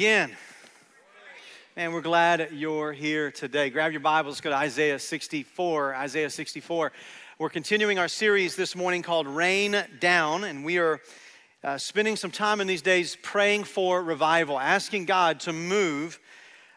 again. 0.00 0.34
And 1.76 1.92
we're 1.92 2.00
glad 2.00 2.48
you're 2.52 2.90
here 2.90 3.30
today. 3.30 3.68
Grab 3.68 3.92
your 3.92 4.00
Bibles, 4.00 4.40
go 4.40 4.48
to 4.48 4.56
Isaiah 4.56 4.98
64. 4.98 5.94
Isaiah 5.94 6.30
64. 6.30 6.90
We're 7.38 7.50
continuing 7.50 7.98
our 7.98 8.08
series 8.08 8.56
this 8.56 8.74
morning 8.74 9.02
called 9.02 9.26
Rain 9.26 9.76
Down, 9.98 10.44
and 10.44 10.64
we 10.64 10.78
are 10.78 11.02
uh, 11.62 11.76
spending 11.76 12.16
some 12.16 12.30
time 12.30 12.62
in 12.62 12.66
these 12.66 12.80
days 12.80 13.18
praying 13.22 13.64
for 13.64 14.02
revival, 14.02 14.58
asking 14.58 15.04
God 15.04 15.38
to 15.40 15.52
move 15.52 16.18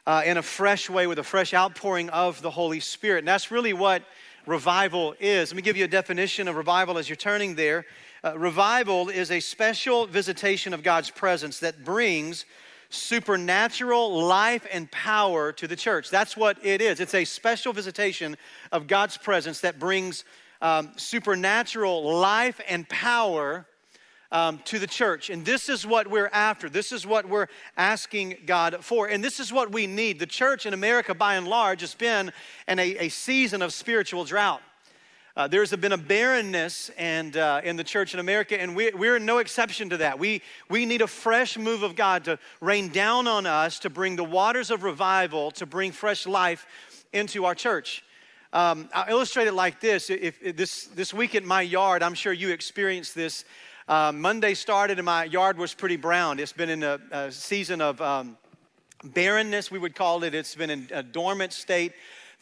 uh, 0.05 0.23
in 0.25 0.35
a 0.35 0.43
fresh 0.43 0.89
way 0.89 1.07
with 1.07 1.17
a 1.17 1.23
fresh 1.23 1.53
outpouring 1.53 2.09
of 2.09 2.41
the 2.41 2.51
Holy 2.51 2.81
Spirit. 2.81 3.19
And 3.19 3.27
that's 3.29 3.51
really 3.51 3.71
what 3.71 4.03
revival 4.45 5.15
is. 5.21 5.51
Let 5.51 5.55
me 5.55 5.61
give 5.61 5.77
you 5.77 5.85
a 5.85 5.87
definition 5.87 6.49
of 6.49 6.57
revival 6.57 6.97
as 6.97 7.07
you're 7.07 7.15
turning 7.15 7.55
there. 7.55 7.85
Uh, 8.21 8.37
revival 8.37 9.07
is 9.07 9.31
a 9.31 9.39
special 9.39 10.07
visitation 10.07 10.73
of 10.73 10.83
God's 10.83 11.09
presence 11.09 11.59
that 11.59 11.85
brings 11.85 12.43
supernatural 12.93 14.23
life 14.23 14.65
and 14.71 14.89
power 14.91 15.51
to 15.53 15.67
the 15.67 15.75
church. 15.75 16.09
That's 16.09 16.37
what 16.37 16.63
it 16.63 16.81
is. 16.81 16.99
It's 16.99 17.15
a 17.15 17.25
special 17.25 17.73
visitation 17.73 18.37
of 18.71 18.87
God's 18.87 19.17
presence 19.17 19.61
that 19.61 19.79
brings 19.79 20.23
um, 20.61 20.91
supernatural 20.95 22.17
life 22.17 22.61
and 22.67 22.87
power 22.87 23.65
um, 24.31 24.59
to 24.65 24.79
the 24.79 24.87
church. 24.87 25.29
And 25.29 25.45
this 25.45 25.69
is 25.69 25.85
what 25.85 26.07
we're 26.07 26.29
after. 26.33 26.69
This 26.69 26.91
is 26.91 27.05
what 27.05 27.27
we're 27.29 27.47
asking 27.77 28.37
God 28.45 28.77
for. 28.83 29.07
And 29.07 29.23
this 29.23 29.39
is 29.39 29.53
what 29.53 29.71
we 29.71 29.85
need. 29.87 30.19
The 30.19 30.25
church 30.25 30.65
in 30.65 30.73
America, 30.73 31.13
by 31.13 31.35
and 31.35 31.47
large, 31.47 31.81
has 31.81 31.93
been 31.93 32.31
in 32.67 32.79
a, 32.79 33.05
a 33.05 33.09
season 33.09 33.61
of 33.61 33.73
spiritual 33.73 34.25
drought. 34.25 34.61
Uh, 35.35 35.47
there's 35.47 35.75
been 35.75 35.93
a 35.93 35.97
barrenness 35.97 36.91
and, 36.95 37.37
uh, 37.37 37.59
in 37.63 37.75
the 37.75 37.83
church 37.83 38.13
in 38.13 38.19
America, 38.19 38.61
and 38.61 38.75
we, 38.75 38.91
we're 38.91 39.17
no 39.17 39.39
exception 39.39 39.89
to 39.89 39.97
that. 39.97 40.19
We, 40.19 40.43
we 40.69 40.85
need 40.85 41.01
a 41.01 41.07
fresh 41.07 41.57
move 41.57 41.81
of 41.81 41.95
God 41.95 42.25
to 42.25 42.37
rain 42.61 42.89
down 42.89 43.25
on 43.25 43.47
us, 43.47 43.79
to 43.79 43.89
bring 43.89 44.15
the 44.15 44.23
waters 44.23 44.69
of 44.69 44.83
revival, 44.83 45.49
to 45.51 45.65
bring 45.65 45.91
fresh 45.91 46.27
life 46.27 46.67
into 47.13 47.45
our 47.45 47.55
church. 47.55 48.03
Um, 48.51 48.87
I'll 48.93 49.09
illustrate 49.09 49.47
it 49.47 49.55
like 49.55 49.79
this. 49.79 50.11
If, 50.11 50.37
if, 50.43 50.55
this. 50.55 50.85
This 50.85 51.15
week 51.15 51.33
at 51.33 51.43
my 51.43 51.63
yard, 51.63 52.03
I'm 52.03 52.13
sure 52.13 52.31
you 52.31 52.51
experienced 52.51 53.15
this. 53.15 53.43
Uh, 53.87 54.11
Monday 54.11 54.53
started, 54.53 54.99
and 54.99 55.05
my 55.07 55.23
yard 55.23 55.57
was 55.57 55.73
pretty 55.73 55.95
brown. 55.95 56.37
It's 56.37 56.53
been 56.53 56.69
in 56.69 56.83
a, 56.83 56.99
a 57.11 57.31
season 57.31 57.81
of 57.81 57.99
um, 58.01 58.37
barrenness, 59.03 59.71
we 59.71 59.79
would 59.79 59.95
call 59.95 60.23
it. 60.23 60.35
It's 60.35 60.53
been 60.53 60.69
in 60.69 60.87
a 60.91 61.01
dormant 61.01 61.53
state 61.53 61.93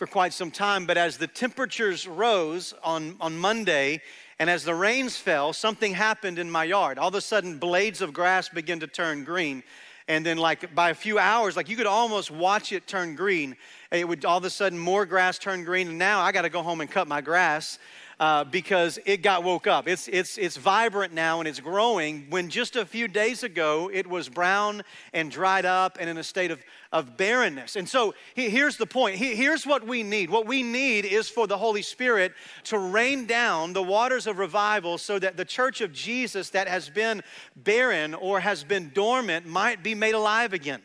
for 0.02 0.07
quite 0.07 0.33
some 0.33 0.49
time. 0.49 0.88
But 0.88 0.97
as 0.97 1.17
the 1.19 1.27
temperatures 1.27 2.07
rose 2.07 2.73
on, 2.83 3.16
on 3.21 3.38
Monday 3.38 4.02
and 4.39 4.49
as 4.49 4.63
the 4.63 4.73
rains 4.73 5.16
fell, 5.16 5.53
something 5.53 5.93
happened 5.93 6.39
in 6.39 6.49
my 6.49 6.63
yard. 6.63 6.97
All 6.97 7.09
of 7.09 7.13
a 7.13 7.21
sudden, 7.21 7.59
blades 7.59 8.02
of 8.02 8.11
grass 8.11 8.49
began 8.49 8.80
to 8.80 8.88
turn 8.88 9.23
green. 9.23 9.61
And 10.08 10.25
then, 10.25 10.39
like 10.39 10.73
by 10.73 10.89
a 10.89 10.95
few 10.95 11.19
hours, 11.19 11.55
like 11.55 11.69
you 11.69 11.77
could 11.77 11.85
almost 11.85 12.31
watch 12.31 12.71
it 12.71 12.88
turn 12.88 13.13
green. 13.13 13.55
It 13.91 14.08
would 14.08 14.25
all 14.25 14.39
of 14.39 14.43
a 14.43 14.49
sudden 14.49 14.80
more 14.80 15.05
grass 15.05 15.38
turn 15.38 15.63
green. 15.63 15.89
And 15.89 15.99
now 15.99 16.21
I 16.21 16.31
got 16.31 16.41
to 16.41 16.49
go 16.49 16.63
home 16.63 16.81
and 16.81 16.89
cut 16.89 17.08
my 17.08 17.21
grass 17.21 17.77
uh, 18.22 18.44
because 18.44 19.00
it 19.03 19.23
got 19.23 19.44
woke 19.44 19.66
up. 19.66 19.88
It's, 19.88 20.08
it's, 20.08 20.38
it's 20.38 20.55
vibrant 20.55 21.11
now 21.11 21.39
and 21.39 21.47
it's 21.47 21.59
growing 21.59 22.27
when 22.30 22.49
just 22.49 22.76
a 22.76 22.86
few 22.86 23.08
days 23.08 23.42
ago 23.42 23.89
it 23.92 24.05
was 24.05 24.30
brown 24.30 24.83
and 25.11 25.32
dried 25.32 25.65
up 25.65 25.98
and 25.99 26.08
in 26.08 26.20
a 26.20 26.23
state 26.23 26.52
of, 26.52 26.64
of 26.92 27.17
barrenness. 27.17 27.76
And 27.76 27.89
so 27.89 28.14
here's 28.36 28.77
the 28.77 28.86
point. 28.86 29.15
Here's 29.15 29.65
what 29.65 29.87
we 29.87 30.04
need. 30.04 30.30
What 30.30 30.45
we 30.45 30.61
need 30.61 31.05
is 31.05 31.30
for 31.30 31.48
the 31.48 31.58
Holy 31.58 31.82
Spirit 31.82 32.33
to 32.65 32.77
rain 32.77 33.26
down 33.26 33.73
the 33.73 33.82
waters 33.82 34.27
of 34.27 34.38
revival 34.38 34.99
so 34.99 35.17
that 35.17 35.36
the 35.36 35.43
church 35.43 35.82
of 35.82 35.92
Jesus 35.92 36.52
that 36.52 36.67
has 36.67 36.92
been 36.92 37.23
barren 37.55 38.14
or 38.14 38.39
has 38.39 38.64
been 38.64 38.92
dormant 38.93 39.48
might 39.48 39.82
be 39.82 39.95
made 39.95 40.14
alive 40.14 40.53
again. 40.53 40.83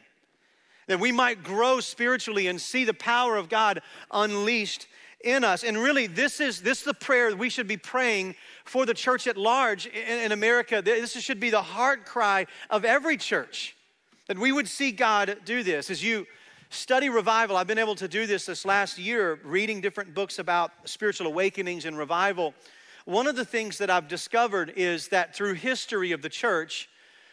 That 0.87 1.01
we 1.01 1.13
might 1.13 1.45
grow 1.45 1.81
spiritually 1.81 2.47
and 2.47 2.59
see 2.59 2.85
the 2.87 2.95
power 2.95 3.37
of 3.37 3.51
God 3.51 3.83
unleashed 4.11 4.87
in 5.27 5.45
us. 5.45 5.65
And 5.65 5.77
really, 5.77 6.07
this 6.07 6.41
is, 6.41 6.63
this 6.63 6.79
is 6.79 6.85
the 6.85 6.95
prayer 6.95 7.35
we 7.35 7.51
should 7.51 7.69
be 7.69 7.77
praying 7.77 8.37
for 8.65 8.87
the 8.87 8.95
church 8.95 9.27
at 9.27 9.37
large 9.37 9.87
in, 9.87 10.19
in 10.21 10.33
America. 10.33 10.81
This 10.81 11.13
should 11.21 11.41
be 11.41 11.51
the 11.51 11.63
heart 11.63 12.07
cry 12.07 12.47
of 12.71 12.85
every 12.85 13.17
church 13.17 13.77
that 14.29 14.39
we 14.39 14.53
would 14.53 14.69
see 14.69 14.93
God 14.93 15.39
do 15.45 15.63
this. 15.63 15.91
As 15.91 16.03
you 16.03 16.27
study 16.71 17.09
revival, 17.09 17.57
I've 17.57 17.67
been 17.67 17.79
able 17.79 17.95
to 17.97 18.09
do 18.09 18.27
this 18.27 18.47
this 18.47 18.65
last 18.65 18.99
year, 18.99 19.41
reading 19.45 19.81
different 19.81 20.15
books 20.15 20.39
about 20.39 20.73
spiritual 20.85 21.27
awakenings 21.27 21.85
and 21.85 21.99
revival. 21.99 22.55
One 23.05 23.27
of 23.27 23.37
the 23.37 23.45
things 23.45 23.79
that 23.79 23.91
I've 23.91 24.09
discovered 24.09 24.73
is 24.77 25.09
that 25.09 25.35
through 25.35 25.55
history 25.55 26.13
of 26.13 26.23
the 26.23 26.29
church, 26.29 26.89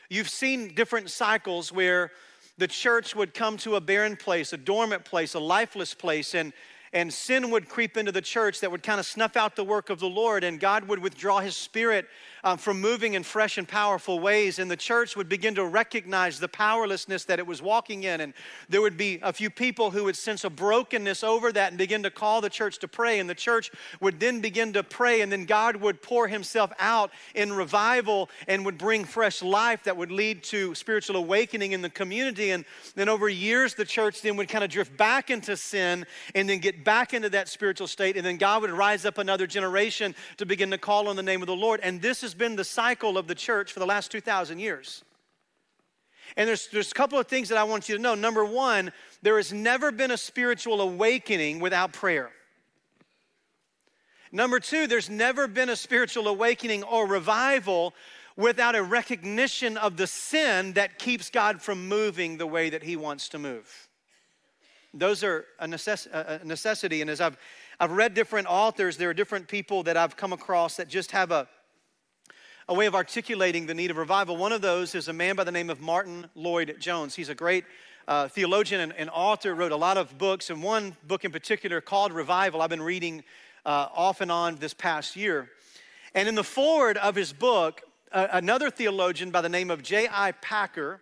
you've 0.10 0.30
seen 0.30 0.76
different 0.76 1.10
cycles 1.10 1.72
where 1.72 2.12
the 2.60 2.68
church 2.68 3.16
would 3.16 3.34
come 3.34 3.58
to 3.58 3.76
a 3.76 3.82
barren 3.82 4.16
place, 4.16 4.54
a 4.54 4.58
dormant 4.58 5.04
place, 5.04 5.34
a 5.34 5.40
lifeless 5.40 5.96
place, 5.96 6.36
and 6.36 6.54
and 6.94 7.12
sin 7.12 7.50
would 7.50 7.68
creep 7.68 7.98
into 7.98 8.12
the 8.12 8.22
church 8.22 8.60
that 8.60 8.72
would 8.72 8.84
kind 8.84 9.00
of 9.00 9.06
snuff 9.06 9.36
out 9.36 9.56
the 9.56 9.64
work 9.64 9.90
of 9.90 10.00
the 10.00 10.08
Lord, 10.08 10.44
and 10.44 10.60
God 10.60 10.88
would 10.88 11.00
withdraw 11.00 11.40
his 11.40 11.58
spirit 11.58 12.08
um, 12.44 12.58
from 12.58 12.80
moving 12.82 13.14
in 13.14 13.24
fresh 13.24 13.58
and 13.58 13.68
powerful 13.68 14.20
ways, 14.20 14.60
and 14.60 14.70
the 14.70 14.78
church 14.78 15.16
would 15.16 15.30
begin 15.30 15.56
to 15.56 15.66
recognize 15.66 16.40
the 16.40 16.48
powerlessness 16.48 17.26
that 17.26 17.40
it 17.40 17.48
was 17.48 17.62
walking 17.62 18.04
in. 18.04 18.22
And 18.22 18.34
there 18.70 18.82
would 18.82 18.98
be 18.98 19.20
a 19.24 19.34
few 19.34 19.50
people 19.50 19.92
who 19.92 20.04
would 20.04 20.18
sense 20.18 20.44
a 20.44 20.50
brokenness 20.50 21.24
over 21.24 21.52
that 21.52 21.70
and 21.70 21.78
begin 21.78 22.04
to 22.04 22.12
call 22.12 22.42
the 22.42 22.50
church 22.50 22.80
to 22.80 22.88
pray, 22.88 23.20
and 23.20 23.30
the 23.30 23.36
church 23.36 23.72
would 24.02 24.20
then 24.20 24.42
begin 24.42 24.74
to 24.74 24.84
pray, 24.84 25.22
and 25.22 25.32
then 25.32 25.46
God 25.46 25.78
would 25.78 26.02
pour 26.02 26.28
himself 26.28 26.72
out 26.80 27.12
in 27.34 27.54
revival 27.54 28.30
and 28.48 28.66
would 28.66 28.78
bring 28.78 29.06
fresh 29.06 29.42
life 29.42 29.84
that 29.84 29.98
would 29.98 30.12
lead 30.12 30.44
to 30.44 30.76
spiritual 30.76 31.16
awakening 31.16 31.72
in 31.72 31.82
the 31.82 31.90
community. 31.90 32.52
And 32.52 32.66
then 32.96 33.10
over 33.10 33.30
years, 33.30 33.74
the 33.74 33.86
church 33.86 34.22
then 34.22 34.36
would 34.36 34.50
kind 34.50 34.64
of 34.64 34.70
drift 34.70 34.96
back 34.98 35.30
into 35.30 35.56
sin 35.56 36.06
and 36.36 36.50
then 36.50 36.60
get 36.60 36.83
back 36.84 37.14
into 37.14 37.30
that 37.30 37.48
spiritual 37.48 37.88
state. 37.88 38.18
And 38.18 38.26
then 38.26 38.38
God 38.38 38.62
would 38.62 38.72
rise 38.72 39.06
up 39.06 39.18
another 39.18 39.48
generation 39.48 40.16
to 40.38 40.46
begin 40.46 40.72
to 40.72 40.78
call 40.78 41.08
on 41.08 41.16
the 41.16 41.24
name 41.24 41.42
of 41.42 41.48
the 41.48 41.56
Lord. 41.56 41.80
And 41.84 42.02
this 42.02 42.22
has 42.22 42.34
been 42.34 42.56
the 42.56 42.64
cycle 42.64 43.18
of 43.18 43.28
the 43.28 43.36
church 43.36 43.72
for 43.72 43.80
the 43.80 43.86
last 43.86 44.12
2,000 44.12 44.60
years. 44.60 45.04
And 46.36 46.48
there's, 46.48 46.68
there's 46.68 46.92
a 46.92 46.96
couple 46.96 47.20
of 47.20 47.28
things 47.28 47.50
that 47.50 47.58
I 47.58 47.64
want 47.64 47.90
you 47.90 47.96
to 47.96 48.02
know. 48.02 48.16
Number 48.16 48.44
one, 48.44 48.92
there 49.22 49.38
has 49.38 49.54
never 49.54 49.92
been 49.92 50.12
a 50.12 50.18
spiritual 50.18 50.82
awakening 50.82 51.60
without 51.60 51.94
prayer. 51.94 52.32
Number 54.32 54.60
two, 54.60 54.88
there's 54.88 55.12
never 55.12 55.48
been 55.48 55.70
a 55.70 55.76
spiritual 55.76 56.28
awakening 56.28 56.84
or 56.84 57.08
revival 57.08 57.94
without 58.36 58.76
a 58.76 58.82
recognition 58.82 59.78
of 59.78 59.96
the 59.96 60.08
sin 60.08 60.74
that 60.74 60.98
keeps 60.98 61.30
God 61.30 61.62
from 61.62 61.88
moving 61.88 62.38
the 62.38 62.48
way 62.48 62.72
that 62.72 62.82
He 62.82 62.96
wants 62.96 63.30
to 63.30 63.40
move. 63.40 63.88
Those 64.94 65.24
are 65.24 65.46
a, 65.60 65.68
necess- 65.68 66.08
a 66.12 66.46
necessity. 66.46 67.02
And 67.02 67.10
as 67.10 67.20
I've, 67.20 67.38
I've 67.80 67.92
read 67.92 68.14
different 68.14 68.48
authors, 68.48 68.98
there 68.98 69.10
are 69.10 69.14
different 69.14 69.48
people 69.48 69.84
that 69.84 69.98
I've 69.98 70.16
come 70.16 70.34
across 70.34 70.78
that 70.78 70.88
just 70.88 71.12
have 71.12 71.32
a, 71.32 71.48
a 72.68 72.74
way 72.74 72.86
of 72.86 72.96
articulating 72.96 73.66
the 73.66 73.74
need 73.74 73.92
of 73.92 73.98
revival. 73.98 74.38
One 74.38 74.52
of 74.52 74.62
those 74.62 74.94
is 74.96 75.08
a 75.08 75.14
man 75.14 75.36
by 75.36 75.44
the 75.44 75.52
name 75.52 75.70
of 75.70 75.82
Martyn 75.82 76.28
Lloyd-Jones. 76.36 77.16
He's 77.16 77.30
a 77.30 77.36
great 77.36 77.66
uh, 78.08 78.28
theologian 78.28 78.82
and, 78.82 78.94
and, 78.94 79.10
author, 79.12 79.56
wrote 79.56 79.72
a 79.72 79.78
lot 79.78 79.98
of 79.98 80.18
books, 80.18 80.50
and 80.50 80.62
one 80.62 80.96
book 81.08 81.24
in 81.24 81.32
particular 81.32 81.82
called 81.82 82.12
Revival, 82.12 82.62
I've 82.62 82.70
been 82.70 82.82
reading 82.82 83.24
uh, 83.66 83.88
off 83.94 84.22
and 84.22 84.32
on 84.32 84.58
this 84.58 84.74
past 84.74 85.16
year. 85.16 85.50
And 86.14 86.28
in 86.28 86.36
the 86.36 86.44
forward 86.44 86.98
of 86.98 87.16
his 87.16 87.34
book, 87.34 87.82
uh, 88.12 88.28
another 88.32 88.70
theologian 88.70 89.32
by 89.32 89.42
the 89.42 89.50
name 89.50 89.72
of 89.72 89.82
J.I. 89.82 90.34
Packer 90.34 91.00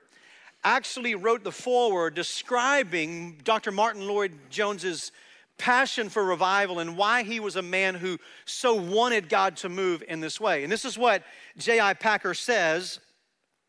actually 0.63 1.16
wrote 1.16 1.44
the 1.44 1.52
foreword 1.52 2.13
describing 2.13 3.40
Dr. 3.44 3.72
Martyn 3.72 4.08
Lloyd 4.08 4.34
Jones's 4.50 5.12
passion 5.58 6.10
for 6.10 6.24
revival 6.24 6.80
and 6.80 6.98
why 6.98 7.24
he 7.24 7.40
was 7.40 7.56
a 7.56 7.62
man 7.62 7.96
who 7.96 8.18
so 8.46 8.74
wanted 8.74 9.30
God 9.30 9.58
to 9.58 9.69
move 9.69 10.04
in 10.08 10.19
this 10.19 10.40
way. 10.40 10.63
And 10.63 10.72
this 10.72 10.86
is 10.86 10.98
what 10.98 11.24
J.I. 11.58 11.94
Packer 11.94 12.34
says 12.34 13.00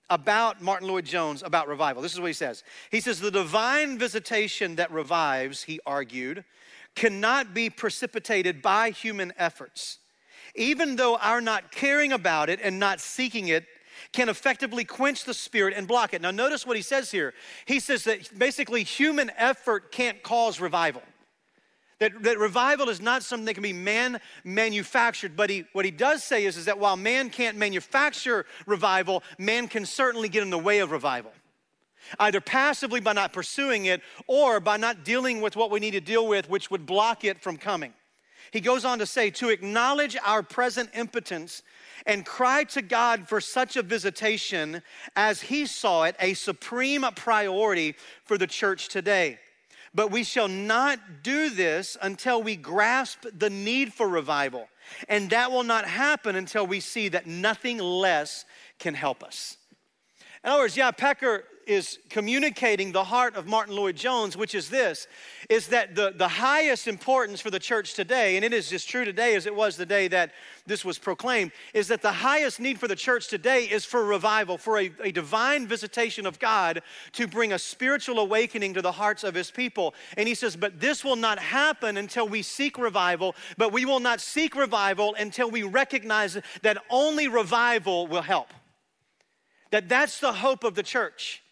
about 0.09 0.61
Martyn 0.61 0.89
Lloyd 0.89 1.05
Jones 1.05 1.43
about 1.43 1.69
revival. 1.69 2.03
This 2.03 2.13
is 2.13 2.21
what 2.21 2.27
he 2.27 2.33
says. 2.33 2.65
He 2.91 3.01
says, 3.01 3.21
The 3.21 3.31
divine 3.31 3.99
visitation 3.99 4.77
that 4.77 4.91
revives, 4.91 5.63
he 5.63 5.81
argued, 5.87 6.45
cannot 6.95 7.55
be 7.55 7.71
precipitated 7.71 8.61
by 8.61 8.91
human 8.91 9.33
efforts. 9.39 9.99
Even 10.55 10.97
though 10.97 11.17
our 11.17 11.41
not 11.41 11.73
caring 11.73 12.13
about 12.13 12.51
it 12.51 12.61
and 12.63 12.79
not 12.79 13.01
seeking 13.01 13.49
it 13.49 13.65
can 14.13 14.29
effectively 14.29 14.85
quench 14.85 15.25
the 15.25 15.35
spirit 15.35 15.75
and 15.77 15.87
block 15.87 16.15
it. 16.15 16.23
Now, 16.23 16.31
notice 16.31 16.67
what 16.67 16.77
he 16.77 16.83
says 16.83 17.11
here. 17.11 17.35
He 17.67 17.81
says 17.81 18.05
that 18.05 18.37
basically 18.39 18.83
human 18.83 19.31
effort 19.37 19.93
can't 19.93 20.23
cause 20.23 20.61
revival. 20.61 21.03
That, 22.03 22.21
that 22.25 22.39
revival 22.39 22.89
is 22.89 23.01
not 23.01 23.23
something 23.23 23.45
that 23.45 23.55
can 23.55 23.63
be 23.63 23.73
man 23.73 24.21
manufactured, 24.43 25.37
but 25.37 25.51
he, 25.51 25.67
what 25.73 25.85
he 25.85 25.93
does 25.93 26.25
say 26.25 26.47
is, 26.47 26.57
is 26.57 26.65
that 26.65 26.79
while 26.79 26.97
man 26.97 27.31
can't 27.31 27.57
manufacture 27.57 28.45
revival, 28.67 29.23
man 29.39 29.69
can 29.69 29.87
certainly 29.87 30.29
get 30.29 30.43
in 30.43 30.51
the 30.51 30.59
way 30.59 30.81
of 30.81 30.91
revival. 30.91 31.31
Either 32.19 32.41
passively 32.41 32.99
by 32.99 33.13
not 33.13 33.33
pursuing 33.33 33.85
it 33.85 34.03
or 34.27 34.59
by 34.59 34.77
not 34.77 35.05
dealing 35.05 35.41
with 35.41 35.55
what 35.55 35.71
we 35.71 35.79
need 35.79 35.93
to 35.93 36.01
deal 36.01 36.27
with, 36.27 36.51
which 36.51 36.73
would 36.73 36.87
block 36.87 37.25
it 37.25 37.41
from 37.41 37.57
coming. 37.57 37.95
He 38.53 38.61
goes 38.61 38.85
on 38.85 38.99
to 38.99 39.07
say, 39.07 39.31
to 39.31 39.49
acknowledge 39.49 40.15
our 40.25 40.43
present 40.43 40.91
impotence 40.95 41.63
and 42.05 42.25
cry 42.27 42.65
to 42.65 42.83
God 42.83 43.27
for 43.27 43.41
such 43.41 43.77
a 43.77 43.83
visitation 43.83 44.83
as 45.17 45.41
he 45.41 45.65
saw 45.65 46.05
it 46.05 46.17
a 46.21 46.35
supreme 46.35 47.05
priority 47.17 47.95
for 48.25 48.37
the 48.37 48.47
church 48.47 48.89
today. 48.89 49.39
But 49.95 50.11
we 50.11 50.23
shall 50.23 50.49
not 50.49 51.23
do 51.23 51.49
this 51.49 51.97
until 52.03 52.43
we 52.43 52.57
grasp 52.57 53.25
the 53.35 53.51
need 53.51 53.95
for 53.95 54.07
revival. 54.07 54.69
And 55.09 55.31
that 55.31 55.51
will 55.51 55.65
not 55.65 55.87
happen 55.87 56.37
until 56.37 56.67
we 56.67 56.81
see 56.81 57.09
that 57.09 57.27
nothing 57.27 57.79
less 57.79 58.45
can 58.79 58.93
help 58.93 59.23
us. 59.23 59.57
In 60.45 60.51
other 60.51 60.65
words, 60.65 60.77
yeah, 60.77 60.91
Packer 60.91 61.45
is 61.67 61.99
communicating 62.09 62.93
the 62.93 63.05
heart 63.05 63.37
of 63.37 63.47
Martyn 63.47 63.77
Lloyd-Jones, 63.77 64.37
which 64.37 64.55
is 64.55 64.69
this, 64.69 65.07
is 65.49 65.69
that 65.69 65.95
the, 65.95 66.13
the 66.17 66.29
highest 66.29 66.89
importance 66.89 67.41
for 67.41 67.51
the 67.51 67.59
church 67.59 67.95
today, 67.95 68.37
and 68.37 68.45
it 68.45 68.53
is 68.53 68.73
as 68.73 68.85
true 68.85 69.05
today 69.05 69.35
as 69.35 69.47
it 69.47 69.55
was 69.55 69.77
the 69.77 69.87
day 69.87 70.09
that 70.09 70.33
this 70.67 70.85
was 70.85 70.99
proclaimed, 70.99 71.53
is 71.75 71.89
that 71.89 72.03
the 72.03 72.13
highest 72.13 72.61
need 72.61 72.79
for 72.79 72.89
the 72.89 72.97
church 72.97 73.29
today 73.29 73.65
is 73.65 73.85
for 73.85 74.05
revival, 74.05 74.59
for 74.59 74.79
a, 74.79 74.91
a 75.03 75.13
divine 75.13 75.67
visitation 75.67 76.27
of 76.27 76.39
God 76.39 76.83
to 77.13 77.27
bring 77.27 77.53
a 77.53 77.59
spiritual 77.59 78.19
awakening 78.19 78.75
to 78.75 78.83
the 78.83 78.93
hearts 78.93 79.25
of 79.25 79.35
his 79.35 79.51
people. 79.51 79.95
And 80.17 80.29
he 80.29 80.35
says, 80.35 80.57
but 80.57 80.81
this 80.81 81.05
will 81.05 81.17
not 81.17 81.39
happen 81.39 81.97
until 81.97 82.29
we 82.29 82.43
seek 82.43 82.79
revival, 82.79 83.35
but 83.57 83.73
we 83.73 83.85
will 83.85 84.01
not 84.01 84.21
seek 84.21 84.55
revival 84.55 85.15
until 85.19 85.51
we 85.51 85.63
recognize 85.63 86.39
that 86.63 86.79
only 86.91 87.29
revival 87.29 88.07
will 88.07 88.23
help 88.23 88.53
that 89.73 89.89
that's 89.89 90.21
the 90.21 90.33
hope 90.33 90.63
of 90.63 90.77
the 90.77 90.83
church. 90.83 91.43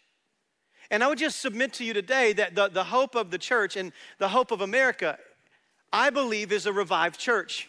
And 0.90 1.04
I 1.04 1.08
would 1.08 1.18
just 1.18 1.40
submit 1.40 1.72
to 1.74 1.84
you 1.84 1.94
today 1.94 2.32
that 2.32 2.54
the, 2.54 2.68
the 2.68 2.84
hope 2.84 3.14
of 3.14 3.30
the 3.30 3.38
church 3.38 3.76
and 3.76 3.92
the 4.18 4.28
hope 4.28 4.50
of 4.50 4.60
America, 4.60 5.18
I 5.92 6.10
believe, 6.10 6.50
is 6.50 6.66
a 6.66 6.72
revived 6.72 7.18
church. 7.18 7.68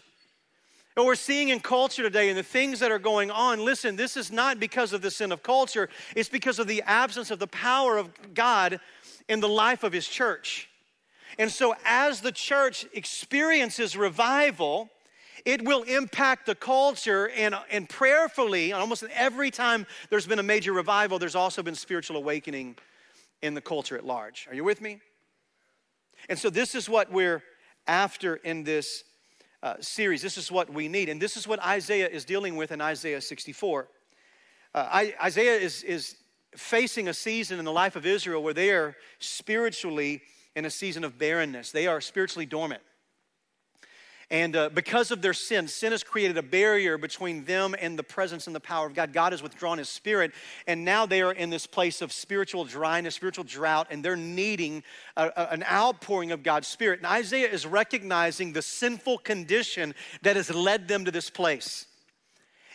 And 0.98 1.06
we're 1.06 1.16
seeing 1.16 1.50
in 1.50 1.60
culture 1.60 2.04
today 2.04 2.30
and 2.30 2.38
the 2.38 2.44
things 2.44 2.80
that 2.80 2.92
are 2.92 3.00
going 3.00 3.32
on, 3.32 3.64
listen, 3.64 3.96
this 3.96 4.18
is 4.18 4.32
not 4.32 4.60
because 4.60 4.92
of 4.92 5.02
the 5.02 5.12
sin 5.12 5.32
of 5.32 5.42
culture, 5.44 5.88
it's 6.16 6.30
because 6.30 6.60
of 6.60 6.68
the 6.68 6.82
absence 6.82 7.32
of 7.32 7.40
the 7.40 7.48
power 7.48 7.98
of 7.98 8.10
God 8.34 8.80
in 9.30 9.40
the 9.40 9.48
life 9.48 9.84
of 9.84 9.94
His 9.94 10.08
church. 10.08 10.68
And 11.40 11.50
so, 11.50 11.76
as 11.86 12.20
the 12.20 12.32
church 12.32 12.86
experiences 12.94 13.96
revival, 13.96 14.90
it 15.46 15.64
will 15.64 15.84
impact 15.84 16.46
the 16.46 16.56
culture 16.56 17.30
and, 17.30 17.56
and 17.72 17.88
prayerfully, 17.88 18.74
almost 18.74 19.04
every 19.14 19.50
time 19.50 19.88
there's 20.10 20.28
been 20.28 20.40
a 20.40 20.44
major 20.44 20.74
revival, 20.74 21.20
there's 21.20 21.36
also 21.36 21.64
been 21.64 21.74
spiritual 21.76 22.18
awakening 22.18 22.76
in 23.42 23.54
the 23.54 23.62
culture 23.62 23.98
at 23.98 24.06
large. 24.06 24.48
Are 24.50 24.56
you 24.56 24.64
with 24.64 24.82
me? 24.82 25.00
And 26.30 26.38
so, 26.38 26.50
this 26.50 26.76
is 26.76 26.90
what 26.90 27.12
we're 27.12 27.44
after 27.88 28.36
in 28.36 28.64
this 28.64 29.04
uh, 29.64 29.76
series. 29.80 30.22
This 30.22 30.38
is 30.38 30.52
what 30.52 30.72
we 30.72 30.88
need. 30.88 31.10
And 31.10 31.22
this 31.22 31.38
is 31.38 31.48
what 31.48 31.60
Isaiah 31.64 32.08
is 32.08 32.26
dealing 32.26 32.56
with 32.56 32.72
in 32.72 32.82
Isaiah 32.82 33.22
64. 33.22 33.88
Uh, 34.74 34.88
I, 34.92 35.16
Isaiah 35.24 35.58
is, 35.58 35.84
is 35.84 36.16
facing 36.56 37.08
a 37.08 37.14
season 37.14 37.60
in 37.60 37.66
the 37.66 37.72
life 37.72 37.96
of 37.96 38.06
Israel 38.06 38.44
where 38.44 38.54
they 38.54 38.72
are 38.72 38.96
spiritually 39.20 40.22
in 40.56 40.66
a 40.66 40.70
season 40.70 41.04
of 41.04 41.18
barrenness, 41.18 41.72
they 41.72 41.88
are 41.88 42.02
spiritually 42.02 42.46
dormant. 42.46 42.82
And 44.32 44.56
uh, 44.56 44.70
because 44.70 45.12
of 45.12 45.22
their 45.22 45.34
sin, 45.34 45.68
sin 45.68 45.92
has 45.92 46.04
created 46.04 46.38
a 46.38 46.42
barrier 46.42 46.98
between 46.98 47.44
them 47.44 47.76
and 47.78 48.00
the 48.00 48.04
presence 48.04 48.48
and 48.48 48.56
the 48.56 48.62
power 48.62 48.88
of 48.88 48.94
God. 48.94 49.12
God 49.12 49.34
has 49.34 49.44
withdrawn 49.44 49.78
his 49.78 49.90
spirit, 49.90 50.32
and 50.68 50.86
now 50.86 51.06
they 51.06 51.22
are 51.22 51.34
in 51.34 51.50
this 51.50 51.68
place 51.68 52.02
of 52.02 52.14
spiritual 52.14 52.64
dryness, 52.64 53.14
spiritual 53.14 53.44
drought, 53.44 53.88
and 53.92 54.02
they're 54.02 54.16
needing 54.16 54.84
a, 55.18 55.28
a, 55.36 55.48
an 55.52 55.64
outpouring 55.64 56.32
of 56.32 56.44
God's 56.44 56.70
spirit. 56.70 57.00
And 57.00 57.08
Isaiah 57.08 57.50
is 57.50 57.66
recognizing 57.66 58.54
the 58.54 58.62
sinful 58.62 59.18
condition 59.18 59.94
that 60.22 60.38
has 60.38 60.50
led 60.50 60.88
them 60.88 61.04
to 61.04 61.12
this 61.12 61.30
place. 61.30 61.88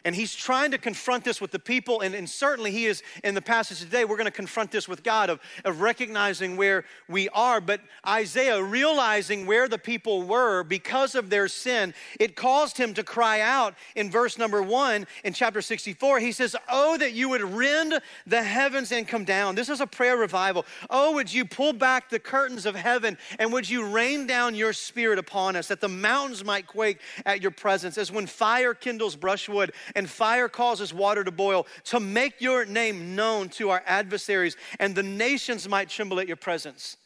And 0.06 0.14
he's 0.14 0.37
trying 0.37 0.70
to 0.70 0.79
confront 0.79 1.25
this 1.25 1.41
with 1.41 1.50
the 1.50 1.58
people, 1.58 2.03
and, 2.03 2.14
and 2.14 2.31
certainly 2.31 2.70
he 2.70 2.87
is 2.87 3.03
in 3.25 3.35
the 3.35 3.43
passage 3.43 3.81
today. 3.81 4.05
We're 4.05 4.17
going 4.17 4.26
to 4.26 4.31
confront 4.31 4.70
this 4.70 4.87
with 4.87 5.03
God 5.03 5.31
of, 5.31 5.41
of 5.64 5.81
recognizing 5.81 6.56
where 6.56 6.85
we 7.08 7.29
are. 7.31 7.61
But 7.61 7.81
Isaiah, 8.06 8.62
realizing 8.62 9.47
where 9.47 9.69
the 9.69 9.79
people 9.79 10.23
were 10.23 10.62
because 10.62 11.17
of 11.17 11.29
their 11.29 11.49
sin, 11.49 11.93
it 12.20 12.37
caused 12.37 12.79
him 12.79 12.94
to 12.94 13.03
cry 13.03 13.41
out 13.41 13.75
in 13.97 14.08
verse 14.08 14.38
number 14.38 14.62
one 14.62 15.08
in 15.25 15.32
chapter 15.32 15.61
64. 15.61 16.20
He 16.20 16.31
says, 16.31 16.55
Oh, 16.70 16.97
that 16.99 17.12
you 17.12 17.29
would 17.31 17.43
rend 17.43 17.99
the 18.29 18.44
heavens 18.44 18.93
and 18.93 19.09
come 19.09 19.25
down. 19.25 19.56
This 19.56 19.69
is 19.69 19.81
a 19.81 19.88
prayer 19.88 20.17
revival. 20.17 20.67
Oh, 20.88 21.14
would 21.14 21.35
you 21.35 21.44
pull 21.44 21.73
back 21.73 22.11
the 22.11 22.20
curtains 22.20 22.64
of 22.64 22.76
heaven 22.76 23.19
and 23.41 23.52
would 23.52 23.69
you 23.69 23.85
rain 23.85 24.29
down 24.29 24.55
your 24.55 24.73
spirit 24.73 25.19
upon 25.19 25.56
us 25.56 25.67
that 25.67 25.81
the 25.81 25.88
mountains 25.88 26.44
might 26.44 26.69
quake 26.69 27.00
at 27.25 27.43
your 27.43 27.50
presence, 27.50 27.99
as 27.99 28.12
when 28.12 28.29
fire 28.29 28.73
kindles 28.73 29.17
brushwood 29.17 29.73
and 29.97 30.09
fire 30.09 30.49
causes 30.49 30.95
water 30.95 31.25
to 31.25 31.33
boil, 31.33 31.67
to 31.85 31.99
make 31.99 32.41
your 32.41 32.65
name 32.65 33.17
known 33.17 33.49
to 33.49 33.71
our 33.71 33.83
adversaries, 33.87 34.57
and 34.79 34.95
the 34.95 35.03
nations 35.03 35.69
might 35.69 35.89
tremble 35.89 36.21
at 36.21 36.29
your 36.29 36.37
presence. 36.37 36.99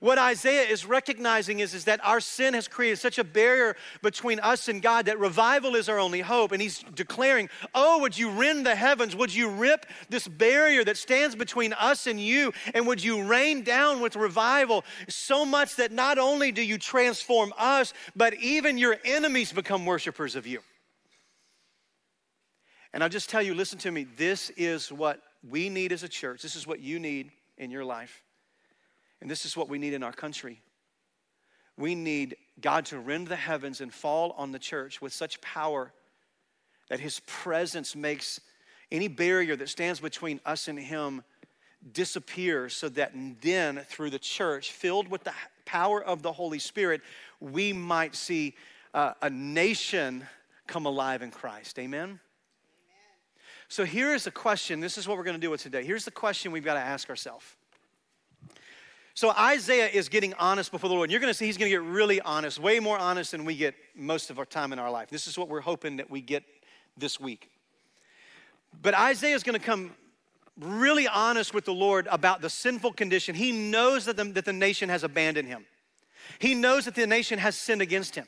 What 0.00 0.18
Isaiah 0.18 0.64
is 0.64 0.84
recognizing 0.84 1.60
is, 1.60 1.74
is 1.74 1.84
that 1.84 2.04
our 2.04 2.18
sin 2.18 2.54
has 2.54 2.66
created 2.66 2.98
such 2.98 3.18
a 3.18 3.24
barrier 3.24 3.76
between 4.02 4.40
us 4.40 4.66
and 4.66 4.82
God 4.82 5.06
that 5.06 5.20
revival 5.20 5.76
is 5.76 5.88
our 5.88 6.00
only 6.00 6.20
hope. 6.20 6.50
And 6.50 6.60
he's 6.60 6.82
declaring, 6.96 7.48
Oh, 7.72 8.00
would 8.00 8.18
you 8.18 8.28
rend 8.30 8.66
the 8.66 8.74
heavens? 8.74 9.14
Would 9.14 9.32
you 9.32 9.48
rip 9.48 9.86
this 10.08 10.26
barrier 10.26 10.82
that 10.82 10.96
stands 10.96 11.36
between 11.36 11.72
us 11.74 12.08
and 12.08 12.18
you? 12.18 12.52
And 12.74 12.84
would 12.88 13.04
you 13.04 13.22
rain 13.22 13.62
down 13.62 14.00
with 14.00 14.16
revival 14.16 14.84
so 15.08 15.44
much 15.44 15.76
that 15.76 15.92
not 15.92 16.18
only 16.18 16.50
do 16.50 16.62
you 16.62 16.78
transform 16.78 17.52
us, 17.56 17.94
but 18.16 18.34
even 18.34 18.78
your 18.78 18.96
enemies 19.04 19.52
become 19.52 19.86
worshipers 19.86 20.34
of 20.34 20.48
you? 20.48 20.62
And 22.92 23.02
I'll 23.02 23.08
just 23.08 23.30
tell 23.30 23.42
you 23.42 23.54
listen 23.54 23.78
to 23.80 23.90
me, 23.90 24.04
this 24.16 24.50
is 24.50 24.92
what 24.92 25.20
we 25.48 25.68
need 25.68 25.92
as 25.92 26.02
a 26.02 26.08
church. 26.08 26.42
This 26.42 26.56
is 26.56 26.66
what 26.66 26.80
you 26.80 26.98
need 26.98 27.30
in 27.58 27.70
your 27.70 27.84
life. 27.84 28.22
And 29.20 29.30
this 29.30 29.44
is 29.44 29.56
what 29.56 29.68
we 29.68 29.78
need 29.78 29.94
in 29.94 30.02
our 30.02 30.12
country. 30.12 30.60
We 31.76 31.94
need 31.94 32.36
God 32.60 32.84
to 32.86 32.98
rend 32.98 33.28
the 33.28 33.36
heavens 33.36 33.80
and 33.80 33.92
fall 33.92 34.32
on 34.36 34.52
the 34.52 34.58
church 34.58 35.00
with 35.00 35.12
such 35.12 35.40
power 35.40 35.92
that 36.88 37.00
his 37.00 37.20
presence 37.20 37.96
makes 37.96 38.40
any 38.90 39.08
barrier 39.08 39.56
that 39.56 39.68
stands 39.68 40.00
between 40.00 40.40
us 40.44 40.68
and 40.68 40.78
him 40.78 41.22
disappear 41.92 42.68
so 42.68 42.88
that 42.90 43.12
then 43.40 43.78
through 43.88 44.10
the 44.10 44.18
church 44.18 44.70
filled 44.70 45.08
with 45.08 45.24
the 45.24 45.32
power 45.64 46.02
of 46.02 46.22
the 46.22 46.30
holy 46.30 46.58
spirit 46.58 47.00
we 47.40 47.72
might 47.72 48.14
see 48.14 48.54
uh, 48.94 49.14
a 49.22 49.30
nation 49.30 50.24
come 50.68 50.86
alive 50.86 51.22
in 51.22 51.30
christ 51.30 51.78
amen 51.80 52.20
so 53.72 53.86
here 53.86 54.12
is 54.12 54.24
the 54.24 54.30
question. 54.30 54.80
This 54.80 54.98
is 54.98 55.08
what 55.08 55.16
we're 55.16 55.24
going 55.24 55.36
to 55.36 55.40
do 55.40 55.48
with 55.48 55.62
today. 55.62 55.82
Here's 55.82 56.04
the 56.04 56.10
question 56.10 56.52
we've 56.52 56.62
got 56.62 56.74
to 56.74 56.80
ask 56.80 57.08
ourselves. 57.08 57.56
So 59.14 59.30
Isaiah 59.30 59.88
is 59.88 60.10
getting 60.10 60.34
honest 60.34 60.70
before 60.70 60.90
the 60.90 60.94
Lord. 60.94 61.06
And 61.06 61.10
you're 61.10 61.22
going 61.22 61.32
to 61.32 61.34
see 61.34 61.46
he's 61.46 61.56
going 61.56 61.70
to 61.70 61.78
get 61.78 61.82
really 61.82 62.20
honest, 62.20 62.58
way 62.58 62.80
more 62.80 62.98
honest 62.98 63.30
than 63.30 63.46
we 63.46 63.56
get 63.56 63.74
most 63.96 64.28
of 64.28 64.38
our 64.38 64.44
time 64.44 64.74
in 64.74 64.78
our 64.78 64.90
life. 64.90 65.08
This 65.08 65.26
is 65.26 65.38
what 65.38 65.48
we're 65.48 65.62
hoping 65.62 65.96
that 65.96 66.10
we 66.10 66.20
get 66.20 66.42
this 66.98 67.18
week. 67.18 67.50
But 68.82 68.92
Isaiah 68.92 69.34
is 69.34 69.42
going 69.42 69.58
to 69.58 69.64
come 69.64 69.92
really 70.60 71.08
honest 71.08 71.54
with 71.54 71.64
the 71.64 71.72
Lord 71.72 72.06
about 72.10 72.42
the 72.42 72.50
sinful 72.50 72.92
condition. 72.92 73.34
He 73.34 73.52
knows 73.52 74.04
that 74.04 74.18
the, 74.18 74.24
that 74.24 74.44
the 74.44 74.52
nation 74.52 74.90
has 74.90 75.02
abandoned 75.02 75.48
him. 75.48 75.64
He 76.40 76.54
knows 76.54 76.84
that 76.84 76.94
the 76.94 77.06
nation 77.06 77.38
has 77.38 77.56
sinned 77.56 77.80
against 77.80 78.16
him. 78.16 78.26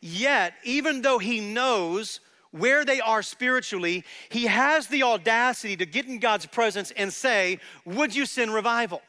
Yet, 0.00 0.54
even 0.62 1.02
though 1.02 1.18
he 1.18 1.40
knows 1.40 2.20
where 2.50 2.84
they 2.84 3.00
are 3.00 3.22
spiritually, 3.22 4.04
he 4.30 4.46
has 4.46 4.86
the 4.86 5.02
audacity 5.02 5.76
to 5.76 5.86
get 5.86 6.06
in 6.06 6.18
God's 6.18 6.46
presence 6.46 6.90
and 6.92 7.12
say, 7.12 7.58
Would 7.84 8.14
you 8.14 8.26
send 8.26 8.54
revival? 8.54 9.02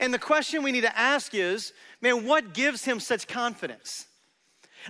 And 0.00 0.12
the 0.12 0.18
question 0.18 0.62
we 0.62 0.72
need 0.72 0.82
to 0.82 0.98
ask 0.98 1.34
is, 1.34 1.72
man, 2.00 2.26
what 2.26 2.52
gives 2.52 2.84
him 2.84 3.00
such 3.00 3.26
confidence? 3.26 4.06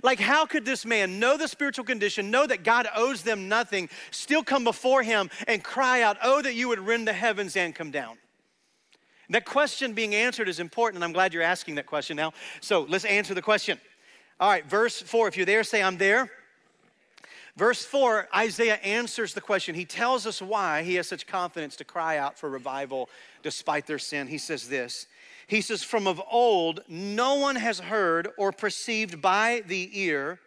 Like, 0.03 0.19
how 0.19 0.45
could 0.45 0.65
this 0.65 0.85
man 0.85 1.19
know 1.19 1.37
the 1.37 1.47
spiritual 1.47 1.85
condition, 1.85 2.29
know 2.29 2.45
that 2.45 2.63
God 2.63 2.87
owes 2.95 3.23
them 3.23 3.49
nothing, 3.49 3.89
still 4.11 4.43
come 4.43 4.63
before 4.63 5.01
him 5.01 5.29
and 5.47 5.63
cry 5.63 6.01
out, 6.01 6.17
Oh, 6.21 6.41
that 6.41 6.55
you 6.55 6.67
would 6.67 6.79
rend 6.79 7.07
the 7.07 7.13
heavens 7.13 7.55
and 7.55 7.73
come 7.73 7.91
down? 7.91 8.17
That 9.29 9.43
question 9.43 9.93
being 9.93 10.15
answered 10.15 10.47
is 10.47 10.59
important, 10.59 10.97
and 10.97 11.03
I'm 11.03 11.13
glad 11.13 11.33
you're 11.33 11.43
asking 11.43 11.75
that 11.75 11.85
question 11.85 12.15
now. 12.15 12.33
So 12.61 12.85
let's 12.87 13.03
answer 13.03 13.33
the 13.33 13.41
question. 13.41 13.79
All 14.39 14.49
right, 14.49 14.65
verse 14.65 15.01
four. 15.01 15.27
If 15.27 15.35
you're 15.35 15.45
there, 15.45 15.63
say, 15.63 15.81
I'm 15.83 15.97
there. 15.97 16.29
Verse 17.57 17.83
4, 17.83 18.29
Isaiah 18.35 18.75
answers 18.83 19.33
the 19.33 19.41
question. 19.41 19.73
He 19.73 19.83
tells 19.83 20.27
us 20.27 20.43
why 20.43 20.83
he 20.83 20.93
has 20.95 21.07
such 21.07 21.25
confidence 21.25 21.75
to 21.77 21.83
cry 21.83 22.19
out 22.19 22.37
for 22.37 22.51
revival 22.51 23.09
despite 23.41 23.87
their 23.87 23.97
sin. 23.97 24.27
He 24.27 24.37
says 24.37 24.69
this 24.69 25.07
He 25.47 25.61
says, 25.61 25.81
From 25.81 26.05
of 26.05 26.21
old, 26.31 26.81
no 26.87 27.35
one 27.35 27.55
has 27.55 27.79
heard 27.79 28.29
or 28.37 28.51
perceived 28.51 29.23
by 29.23 29.63
the 29.65 29.89
ear. 29.99 30.39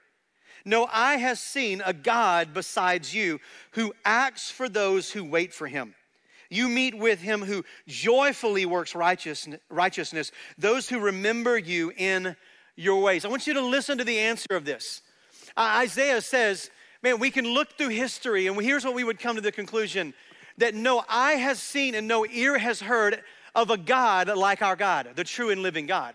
No 0.64 0.88
eye 0.92 1.16
has 1.16 1.40
seen 1.40 1.82
a 1.84 1.92
God 1.92 2.54
besides 2.54 3.12
you 3.12 3.40
who 3.72 3.92
acts 4.04 4.50
for 4.50 4.68
those 4.68 5.10
who 5.10 5.24
wait 5.24 5.52
for 5.52 5.66
him. 5.66 5.94
You 6.48 6.68
meet 6.68 6.96
with 6.96 7.20
him 7.20 7.42
who 7.42 7.64
joyfully 7.88 8.66
works 8.66 8.94
righteousness, 8.94 10.32
those 10.58 10.88
who 10.88 11.00
remember 11.00 11.58
you 11.58 11.92
in 11.96 12.36
your 12.76 13.02
ways. 13.02 13.24
I 13.24 13.28
want 13.28 13.46
you 13.46 13.54
to 13.54 13.62
listen 13.62 13.98
to 13.98 14.04
the 14.04 14.18
answer 14.18 14.48
of 14.50 14.64
this. 14.64 15.02
Isaiah 15.58 16.20
says, 16.20 16.70
man, 17.02 17.18
we 17.18 17.30
can 17.30 17.46
look 17.46 17.76
through 17.76 17.88
history, 17.88 18.46
and 18.46 18.60
here's 18.60 18.84
what 18.84 18.94
we 18.94 19.04
would 19.04 19.18
come 19.18 19.36
to 19.36 19.42
the 19.42 19.52
conclusion 19.52 20.14
that 20.58 20.74
no 20.74 21.02
eye 21.08 21.34
has 21.34 21.58
seen 21.58 21.94
and 21.94 22.06
no 22.06 22.26
ear 22.26 22.58
has 22.58 22.80
heard 22.80 23.22
of 23.54 23.70
a 23.70 23.76
God 23.76 24.28
like 24.28 24.62
our 24.62 24.76
God, 24.76 25.08
the 25.16 25.24
true 25.24 25.50
and 25.50 25.62
living 25.62 25.86
God. 25.86 26.14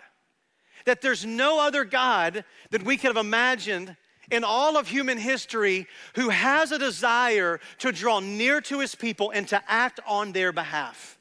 That 0.86 1.02
there's 1.02 1.26
no 1.26 1.60
other 1.60 1.84
God 1.84 2.46
that 2.70 2.84
we 2.84 2.98
could 2.98 3.16
have 3.16 3.26
imagined 3.26 3.96
in 4.32 4.44
all 4.44 4.78
of 4.78 4.88
human 4.88 5.18
history 5.18 5.88
who 6.16 6.30
has 6.30 6.72
a 6.72 6.80
desire 6.80 7.60
to 7.80 7.92
draw 7.92 8.20
near 8.20 8.62
to 8.62 8.80
his 8.80 8.96
people 8.96 9.32
and 9.32 9.48
to 9.48 9.62
act 9.68 10.00
on 10.08 10.32
their 10.32 10.52
behalf. 10.52 11.18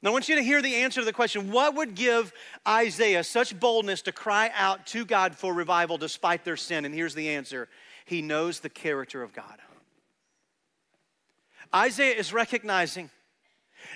Now, 0.00 0.10
I 0.10 0.12
want 0.12 0.28
you 0.28 0.36
to 0.36 0.42
hear 0.42 0.62
the 0.62 0.76
answer 0.76 1.00
to 1.00 1.04
the 1.04 1.12
question 1.12 1.50
what 1.50 1.74
would 1.74 1.94
give 1.94 2.32
Isaiah 2.66 3.24
such 3.24 3.58
boldness 3.58 4.02
to 4.02 4.12
cry 4.12 4.50
out 4.54 4.86
to 4.88 5.04
God 5.04 5.34
for 5.34 5.52
revival 5.52 5.98
despite 5.98 6.44
their 6.44 6.56
sin? 6.56 6.84
And 6.84 6.94
here's 6.94 7.14
the 7.14 7.30
answer 7.30 7.68
He 8.08 8.22
knows 8.22 8.60
the 8.60 8.70
character 8.70 9.22
of 9.22 9.34
God. 9.34 9.58
Isaiah 11.74 12.16
is 12.16 12.32
recognizing 12.32 13.10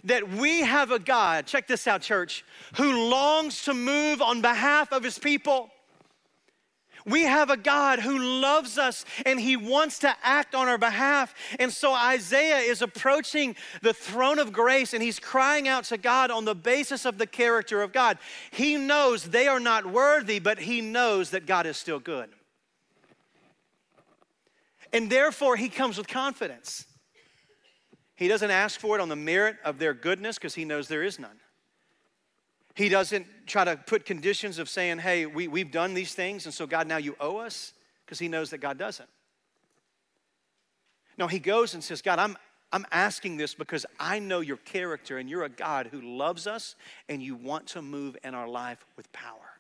that 0.04 0.28
we 0.28 0.60
have 0.60 0.90
a 0.90 0.98
God, 0.98 1.46
check 1.46 1.66
this 1.66 1.86
out, 1.86 2.02
church, 2.02 2.44
who 2.74 3.08
longs 3.08 3.64
to 3.64 3.72
move 3.72 4.20
on 4.20 4.42
behalf 4.42 4.92
of 4.92 5.02
his 5.02 5.18
people. 5.18 5.70
We 7.06 7.22
have 7.22 7.48
a 7.48 7.56
God 7.56 8.00
who 8.00 8.18
loves 8.18 8.76
us 8.76 9.06
and 9.24 9.40
he 9.40 9.56
wants 9.56 10.00
to 10.00 10.14
act 10.22 10.54
on 10.54 10.68
our 10.68 10.76
behalf. 10.76 11.34
And 11.58 11.72
so 11.72 11.94
Isaiah 11.94 12.58
is 12.58 12.82
approaching 12.82 13.56
the 13.80 13.94
throne 13.94 14.38
of 14.38 14.52
grace 14.52 14.92
and 14.92 15.02
he's 15.02 15.18
crying 15.18 15.68
out 15.68 15.84
to 15.84 15.96
God 15.96 16.30
on 16.30 16.44
the 16.44 16.54
basis 16.54 17.06
of 17.06 17.16
the 17.16 17.26
character 17.26 17.80
of 17.80 17.94
God. 17.94 18.18
He 18.50 18.76
knows 18.76 19.24
they 19.24 19.48
are 19.48 19.58
not 19.58 19.86
worthy, 19.86 20.38
but 20.38 20.58
he 20.58 20.82
knows 20.82 21.30
that 21.30 21.46
God 21.46 21.64
is 21.64 21.78
still 21.78 21.98
good. 21.98 22.28
And 24.92 25.08
therefore, 25.08 25.56
he 25.56 25.68
comes 25.68 25.96
with 25.96 26.08
confidence. 26.08 26.86
He 28.14 28.28
doesn't 28.28 28.50
ask 28.50 28.78
for 28.78 28.96
it 28.96 29.00
on 29.00 29.08
the 29.08 29.16
merit 29.16 29.56
of 29.64 29.78
their 29.78 29.94
goodness 29.94 30.36
because 30.36 30.54
he 30.54 30.64
knows 30.64 30.88
there 30.88 31.02
is 31.02 31.18
none. 31.18 31.40
He 32.74 32.88
doesn't 32.88 33.26
try 33.46 33.64
to 33.64 33.76
put 33.76 34.06
conditions 34.06 34.58
of 34.58 34.68
saying, 34.68 34.98
hey, 34.98 35.26
we, 35.26 35.48
we've 35.48 35.70
done 35.70 35.92
these 35.92 36.14
things, 36.14 36.46
and 36.46 36.54
so 36.54 36.66
God, 36.66 36.86
now 36.86 36.96
you 36.96 37.16
owe 37.20 37.38
us, 37.38 37.74
because 38.04 38.18
he 38.18 38.28
knows 38.28 38.50
that 38.50 38.58
God 38.58 38.78
doesn't. 38.78 39.08
No, 41.18 41.26
he 41.26 41.38
goes 41.38 41.74
and 41.74 41.84
says, 41.84 42.00
God, 42.00 42.18
I'm, 42.18 42.38
I'm 42.72 42.86
asking 42.90 43.36
this 43.36 43.54
because 43.54 43.84
I 44.00 44.18
know 44.18 44.40
your 44.40 44.56
character, 44.56 45.18
and 45.18 45.28
you're 45.28 45.44
a 45.44 45.50
God 45.50 45.88
who 45.90 46.00
loves 46.00 46.46
us, 46.46 46.74
and 47.10 47.22
you 47.22 47.34
want 47.34 47.66
to 47.68 47.82
move 47.82 48.16
in 48.24 48.34
our 48.34 48.48
life 48.48 48.84
with 48.96 49.12
power. 49.12 49.51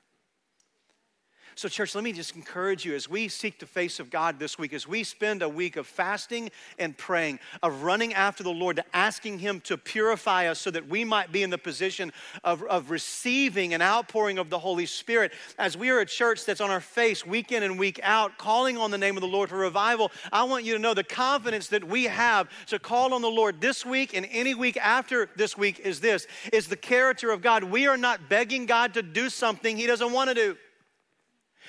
So, 1.54 1.68
church, 1.68 1.94
let 1.94 2.02
me 2.02 2.12
just 2.12 2.34
encourage 2.34 2.86
you 2.86 2.94
as 2.94 3.10
we 3.10 3.28
seek 3.28 3.58
the 3.58 3.66
face 3.66 4.00
of 4.00 4.08
God 4.08 4.38
this 4.38 4.58
week, 4.58 4.72
as 4.72 4.88
we 4.88 5.04
spend 5.04 5.42
a 5.42 5.48
week 5.48 5.76
of 5.76 5.86
fasting 5.86 6.50
and 6.78 6.96
praying, 6.96 7.40
of 7.62 7.82
running 7.82 8.14
after 8.14 8.42
the 8.42 8.50
Lord, 8.50 8.76
to 8.76 8.84
asking 8.94 9.38
Him 9.38 9.60
to 9.62 9.76
purify 9.76 10.46
us 10.46 10.58
so 10.58 10.70
that 10.70 10.88
we 10.88 11.04
might 11.04 11.30
be 11.30 11.42
in 11.42 11.50
the 11.50 11.58
position 11.58 12.10
of, 12.42 12.62
of 12.62 12.90
receiving 12.90 13.74
an 13.74 13.82
outpouring 13.82 14.38
of 14.38 14.48
the 14.48 14.58
Holy 14.58 14.86
Spirit. 14.86 15.32
As 15.58 15.76
we 15.76 15.90
are 15.90 16.00
a 16.00 16.06
church 16.06 16.46
that's 16.46 16.62
on 16.62 16.70
our 16.70 16.80
face 16.80 17.26
week 17.26 17.52
in 17.52 17.62
and 17.62 17.78
week 17.78 18.00
out, 18.02 18.38
calling 18.38 18.78
on 18.78 18.90
the 18.90 18.98
name 18.98 19.18
of 19.18 19.20
the 19.20 19.28
Lord 19.28 19.50
for 19.50 19.58
revival, 19.58 20.10
I 20.32 20.44
want 20.44 20.64
you 20.64 20.72
to 20.72 20.78
know 20.78 20.94
the 20.94 21.04
confidence 21.04 21.68
that 21.68 21.84
we 21.84 22.04
have 22.04 22.48
to 22.68 22.78
call 22.78 23.12
on 23.12 23.20
the 23.20 23.28
Lord 23.28 23.60
this 23.60 23.84
week 23.84 24.14
and 24.16 24.26
any 24.30 24.54
week 24.54 24.78
after 24.78 25.28
this 25.36 25.58
week 25.58 25.80
is 25.80 26.00
this 26.00 26.26
is 26.50 26.66
the 26.66 26.76
character 26.76 27.30
of 27.30 27.42
God. 27.42 27.62
We 27.62 27.86
are 27.86 27.98
not 27.98 28.30
begging 28.30 28.64
God 28.64 28.94
to 28.94 29.02
do 29.02 29.28
something 29.28 29.76
He 29.76 29.86
doesn't 29.86 30.12
want 30.12 30.30
to 30.30 30.34
do. 30.34 30.56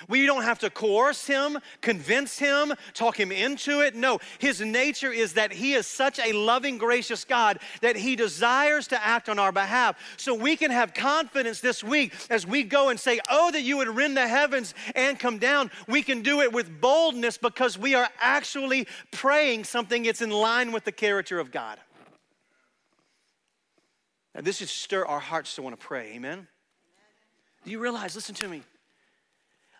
We 0.07 0.25
don't 0.25 0.43
have 0.43 0.59
to 0.59 0.69
coerce 0.69 1.25
him, 1.25 1.59
convince 1.81 2.37
him, 2.37 2.73
talk 2.93 3.19
him 3.19 3.31
into 3.31 3.81
it. 3.81 3.95
No, 3.95 4.19
his 4.39 4.61
nature 4.61 5.11
is 5.11 5.33
that 5.33 5.53
he 5.53 5.73
is 5.73 5.87
such 5.87 6.19
a 6.19 6.33
loving, 6.33 6.77
gracious 6.77 7.25
God 7.25 7.59
that 7.81 7.95
he 7.95 8.15
desires 8.15 8.87
to 8.87 9.05
act 9.05 9.29
on 9.29 9.39
our 9.39 9.51
behalf. 9.51 9.97
So 10.17 10.33
we 10.33 10.55
can 10.55 10.71
have 10.71 10.93
confidence 10.93 11.59
this 11.59 11.83
week 11.83 12.13
as 12.29 12.45
we 12.45 12.63
go 12.63 12.89
and 12.89 12.99
say, 12.99 13.19
Oh, 13.29 13.51
that 13.51 13.61
you 13.61 13.77
would 13.77 13.89
rend 13.89 14.17
the 14.17 14.27
heavens 14.27 14.73
and 14.95 15.19
come 15.19 15.37
down. 15.37 15.71
We 15.87 16.01
can 16.01 16.21
do 16.21 16.41
it 16.41 16.51
with 16.51 16.81
boldness 16.81 17.37
because 17.37 17.77
we 17.77 17.95
are 17.95 18.09
actually 18.19 18.87
praying 19.11 19.63
something 19.63 20.03
that's 20.03 20.21
in 20.21 20.29
line 20.29 20.71
with 20.71 20.83
the 20.83 20.91
character 20.91 21.39
of 21.39 21.51
God. 21.51 21.79
Now, 24.35 24.41
this 24.41 24.57
should 24.57 24.69
stir 24.69 25.05
our 25.05 25.19
hearts 25.19 25.55
to 25.55 25.61
want 25.61 25.79
to 25.79 25.85
pray. 25.85 26.13
Amen? 26.15 26.47
Do 27.63 27.71
you 27.71 27.79
realize, 27.79 28.15
listen 28.15 28.35
to 28.35 28.47
me, 28.47 28.63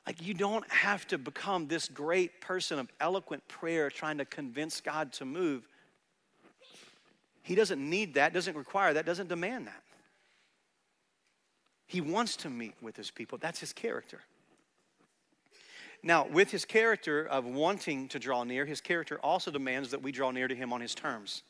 like, 0.05 0.22
you 0.22 0.33
don't 0.33 0.69
have 0.69 1.07
to 1.07 1.17
become 1.17 1.67
this 1.67 1.88
great 1.88 2.41
person 2.41 2.77
of 2.77 2.89
eloquent 3.00 3.48
prayer 3.48 3.89
trying 3.89 4.17
to 4.17 4.25
convince 4.25 4.81
God 4.81 5.13
to 5.13 5.25
move. 5.25 5.67
He 7.41 7.55
doesn't 7.55 7.79
need 7.79 8.15
that, 8.15 8.33
doesn't 8.33 8.57
require 8.57 8.93
that, 8.93 9.05
doesn't 9.05 9.29
demand 9.29 9.67
that. 9.67 9.81
He 11.88 12.01
wants 12.01 12.36
to 12.38 12.50
meet 12.50 12.74
with 12.81 12.98
his 12.98 13.12
people. 13.12 13.38
That's 13.38 13.60
his 13.60 13.72
character. 13.72 14.22
Now, 16.01 16.27
with 16.27 16.51
his 16.51 16.65
character 16.65 17.25
of 17.25 17.45
wanting 17.45 18.10
to 18.10 18.19
draw 18.19 18.43
near, 18.43 18.65
his 18.65 18.81
character 18.81 19.19
also 19.24 19.51
demands 19.51 19.91
that 19.91 20.01
we 20.01 20.12
draw 20.12 20.31
near 20.31 20.50
to 20.50 20.55
him 20.55 20.74
on 20.74 20.81
his 20.81 20.93
terms. 20.93 21.43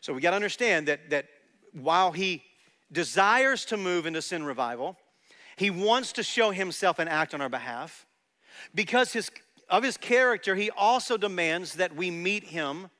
So 0.00 0.14
we 0.14 0.22
got 0.22 0.30
to 0.30 0.36
understand 0.36 0.88
that, 0.88 1.10
that 1.10 1.26
while 1.72 2.12
he 2.12 2.42
desires 2.90 3.66
to 3.66 3.76
move 3.76 4.06
into 4.06 4.22
sin 4.22 4.42
revival, 4.42 4.96
he 5.56 5.70
wants 5.70 6.12
to 6.12 6.22
show 6.22 6.50
himself 6.50 6.98
and 6.98 7.08
act 7.08 7.34
on 7.34 7.40
our 7.40 7.48
behalf. 7.48 8.06
Because 8.74 9.12
his, 9.12 9.30
of 9.68 9.82
his 9.82 9.96
character, 9.96 10.54
he 10.54 10.70
also 10.70 11.16
demands 11.16 11.74
that 11.74 11.94
we 11.94 12.10
meet 12.10 12.44
him 12.44 12.90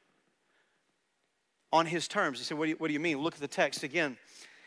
on 1.73 1.87
his 1.87 2.06
terms. 2.09 2.38
He 2.38 2.44
said, 2.44 2.59
what 2.59 2.66
do 2.66 2.71
you, 2.71 2.76
what 2.76 2.88
do 2.88 2.92
you 2.92 3.00
mean? 3.00 3.18
Look 3.18 3.35
at 3.35 3.40
the 3.40 3.49
text 3.49 3.82
again. 3.82 4.16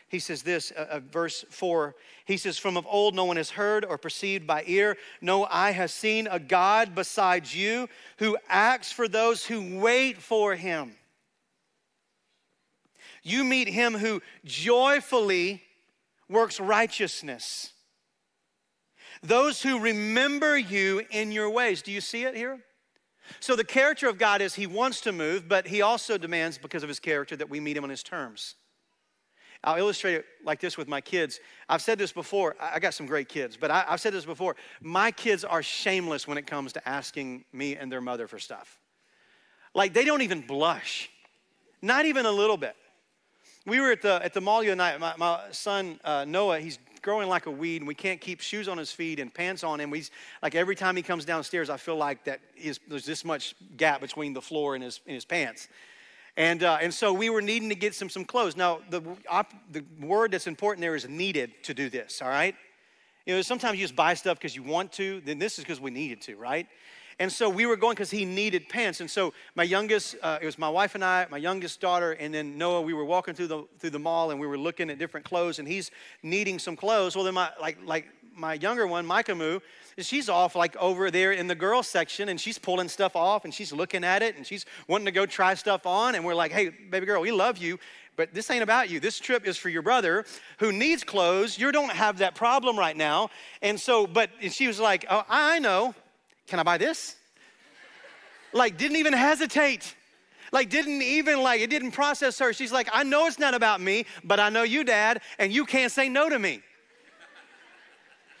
He 0.08 0.20
says 0.20 0.42
this, 0.42 0.72
uh, 0.76 0.86
uh, 0.90 1.00
verse 1.00 1.44
4. 1.50 1.96
He 2.26 2.36
says, 2.36 2.58
From 2.58 2.76
of 2.76 2.86
old 2.88 3.14
no 3.14 3.24
one 3.24 3.36
has 3.36 3.50
heard 3.50 3.84
or 3.84 3.98
perceived 3.98 4.46
by 4.46 4.62
ear, 4.66 4.96
no 5.20 5.46
eye 5.46 5.72
has 5.72 5.92
seen 5.92 6.28
a 6.28 6.38
God 6.38 6.94
besides 6.94 7.54
you 7.56 7.88
who 8.18 8.36
acts 8.48 8.92
for 8.92 9.08
those 9.08 9.44
who 9.44 9.80
wait 9.80 10.18
for 10.18 10.54
him. 10.54 10.94
You 13.24 13.42
meet 13.42 13.66
him 13.68 13.94
who 13.94 14.22
joyfully 14.44 15.62
works 16.28 16.60
righteousness 16.60 17.72
those 19.26 19.62
who 19.62 19.78
remember 19.78 20.56
you 20.56 21.02
in 21.10 21.32
your 21.32 21.50
ways. 21.50 21.82
Do 21.82 21.92
you 21.92 22.00
see 22.00 22.24
it 22.24 22.36
here? 22.36 22.60
So, 23.40 23.56
the 23.56 23.64
character 23.64 24.08
of 24.08 24.18
God 24.18 24.40
is 24.40 24.54
He 24.54 24.66
wants 24.66 25.00
to 25.02 25.12
move, 25.12 25.48
but 25.48 25.66
He 25.66 25.82
also 25.82 26.16
demands, 26.16 26.58
because 26.58 26.82
of 26.82 26.88
His 26.88 27.00
character, 27.00 27.36
that 27.36 27.50
we 27.50 27.58
meet 27.58 27.76
Him 27.76 27.84
on 27.84 27.90
His 27.90 28.02
terms. 28.02 28.54
I'll 29.64 29.78
illustrate 29.78 30.14
it 30.14 30.26
like 30.44 30.60
this 30.60 30.76
with 30.76 30.86
my 30.86 31.00
kids. 31.00 31.40
I've 31.68 31.82
said 31.82 31.98
this 31.98 32.12
before. 32.12 32.54
I 32.60 32.78
got 32.78 32.94
some 32.94 33.06
great 33.06 33.28
kids, 33.28 33.56
but 33.56 33.70
I, 33.70 33.84
have 33.88 34.00
said 34.00 34.12
this 34.12 34.24
before. 34.24 34.54
My 34.80 35.10
kids 35.10 35.44
are 35.44 35.62
shameless 35.62 36.28
when 36.28 36.38
it 36.38 36.46
comes 36.46 36.72
to 36.74 36.88
asking 36.88 37.44
me 37.52 37.74
and 37.74 37.90
their 37.90 38.00
mother 38.00 38.28
for 38.28 38.38
stuff. 38.38 38.78
Like, 39.74 39.92
they 39.92 40.04
don't 40.04 40.22
even 40.22 40.40
blush, 40.40 41.10
not 41.82 42.06
even 42.06 42.26
a 42.26 42.30
little 42.30 42.56
bit. 42.56 42.76
We 43.66 43.80
were 43.80 43.90
at 43.90 44.02
the, 44.02 44.24
at 44.24 44.32
the 44.32 44.40
mall 44.40 44.60
the 44.60 44.68
other 44.68 44.76
night. 44.76 45.00
My, 45.00 45.14
my 45.16 45.40
son, 45.50 45.98
uh, 46.04 46.24
Noah, 46.26 46.60
he's 46.60 46.78
growing 47.06 47.28
like 47.28 47.46
a 47.46 47.50
weed 47.52 47.76
and 47.76 47.86
we 47.86 47.94
can't 47.94 48.20
keep 48.20 48.40
shoes 48.40 48.66
on 48.66 48.76
his 48.76 48.90
feet 48.90 49.20
and 49.20 49.32
pants 49.32 49.62
on 49.62 49.78
him. 49.78 49.90
We, 49.90 50.02
like 50.42 50.56
every 50.56 50.74
time 50.74 50.96
he 50.96 51.04
comes 51.04 51.24
downstairs, 51.24 51.70
I 51.70 51.76
feel 51.76 51.94
like 51.94 52.24
that 52.24 52.40
is, 52.56 52.80
there's 52.88 53.06
this 53.06 53.24
much 53.24 53.54
gap 53.76 54.00
between 54.00 54.32
the 54.32 54.42
floor 54.42 54.74
and 54.74 54.82
his, 54.82 55.00
and 55.06 55.14
his 55.14 55.24
pants. 55.24 55.68
And, 56.36 56.64
uh, 56.64 56.78
and 56.82 56.92
so 56.92 57.12
we 57.12 57.30
were 57.30 57.40
needing 57.40 57.68
to 57.68 57.76
get 57.76 57.94
some, 57.94 58.10
some 58.10 58.24
clothes. 58.24 58.56
Now, 58.56 58.80
the, 58.90 59.02
op, 59.28 59.52
the 59.70 59.84
word 60.00 60.32
that's 60.32 60.48
important 60.48 60.80
there 60.80 60.96
is 60.96 61.08
needed 61.08 61.52
to 61.62 61.74
do 61.74 61.88
this, 61.88 62.20
all 62.20 62.28
right? 62.28 62.56
You 63.24 63.36
know, 63.36 63.42
sometimes 63.42 63.78
you 63.78 63.84
just 63.84 63.94
buy 63.94 64.14
stuff 64.14 64.36
because 64.38 64.56
you 64.56 64.64
want 64.64 64.90
to, 64.94 65.22
then 65.24 65.38
this 65.38 65.58
is 65.58 65.64
because 65.64 65.80
we 65.80 65.92
needed 65.92 66.20
to, 66.22 66.34
right? 66.34 66.66
And 67.18 67.32
so 67.32 67.48
we 67.48 67.64
were 67.64 67.76
going 67.76 67.94
because 67.94 68.10
he 68.10 68.26
needed 68.26 68.68
pants. 68.68 69.00
And 69.00 69.10
so 69.10 69.32
my 69.54 69.62
youngest, 69.62 70.16
uh, 70.22 70.38
it 70.40 70.44
was 70.44 70.58
my 70.58 70.68
wife 70.68 70.94
and 70.94 71.02
I, 71.04 71.26
my 71.30 71.38
youngest 71.38 71.80
daughter, 71.80 72.12
and 72.12 72.32
then 72.34 72.58
Noah. 72.58 72.82
We 72.82 72.92
were 72.92 73.06
walking 73.06 73.34
through 73.34 73.46
the 73.46 73.64
through 73.78 73.90
the 73.90 73.98
mall 73.98 74.30
and 74.30 74.38
we 74.38 74.46
were 74.46 74.58
looking 74.58 74.90
at 74.90 74.98
different 74.98 75.24
clothes, 75.24 75.58
and 75.58 75.66
he's 75.66 75.90
needing 76.22 76.58
some 76.58 76.76
clothes. 76.76 77.16
Well, 77.16 77.24
then 77.24 77.34
my 77.34 77.50
like 77.60 77.78
like 77.84 78.06
my 78.36 78.54
younger 78.54 78.86
one, 78.86 79.06
Micah 79.06 79.34
Moo, 79.34 79.60
she's 79.98 80.28
off 80.28 80.54
like 80.54 80.76
over 80.76 81.10
there 81.10 81.32
in 81.32 81.46
the 81.46 81.54
girls 81.54 81.88
section, 81.88 82.28
and 82.28 82.38
she's 82.38 82.58
pulling 82.58 82.88
stuff 82.88 83.16
off, 83.16 83.44
and 83.44 83.54
she's 83.54 83.72
looking 83.72 84.04
at 84.04 84.22
it, 84.22 84.36
and 84.36 84.46
she's 84.46 84.66
wanting 84.86 85.06
to 85.06 85.12
go 85.12 85.24
try 85.24 85.54
stuff 85.54 85.86
on, 85.86 86.14
and 86.14 86.24
we're 86.24 86.34
like, 86.34 86.52
hey, 86.52 86.68
baby 86.68 87.06
girl, 87.06 87.22
we 87.22 87.32
love 87.32 87.56
you. 87.56 87.78
But 88.16 88.32
this 88.32 88.50
ain't 88.50 88.62
about 88.62 88.88
you. 88.88 88.98
This 88.98 89.18
trip 89.18 89.46
is 89.46 89.56
for 89.56 89.68
your 89.68 89.82
brother 89.82 90.24
who 90.58 90.72
needs 90.72 91.04
clothes. 91.04 91.58
You 91.58 91.70
don't 91.70 91.92
have 91.92 92.18
that 92.18 92.34
problem 92.34 92.78
right 92.78 92.96
now. 92.96 93.28
And 93.60 93.78
so, 93.78 94.06
but 94.06 94.30
she 94.50 94.66
was 94.66 94.80
like, 94.80 95.04
Oh, 95.10 95.22
I 95.28 95.58
know. 95.58 95.94
Can 96.46 96.58
I 96.58 96.62
buy 96.62 96.78
this? 96.78 97.16
like, 98.52 98.76
didn't 98.76 98.96
even 98.96 99.12
hesitate. 99.12 99.94
Like, 100.52 100.70
didn't 100.70 101.02
even, 101.02 101.42
like, 101.42 101.60
it 101.60 101.70
didn't 101.70 101.92
process 101.92 102.38
her. 102.38 102.52
She's 102.52 102.72
like, 102.72 102.88
I 102.92 103.02
know 103.02 103.26
it's 103.26 103.38
not 103.38 103.54
about 103.54 103.80
me, 103.80 104.06
but 104.24 104.40
I 104.40 104.48
know 104.48 104.62
you, 104.62 104.84
Dad, 104.84 105.20
and 105.38 105.52
you 105.52 105.64
can't 105.64 105.92
say 105.92 106.08
no 106.08 106.28
to 106.28 106.38
me. 106.38 106.62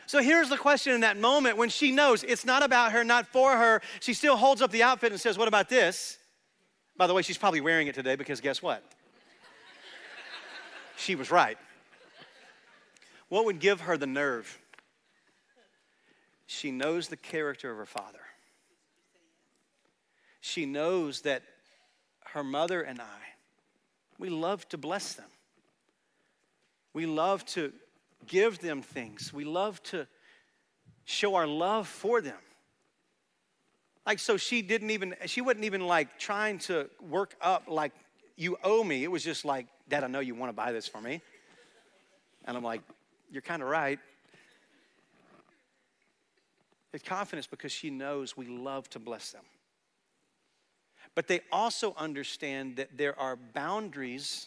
So 0.06 0.22
here's 0.22 0.48
the 0.48 0.56
question 0.56 0.94
in 0.94 1.00
that 1.00 1.16
moment 1.16 1.56
when 1.56 1.68
she 1.68 1.90
knows 1.90 2.22
it's 2.22 2.44
not 2.44 2.62
about 2.62 2.92
her, 2.92 3.02
not 3.02 3.26
for 3.26 3.56
her, 3.56 3.82
she 3.98 4.14
still 4.14 4.36
holds 4.36 4.62
up 4.62 4.70
the 4.70 4.84
outfit 4.84 5.10
and 5.10 5.20
says, 5.20 5.36
What 5.36 5.48
about 5.48 5.68
this? 5.68 6.16
By 6.96 7.08
the 7.08 7.14
way, 7.14 7.22
she's 7.22 7.36
probably 7.36 7.60
wearing 7.60 7.88
it 7.88 7.94
today 7.96 8.14
because 8.14 8.40
guess 8.40 8.62
what? 8.62 8.84
she 10.96 11.16
was 11.16 11.30
right. 11.30 11.58
What 13.28 13.46
would 13.46 13.58
give 13.58 13.80
her 13.82 13.98
the 13.98 14.06
nerve? 14.06 14.58
She 16.46 16.70
knows 16.70 17.08
the 17.08 17.16
character 17.16 17.70
of 17.70 17.76
her 17.76 17.86
father. 17.86 18.20
She 20.40 20.64
knows 20.64 21.22
that 21.22 21.42
her 22.32 22.44
mother 22.44 22.82
and 22.82 23.00
I, 23.00 23.18
we 24.18 24.28
love 24.28 24.68
to 24.68 24.78
bless 24.78 25.14
them. 25.14 25.28
We 26.92 27.06
love 27.06 27.44
to 27.46 27.72
give 28.26 28.60
them 28.60 28.80
things. 28.80 29.32
We 29.32 29.44
love 29.44 29.82
to 29.84 30.06
show 31.04 31.34
our 31.34 31.46
love 31.46 31.88
for 31.88 32.20
them. 32.20 32.38
Like, 34.06 34.18
so 34.20 34.36
she 34.36 34.62
didn't 34.62 34.90
even, 34.90 35.16
she 35.26 35.40
wasn't 35.40 35.64
even 35.64 35.86
like 35.86 36.18
trying 36.18 36.58
to 36.60 36.88
work 37.00 37.34
up 37.40 37.64
like, 37.66 37.92
you 38.36 38.56
owe 38.62 38.84
me. 38.84 39.02
It 39.02 39.10
was 39.10 39.24
just 39.24 39.44
like, 39.44 39.66
Dad, 39.88 40.04
I 40.04 40.06
know 40.06 40.20
you 40.20 40.34
want 40.34 40.50
to 40.50 40.56
buy 40.56 40.72
this 40.72 40.86
for 40.86 41.00
me. 41.00 41.22
And 42.44 42.56
I'm 42.56 42.62
like, 42.62 42.82
you're 43.30 43.42
kind 43.42 43.62
of 43.62 43.68
right. 43.68 43.98
It's 46.96 47.06
confidence 47.06 47.46
because 47.46 47.72
she 47.72 47.90
knows 47.90 48.38
we 48.38 48.46
love 48.46 48.88
to 48.88 48.98
bless 48.98 49.30
them. 49.30 49.42
But 51.14 51.28
they 51.28 51.40
also 51.52 51.94
understand 51.98 52.76
that 52.76 52.96
there 52.96 53.18
are 53.20 53.36
boundaries 53.36 54.46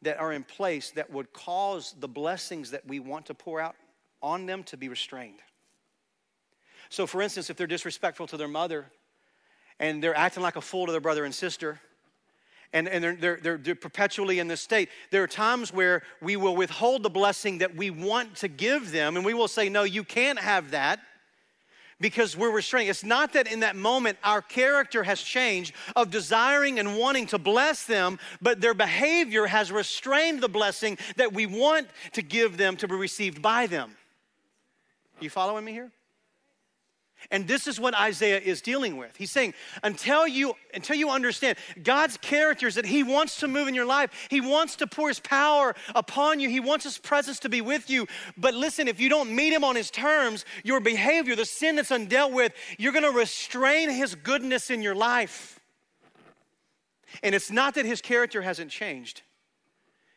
that 0.00 0.18
are 0.18 0.32
in 0.32 0.44
place 0.44 0.92
that 0.92 1.10
would 1.10 1.34
cause 1.34 1.94
the 2.00 2.08
blessings 2.08 2.70
that 2.70 2.86
we 2.86 3.00
want 3.00 3.26
to 3.26 3.34
pour 3.34 3.60
out 3.60 3.76
on 4.22 4.46
them 4.46 4.62
to 4.64 4.78
be 4.78 4.88
restrained. 4.88 5.40
So, 6.88 7.06
for 7.06 7.20
instance, 7.20 7.50
if 7.50 7.56
they're 7.58 7.66
disrespectful 7.66 8.26
to 8.28 8.38
their 8.38 8.48
mother 8.48 8.86
and 9.78 10.02
they're 10.02 10.16
acting 10.16 10.42
like 10.42 10.56
a 10.56 10.62
fool 10.62 10.86
to 10.86 10.92
their 10.92 11.02
brother 11.02 11.26
and 11.26 11.34
sister, 11.34 11.82
and, 12.72 12.88
and 12.88 13.04
they're, 13.04 13.16
they're, 13.16 13.38
they're, 13.42 13.58
they're 13.58 13.74
perpetually 13.74 14.38
in 14.38 14.48
this 14.48 14.62
state, 14.62 14.88
there 15.10 15.22
are 15.22 15.28
times 15.28 15.70
where 15.70 16.02
we 16.22 16.36
will 16.36 16.56
withhold 16.56 17.02
the 17.02 17.10
blessing 17.10 17.58
that 17.58 17.76
we 17.76 17.90
want 17.90 18.36
to 18.36 18.48
give 18.48 18.90
them, 18.90 19.16
and 19.16 19.26
we 19.26 19.34
will 19.34 19.48
say, 19.48 19.68
No, 19.68 19.82
you 19.82 20.02
can't 20.02 20.38
have 20.38 20.70
that 20.70 21.00
because 22.00 22.36
we're 22.36 22.50
restraining. 22.50 22.88
It's 22.88 23.04
not 23.04 23.32
that 23.34 23.50
in 23.50 23.60
that 23.60 23.76
moment 23.76 24.18
our 24.24 24.42
character 24.42 25.02
has 25.02 25.20
changed 25.20 25.74
of 25.94 26.10
desiring 26.10 26.78
and 26.78 26.96
wanting 26.96 27.26
to 27.26 27.38
bless 27.38 27.84
them, 27.84 28.18
but 28.40 28.60
their 28.60 28.74
behavior 28.74 29.46
has 29.46 29.70
restrained 29.70 30.40
the 30.40 30.48
blessing 30.48 30.98
that 31.16 31.32
we 31.32 31.46
want 31.46 31.88
to 32.12 32.22
give 32.22 32.56
them 32.56 32.76
to 32.78 32.88
be 32.88 32.94
received 32.94 33.42
by 33.42 33.66
them. 33.66 33.96
You 35.20 35.30
following 35.30 35.64
me 35.64 35.72
here? 35.72 35.90
And 37.30 37.46
this 37.46 37.66
is 37.66 37.78
what 37.78 37.94
Isaiah 37.94 38.40
is 38.40 38.60
dealing 38.60 38.96
with. 38.96 39.16
He's 39.16 39.30
saying, 39.30 39.54
until 39.82 40.26
you, 40.26 40.54
until 40.72 40.96
you 40.96 41.10
understand 41.10 41.58
God's 41.82 42.16
characters 42.16 42.74
that 42.76 42.86
He 42.86 43.02
wants 43.02 43.40
to 43.40 43.48
move 43.48 43.68
in 43.68 43.74
your 43.74 43.84
life, 43.84 44.10
He 44.30 44.40
wants 44.40 44.76
to 44.76 44.86
pour 44.86 45.08
His 45.08 45.20
power 45.20 45.74
upon 45.94 46.40
you, 46.40 46.48
He 46.48 46.60
wants 46.60 46.84
His 46.84 46.98
presence 46.98 47.38
to 47.40 47.48
be 47.48 47.60
with 47.60 47.90
you. 47.90 48.06
But 48.36 48.54
listen, 48.54 48.88
if 48.88 49.00
you 49.00 49.08
don't 49.08 49.34
meet 49.34 49.52
Him 49.52 49.64
on 49.64 49.76
His 49.76 49.90
terms, 49.90 50.44
your 50.64 50.80
behavior, 50.80 51.36
the 51.36 51.44
sin 51.44 51.76
that's 51.76 51.90
undealt 51.90 52.32
with, 52.32 52.52
you're 52.78 52.92
gonna 52.92 53.10
restrain 53.10 53.90
His 53.90 54.14
goodness 54.14 54.70
in 54.70 54.82
your 54.82 54.94
life. 54.94 55.60
And 57.22 57.34
it's 57.34 57.50
not 57.50 57.74
that 57.74 57.84
His 57.84 58.00
character 58.00 58.42
hasn't 58.42 58.70
changed, 58.70 59.22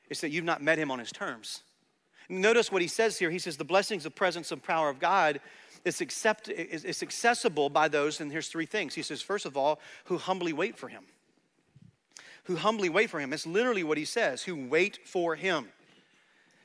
it's 0.10 0.22
that 0.22 0.30
you've 0.30 0.46
not 0.46 0.62
met 0.62 0.80
Him 0.80 0.90
on 0.90 1.00
His 1.00 1.12
terms. 1.12 1.64
Notice 2.30 2.72
what 2.72 2.82
He 2.82 2.88
says 2.88 3.20
here. 3.20 3.30
He 3.30 3.40
says, 3.40 3.58
The 3.58 3.66
blessings, 3.66 4.04
the 4.06 4.12
presence, 4.12 4.52
and 4.52 4.64
power 4.64 4.90
of 4.90 5.00
God 5.00 5.40
it's, 5.86 6.02
accept, 6.02 6.50
it's 6.50 7.04
accessible 7.04 7.70
by 7.70 7.88
those, 7.88 8.22
and 8.22 8.32
here's 8.32 8.48
three 8.48 8.66
things. 8.66 8.94
He 8.94 9.02
says, 9.02 9.22
first 9.22 9.46
of 9.46 9.58
all, 9.58 9.80
who 10.06 10.18
humbly 10.18 10.54
wait 10.54 10.78
for 10.78 10.88
him. 10.88 11.04
Who 12.46 12.56
humbly 12.56 12.90
wait 12.90 13.10
for 13.10 13.20
him. 13.20 13.34
It's 13.34 13.46
literally 13.46 13.84
what 13.84 13.98
he 13.98 14.06
says, 14.06 14.44
who 14.44 14.68
wait 14.68 15.00
for 15.06 15.36
him. 15.36 15.68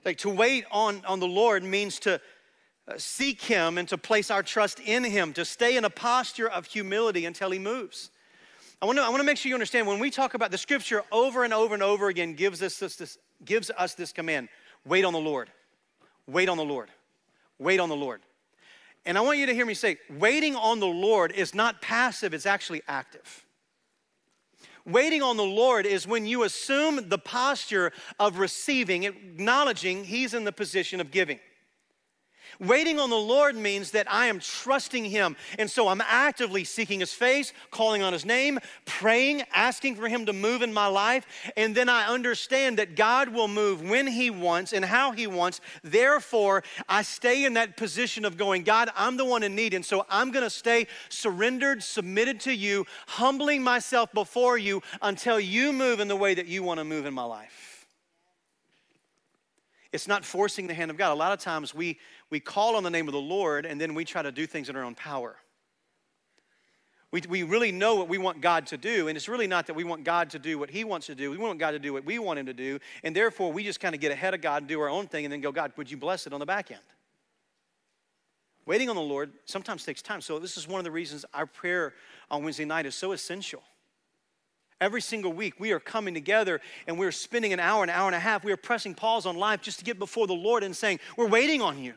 Like 0.05 0.19
to 0.19 0.31
wait 0.31 0.65
on, 0.71 1.03
on 1.07 1.21
the 1.21 1.27
Lord 1.27 1.65
means 1.65 1.99
to 2.01 2.21
uh, 2.87 2.95
seek 2.97 3.43
him 3.43 3.77
and 3.77 3.89
to 3.89 3.99
place 3.99 4.31
our 4.31 4.43
trust 4.43 4.81
in 4.81 5.05
him, 5.05 5.33
to 5.35 5.45
stay 5.45 5.77
in 5.77 5.85
a 5.85 5.91
posture 5.91 6.49
of 6.49 6.67
humility 6.67 7.27
until 7.27 7.51
he 7.51 7.59
moves. 7.59 8.11
I 8.81 8.87
want 8.87 8.99
to, 8.99 9.03
I 9.03 9.09
want 9.09 9.21
to 9.21 9.27
make 9.27 9.37
sure 9.37 9.51
you 9.51 9.57
understand 9.57 9.87
when 9.87 9.99
we 9.99 10.11
talk 10.11 10.35
about 10.35 10.53
the 10.53 10.59
scripture 10.59 11.03
over 11.11 11.43
and 11.43 11.53
over 11.53 11.75
and 11.75 11.83
over 11.83 12.09
again 12.09 12.35
gives 12.35 12.63
us 12.63 12.79
this, 12.79 12.97
this, 12.97 13.19
gives 13.45 13.71
us 13.77 13.95
this 13.95 14.13
command 14.13 14.49
wait 14.87 15.05
on 15.05 15.13
the 15.13 15.19
Lord. 15.19 15.51
Wait 16.27 16.49
on 16.49 16.57
the 16.57 16.65
Lord. 16.65 16.89
Wait 17.59 17.81
on 17.81 17.89
the 17.89 17.97
Lord. 17.97 18.21
And 19.09 19.17
I 19.17 19.23
want 19.23 19.39
you 19.39 19.47
to 19.47 19.55
hear 19.55 19.65
me 19.65 19.73
say, 19.73 19.97
waiting 20.11 20.55
on 20.55 20.81
the 20.81 20.87
Lord 20.87 21.33
is 21.33 21.55
not 21.55 21.81
passive, 21.81 22.35
it's 22.35 22.45
actually 22.45 22.83
active. 22.87 23.47
Waiting 24.85 25.23
on 25.23 25.39
the 25.39 25.45
Lord 25.45 25.87
is 25.87 26.07
when 26.07 26.27
you 26.27 26.43
assume 26.43 27.09
the 27.09 27.17
posture 27.17 27.93
of 28.21 28.39
receiving, 28.39 29.05
acknowledging 29.05 30.05
He's 30.05 30.35
in 30.35 30.45
the 30.45 30.53
position 30.53 31.01
of 31.01 31.11
giving. 31.11 31.41
Waiting 32.61 32.99
on 32.99 33.09
the 33.09 33.17
Lord 33.17 33.55
means 33.55 33.93
that 33.93 34.11
I 34.11 34.27
am 34.27 34.41
trusting 34.41 35.05
Him. 35.05 35.37
And 35.61 35.71
so 35.71 35.87
I'm 35.87 36.01
actively 36.01 36.65
seeking 36.65 36.99
His 36.99 37.13
face, 37.13 37.53
calling 37.71 38.03
on 38.03 38.13
His 38.13 38.25
name, 38.25 38.59
praying, 38.85 39.45
asking 39.55 39.95
for 39.95 40.09
Him 40.09 40.27
to 40.27 40.33
move 40.33 40.63
in 40.63 40.73
my 40.73 40.89
life. 40.89 41.25
And 41.57 41.75
then 41.75 41.89
I 41.89 42.07
understand 42.09 42.79
that 42.79 42.97
God 42.97 43.29
will 43.29 43.47
move 43.47 43.89
when 43.89 44.09
He 44.09 44.31
wants 44.31 44.73
and 44.73 44.85
how 44.85 45.13
He 45.13 45.29
wants. 45.29 45.61
Therefore, 45.85 46.65
I 46.89 47.03
stay 47.03 47.45
in 47.45 47.55
that 47.55 47.77
position 47.77 48.25
of 48.25 48.37
going, 48.37 48.65
God, 48.65 48.91
I'm 48.97 49.17
the 49.17 49.25
one 49.25 49.45
in 49.45 49.55
need. 49.55 49.73
And 49.73 49.85
so 49.85 50.05
I'm 50.11 50.33
going 50.33 50.45
to 50.45 50.51
stay 50.51 50.89
surrendered, 51.11 51.83
submitted 51.83 52.41
to 52.41 52.53
you, 52.53 52.87
humbling 53.07 53.63
myself 53.63 54.13
before 54.13 54.59
you 54.59 54.83
until 55.01 55.39
you 55.39 55.73
move 55.73 56.01
in 56.01 56.09
the 56.09 56.17
way 56.17 56.35
that 56.35 56.49
you 56.49 56.65
want 56.65 56.79
to 56.79 56.85
move 56.85 57.07
in 57.07 57.15
my 57.15 57.25
life. 57.25 57.68
It's 59.93 60.07
not 60.07 60.25
forcing 60.25 60.67
the 60.67 60.75
hand 60.75 60.91
of 60.91 60.97
God. 60.97 61.13
A 61.13 61.15
lot 61.15 61.33
of 61.33 61.39
times 61.39 61.75
we, 61.75 61.99
we 62.31 62.41
call 62.41 62.77
on 62.77 62.83
the 62.83 62.91
name 62.91 63.09
of 63.09 63.13
the 63.13 63.21
Lord 63.21 63.65
and 63.65 63.81
then 63.81 63.95
we 63.95 64.05
try 64.05 64.23
to 64.23 64.31
do 64.31 64.47
things 64.47 64.69
in 64.69 64.77
our 64.77 64.85
own 64.85 64.95
power. 64.95 65.37
We, 67.11 67.23
we 67.27 67.43
really 67.43 67.73
know 67.73 67.95
what 67.95 68.09
we 68.09 68.19
want 68.19 68.43
God 68.43 68.67
to 68.67 68.77
do, 68.77 69.09
and 69.09 69.17
it's 69.17 69.29
really 69.29 69.47
not 69.47 69.67
that 69.69 69.75
we 69.75 69.83
want 69.83 70.05
God 70.05 70.29
to 70.31 70.39
do 70.39 70.59
what 70.59 70.69
He 70.69 70.85
wants 70.85 71.07
to 71.07 71.15
do. 71.15 71.31
We 71.31 71.39
want 71.39 71.59
God 71.59 71.71
to 71.71 71.79
do 71.79 71.95
what 71.95 72.05
we 72.05 72.19
want 72.19 72.39
Him 72.39 72.47
to 72.47 72.53
do, 72.53 72.81
and 73.03 73.17
therefore 73.17 73.51
we 73.51 73.65
just 73.65 73.81
kind 73.81 73.95
of 73.95 74.01
get 74.01 74.13
ahead 74.13 74.35
of 74.35 74.43
God 74.43 74.63
and 74.63 74.69
do 74.69 74.79
our 74.81 74.91
own 74.91 75.07
thing 75.07 75.25
and 75.25 75.33
then 75.33 75.41
go, 75.41 75.51
God, 75.51 75.73
would 75.77 75.91
you 75.91 75.97
bless 75.97 76.27
it 76.27 76.35
on 76.35 76.41
the 76.41 76.45
back 76.45 76.71
end? 76.71 76.83
Waiting 78.67 78.91
on 78.91 78.97
the 78.97 79.03
Lord 79.03 79.33
sometimes 79.47 79.87
takes 79.87 80.03
time. 80.03 80.21
So, 80.21 80.39
this 80.39 80.59
is 80.59 80.69
one 80.69 80.79
of 80.79 80.85
the 80.85 80.91
reasons 80.91 81.25
our 81.33 81.47
prayer 81.47 81.95
on 82.31 82.45
Wednesday 82.45 82.67
night 82.67 82.85
is 82.85 82.95
so 82.95 83.13
essential. 83.13 83.63
Every 84.81 85.01
single 85.01 85.33
week, 85.33 85.59
we 85.59 85.73
are 85.73 85.81
coming 85.81 86.15
together 86.15 86.61
and 86.87 86.99
we're 86.99 87.11
spending 87.11 87.53
an 87.53 87.59
hour, 87.59 87.83
an 87.83 87.91
hour 87.91 88.07
and 88.07 88.15
a 88.15 88.21
half. 88.21 88.45
We 88.45 88.53
are 88.53 88.57
pressing 88.57 88.95
pause 88.95 89.27
on 89.27 89.37
life 89.37 89.61
just 89.61 89.81
to 89.81 89.85
get 89.85 89.99
before 89.99 90.27
the 90.27 90.35
Lord 90.35 90.63
and 90.63 90.77
saying, 90.77 91.01
We're 91.17 91.29
waiting 91.29 91.61
on 91.61 91.83
you. 91.83 91.95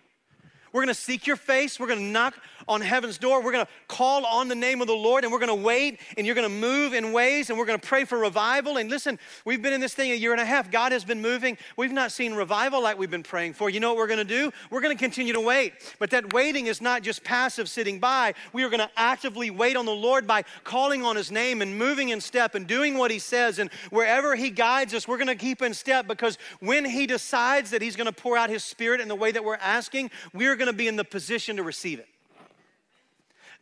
We're 0.73 0.81
gonna 0.81 0.93
seek 0.93 1.27
your 1.27 1.35
face. 1.35 1.79
We're 1.79 1.87
gonna 1.87 2.01
knock 2.01 2.35
on 2.67 2.81
heaven's 2.81 3.17
door. 3.17 3.41
We're 3.41 3.51
gonna 3.51 3.67
call 3.87 4.25
on 4.25 4.47
the 4.47 4.55
name 4.55 4.81
of 4.81 4.87
the 4.87 4.93
Lord 4.93 5.23
and 5.23 5.33
we're 5.33 5.39
gonna 5.39 5.55
wait 5.55 5.99
and 6.17 6.25
you're 6.25 6.35
gonna 6.35 6.49
move 6.49 6.93
in 6.93 7.11
ways 7.11 7.49
and 7.49 7.59
we're 7.59 7.65
gonna 7.65 7.79
pray 7.79 8.05
for 8.05 8.17
revival. 8.17 8.77
And 8.77 8.89
listen, 8.89 9.19
we've 9.45 9.61
been 9.61 9.73
in 9.73 9.81
this 9.81 9.93
thing 9.93 10.11
a 10.11 10.15
year 10.15 10.31
and 10.31 10.41
a 10.41 10.45
half. 10.45 10.71
God 10.71 10.91
has 10.91 11.03
been 11.03 11.21
moving. 11.21 11.57
We've 11.75 11.91
not 11.91 12.11
seen 12.11 12.33
revival 12.33 12.81
like 12.81 12.97
we've 12.97 13.11
been 13.11 13.23
praying 13.23 13.53
for. 13.53 13.69
You 13.69 13.79
know 13.79 13.89
what 13.89 13.97
we're 13.97 14.07
gonna 14.07 14.23
do? 14.23 14.51
We're 14.69 14.81
gonna 14.81 14.95
continue 14.95 15.33
to 15.33 15.41
wait. 15.41 15.73
But 15.99 16.09
that 16.11 16.33
waiting 16.33 16.67
is 16.67 16.81
not 16.81 17.03
just 17.03 17.23
passive 17.23 17.69
sitting 17.69 17.99
by. 17.99 18.33
We 18.53 18.63
are 18.63 18.69
gonna 18.69 18.91
actively 18.95 19.49
wait 19.49 19.75
on 19.75 19.85
the 19.85 19.91
Lord 19.91 20.25
by 20.25 20.43
calling 20.63 21.03
on 21.03 21.15
his 21.15 21.31
name 21.31 21.61
and 21.61 21.77
moving 21.77 22.09
in 22.09 22.21
step 22.21 22.55
and 22.55 22.65
doing 22.65 22.97
what 22.97 23.11
he 23.11 23.19
says. 23.19 23.59
And 23.59 23.69
wherever 23.89 24.35
he 24.35 24.49
guides 24.49 24.93
us, 24.93 25.07
we're 25.07 25.17
gonna 25.17 25.35
keep 25.35 25.61
in 25.61 25.73
step 25.73 26.07
because 26.07 26.37
when 26.59 26.85
he 26.85 27.05
decides 27.07 27.71
that 27.71 27.81
he's 27.81 27.95
gonna 27.95 28.11
pour 28.11 28.37
out 28.37 28.49
his 28.49 28.63
spirit 28.63 29.01
in 29.01 29.07
the 29.07 29.15
way 29.15 29.31
that 29.31 29.43
we're 29.43 29.55
asking, 29.55 30.11
we're 30.33 30.55
going 30.61 30.71
to 30.71 30.77
be 30.77 30.87
in 30.87 30.95
the 30.95 31.03
position 31.03 31.57
to 31.57 31.63
receive 31.63 31.97
it. 31.97 32.07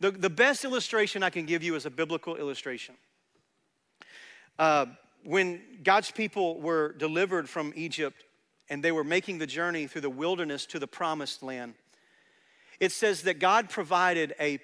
The, 0.00 0.10
the 0.10 0.28
best 0.28 0.66
illustration 0.66 1.22
I 1.22 1.30
can 1.30 1.46
give 1.46 1.62
you 1.62 1.74
is 1.74 1.86
a 1.86 1.90
biblical 1.90 2.36
illustration. 2.36 2.94
Uh, 4.58 4.84
when 5.24 5.62
God's 5.82 6.10
people 6.10 6.60
were 6.60 6.92
delivered 6.92 7.48
from 7.48 7.72
Egypt 7.74 8.24
and 8.68 8.82
they 8.82 8.92
were 8.92 9.04
making 9.04 9.38
the 9.38 9.46
journey 9.46 9.86
through 9.86 10.02
the 10.02 10.10
wilderness 10.10 10.66
to 10.66 10.78
the 10.78 10.86
promised 10.86 11.42
land, 11.42 11.72
it 12.80 12.92
says 12.92 13.22
that 13.22 13.38
God 13.38 13.70
provided 13.70 14.34
a 14.38 14.58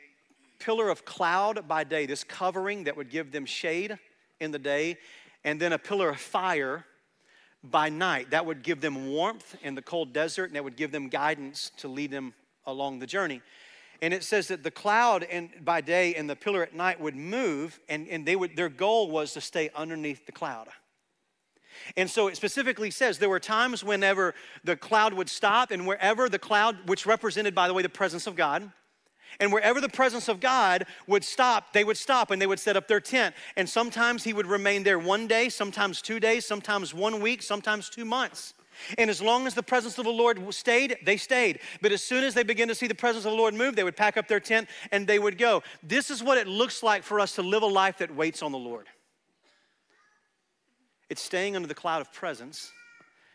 pillar 0.59 0.91
of 0.91 1.07
cloud 1.07 1.67
by 1.67 1.85
day, 1.85 2.05
this 2.05 2.23
covering 2.23 2.85
that 2.85 2.99
would 2.99 3.09
give 3.09 3.33
them 3.33 3.47
shade 3.47 3.99
in 4.41 4.51
the 4.51 4.59
day, 4.59 4.99
and 5.43 5.59
then 5.59 5.73
a 5.73 5.79
pillar 5.79 6.11
of 6.11 6.21
fire 6.21 6.85
by 7.71 7.89
night. 7.89 8.31
That 8.31 8.47
would 8.47 8.63
give 8.63 8.81
them 8.81 9.09
warmth 9.09 9.57
in 9.63 9.75
the 9.75 9.83
cold 9.83 10.13
desert, 10.13 10.47
and 10.47 10.57
that 10.57 10.65
would 10.65 10.77
give 10.77 10.93
them 10.93 11.09
guidance 11.09 11.71
to 11.79 11.89
lead 11.89 12.11
them 12.11 12.35
along 12.67 12.99
the 12.99 13.07
journey. 13.07 13.43
And 14.03 14.13
it 14.13 14.25
says 14.25 14.49
that 14.49 14.63
the 14.63 14.71
cloud 14.71 15.25
and 15.25 15.51
by 15.65 15.81
day 15.81 16.15
and 16.15 16.29
the 16.29 16.37
pillar 16.37 16.63
at 16.63 16.75
night 16.75 17.01
would 17.01 17.17
move, 17.17 17.81
and, 17.89 18.07
and 18.09 18.27
they 18.27 18.37
would, 18.37 18.57
their 18.57 18.69
goal 18.69 19.11
was 19.11 19.33
to 19.33 19.41
stay 19.41 19.71
underneath 19.75 20.27
the 20.27 20.33
cloud. 20.33 20.69
And 21.97 22.11
so 22.11 22.29
it 22.29 22.37
specifically 22.37 22.91
says 22.91 23.19
there 23.19 23.29
were 23.29 23.41
times 23.41 23.85
whenever 23.85 24.35
the 24.65 24.77
cloud 24.77 25.15
would 25.15 25.29
stop, 25.29 25.71
and 25.71 25.87
wherever 25.87 26.29
the 26.29 26.39
cloud, 26.39 26.89
which 26.89 27.07
represented, 27.07 27.55
by 27.55 27.69
the 27.69 27.75
way, 27.75 27.83
the 27.83 27.89
presence 27.89 28.27
of 28.27 28.37
God, 28.37 28.71
and 29.41 29.53
wherever 29.53 29.81
the 29.81 29.89
presence 29.89 30.29
of 30.29 30.41
God 30.41 30.87
would 31.07 31.25
stop, 31.25 31.73
they 31.73 31.85
would 31.85 31.97
stop 31.97 32.31
and 32.31 32.41
they 32.41 32.47
would 32.47 32.61
set 32.61 32.77
up 32.77 32.89
their 32.89 33.01
tent. 33.01 33.35
And 33.57 33.69
sometimes 33.69 34.25
he 34.25 34.33
would 34.33 34.47
remain 34.47 34.83
there 34.83 34.99
one 34.99 35.27
day, 35.27 35.49
sometimes 35.49 36.01
two 36.03 36.21
days, 36.21 36.47
sometimes 36.47 36.95
one 36.95 37.21
week, 37.21 37.43
sometimes 37.43 37.89
two 37.89 38.05
months. 38.05 38.55
And 38.99 39.09
as 39.09 39.23
long 39.23 39.47
as 39.47 39.55
the 39.55 39.63
presence 39.63 39.99
of 39.99 40.05
the 40.05 40.11
Lord 40.11 40.53
stayed, 40.55 40.99
they 41.05 41.17
stayed. 41.17 41.61
But 41.81 41.93
as 41.93 42.03
soon 42.03 42.25
as 42.25 42.35
they 42.35 42.43
began 42.43 42.69
to 42.69 42.75
see 42.75 42.87
the 42.87 42.95
presence 42.95 43.25
of 43.25 43.33
the 43.33 43.37
Lord 43.37 43.55
move, 43.55 43.77
they 43.77 43.85
would 43.85 43.97
pack 43.97 44.17
up 44.17 44.29
their 44.29 44.41
tent 44.41 44.69
and 44.93 45.07
they 45.07 45.19
would 45.19 45.39
go. 45.39 45.63
This 45.83 46.11
is 46.11 46.23
what 46.23 46.39
it 46.39 46.47
looks 46.47 46.83
like 46.83 47.03
for 47.03 47.21
us 47.21 47.35
to 47.37 47.43
live 47.43 47.63
a 47.63 47.67
life 47.67 47.99
that 47.99 48.15
waits 48.15 48.43
on 48.43 48.53
the 48.53 48.59
Lord. 48.59 48.87
It's 51.09 51.23
staying 51.23 51.57
under 51.57 51.69
the 51.69 51.75
cloud 51.75 52.01
of 52.01 52.13
presence 52.13 52.73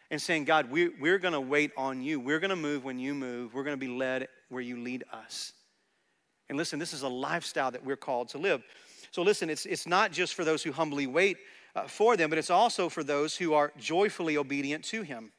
and 0.10 0.22
saying, 0.22 0.44
God, 0.44 0.70
we, 0.70 0.90
we're 0.90 1.20
going 1.20 1.34
to 1.34 1.42
wait 1.42 1.72
on 1.78 2.02
you. 2.02 2.20
We're 2.20 2.40
going 2.40 2.50
to 2.50 2.56
move 2.56 2.84
when 2.84 3.00
you 3.00 3.14
move. 3.14 3.54
We're 3.54 3.64
going 3.64 3.80
to 3.80 3.86
be 3.86 3.92
led 3.92 4.28
where 4.50 4.62
you 4.62 4.82
lead 4.82 5.06
us. 5.14 5.54
And 6.52 6.58
listen, 6.58 6.80
this 6.80 6.92
is 6.92 7.04
a 7.04 7.08
lifestyle 7.08 7.72
that 7.72 7.86
we're 7.86 7.96
called 7.96 8.28
to 8.30 8.38
live. 8.38 8.62
So 9.12 9.22
listen, 9.22 9.50
it's, 9.50 9.66
it's 9.66 9.88
not 9.88 10.12
just 10.12 10.34
for 10.34 10.44
those 10.44 10.62
who 10.62 10.74
humbly 10.74 11.08
wait 11.08 11.38
uh, 11.78 11.88
for 11.88 12.18
them, 12.18 12.30
but 12.30 12.38
it's 12.38 12.50
also 12.50 12.90
for 12.90 13.06
those 13.06 13.38
who 13.38 13.54
are 13.54 13.72
joyfully 13.80 14.36
obedient 14.36 14.84
to 14.84 15.02
him. 15.02 15.32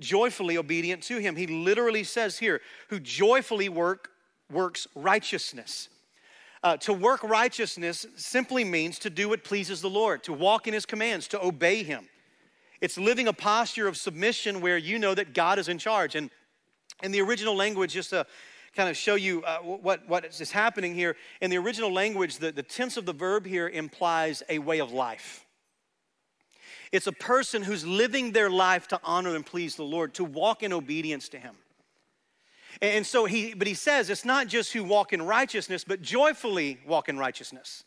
Joyfully 0.00 0.56
obedient 0.56 1.04
to 1.04 1.18
him. 1.18 1.36
He 1.36 1.46
literally 1.46 2.02
says 2.02 2.36
here, 2.36 2.60
who 2.88 2.98
joyfully 2.98 3.68
work, 3.68 4.10
works 4.50 4.88
righteousness. 4.96 5.88
Uh, 6.64 6.78
to 6.78 6.92
work 6.92 7.22
righteousness 7.22 8.04
simply 8.16 8.64
means 8.64 8.98
to 8.98 9.10
do 9.10 9.28
what 9.28 9.44
pleases 9.44 9.82
the 9.82 9.90
Lord, 9.90 10.24
to 10.24 10.32
walk 10.32 10.66
in 10.66 10.74
his 10.74 10.84
commands, 10.84 11.28
to 11.28 11.40
obey 11.40 11.84
him. 11.84 12.08
It's 12.80 12.98
living 12.98 13.28
a 13.28 13.32
posture 13.32 13.86
of 13.86 13.96
submission 13.96 14.60
where 14.60 14.78
you 14.78 14.98
know 14.98 15.14
that 15.14 15.32
God 15.32 15.60
is 15.60 15.68
in 15.68 15.78
charge. 15.78 16.16
And 16.16 16.28
in 17.04 17.12
the 17.12 17.20
original 17.20 17.54
language, 17.54 17.92
just 17.92 18.12
a 18.12 18.26
kind 18.74 18.88
of 18.88 18.96
show 18.96 19.14
you 19.14 19.42
uh, 19.44 19.58
what, 19.58 20.08
what 20.08 20.24
is 20.24 20.50
happening 20.50 20.94
here. 20.94 21.16
In 21.40 21.50
the 21.50 21.58
original 21.58 21.92
language, 21.92 22.38
the, 22.38 22.52
the 22.52 22.62
tense 22.62 22.96
of 22.96 23.06
the 23.06 23.12
verb 23.12 23.46
here 23.46 23.68
implies 23.68 24.42
a 24.48 24.58
way 24.58 24.80
of 24.80 24.92
life. 24.92 25.46
It's 26.92 27.06
a 27.06 27.12
person 27.12 27.62
who's 27.62 27.84
living 27.84 28.32
their 28.32 28.50
life 28.50 28.88
to 28.88 29.00
honor 29.02 29.34
and 29.34 29.44
please 29.44 29.76
the 29.76 29.84
Lord, 29.84 30.14
to 30.14 30.24
walk 30.24 30.62
in 30.62 30.72
obedience 30.72 31.28
to 31.30 31.38
Him. 31.38 31.56
And 32.82 33.06
so 33.06 33.24
he, 33.24 33.54
but 33.54 33.66
he 33.66 33.74
says 33.74 34.10
it's 34.10 34.24
not 34.24 34.48
just 34.48 34.72
who 34.72 34.84
walk 34.84 35.12
in 35.12 35.22
righteousness, 35.22 35.84
but 35.84 36.02
joyfully 36.02 36.80
walk 36.86 37.08
in 37.08 37.18
righteousness. 37.18 37.84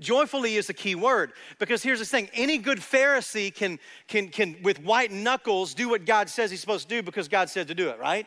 Joyfully 0.00 0.56
is 0.56 0.66
the 0.66 0.74
key 0.74 0.94
word 0.94 1.32
because 1.58 1.82
here's 1.82 2.00
the 2.00 2.04
thing 2.04 2.28
any 2.34 2.58
good 2.58 2.78
Pharisee 2.78 3.54
can, 3.54 3.78
can, 4.08 4.28
can, 4.28 4.56
with 4.62 4.82
white 4.82 5.10
knuckles, 5.10 5.74
do 5.74 5.88
what 5.88 6.04
God 6.04 6.28
says 6.28 6.50
he's 6.50 6.60
supposed 6.60 6.88
to 6.88 6.94
do 6.96 7.02
because 7.02 7.28
God 7.28 7.48
said 7.48 7.68
to 7.68 7.74
do 7.74 7.88
it, 7.88 7.98
right? 7.98 8.26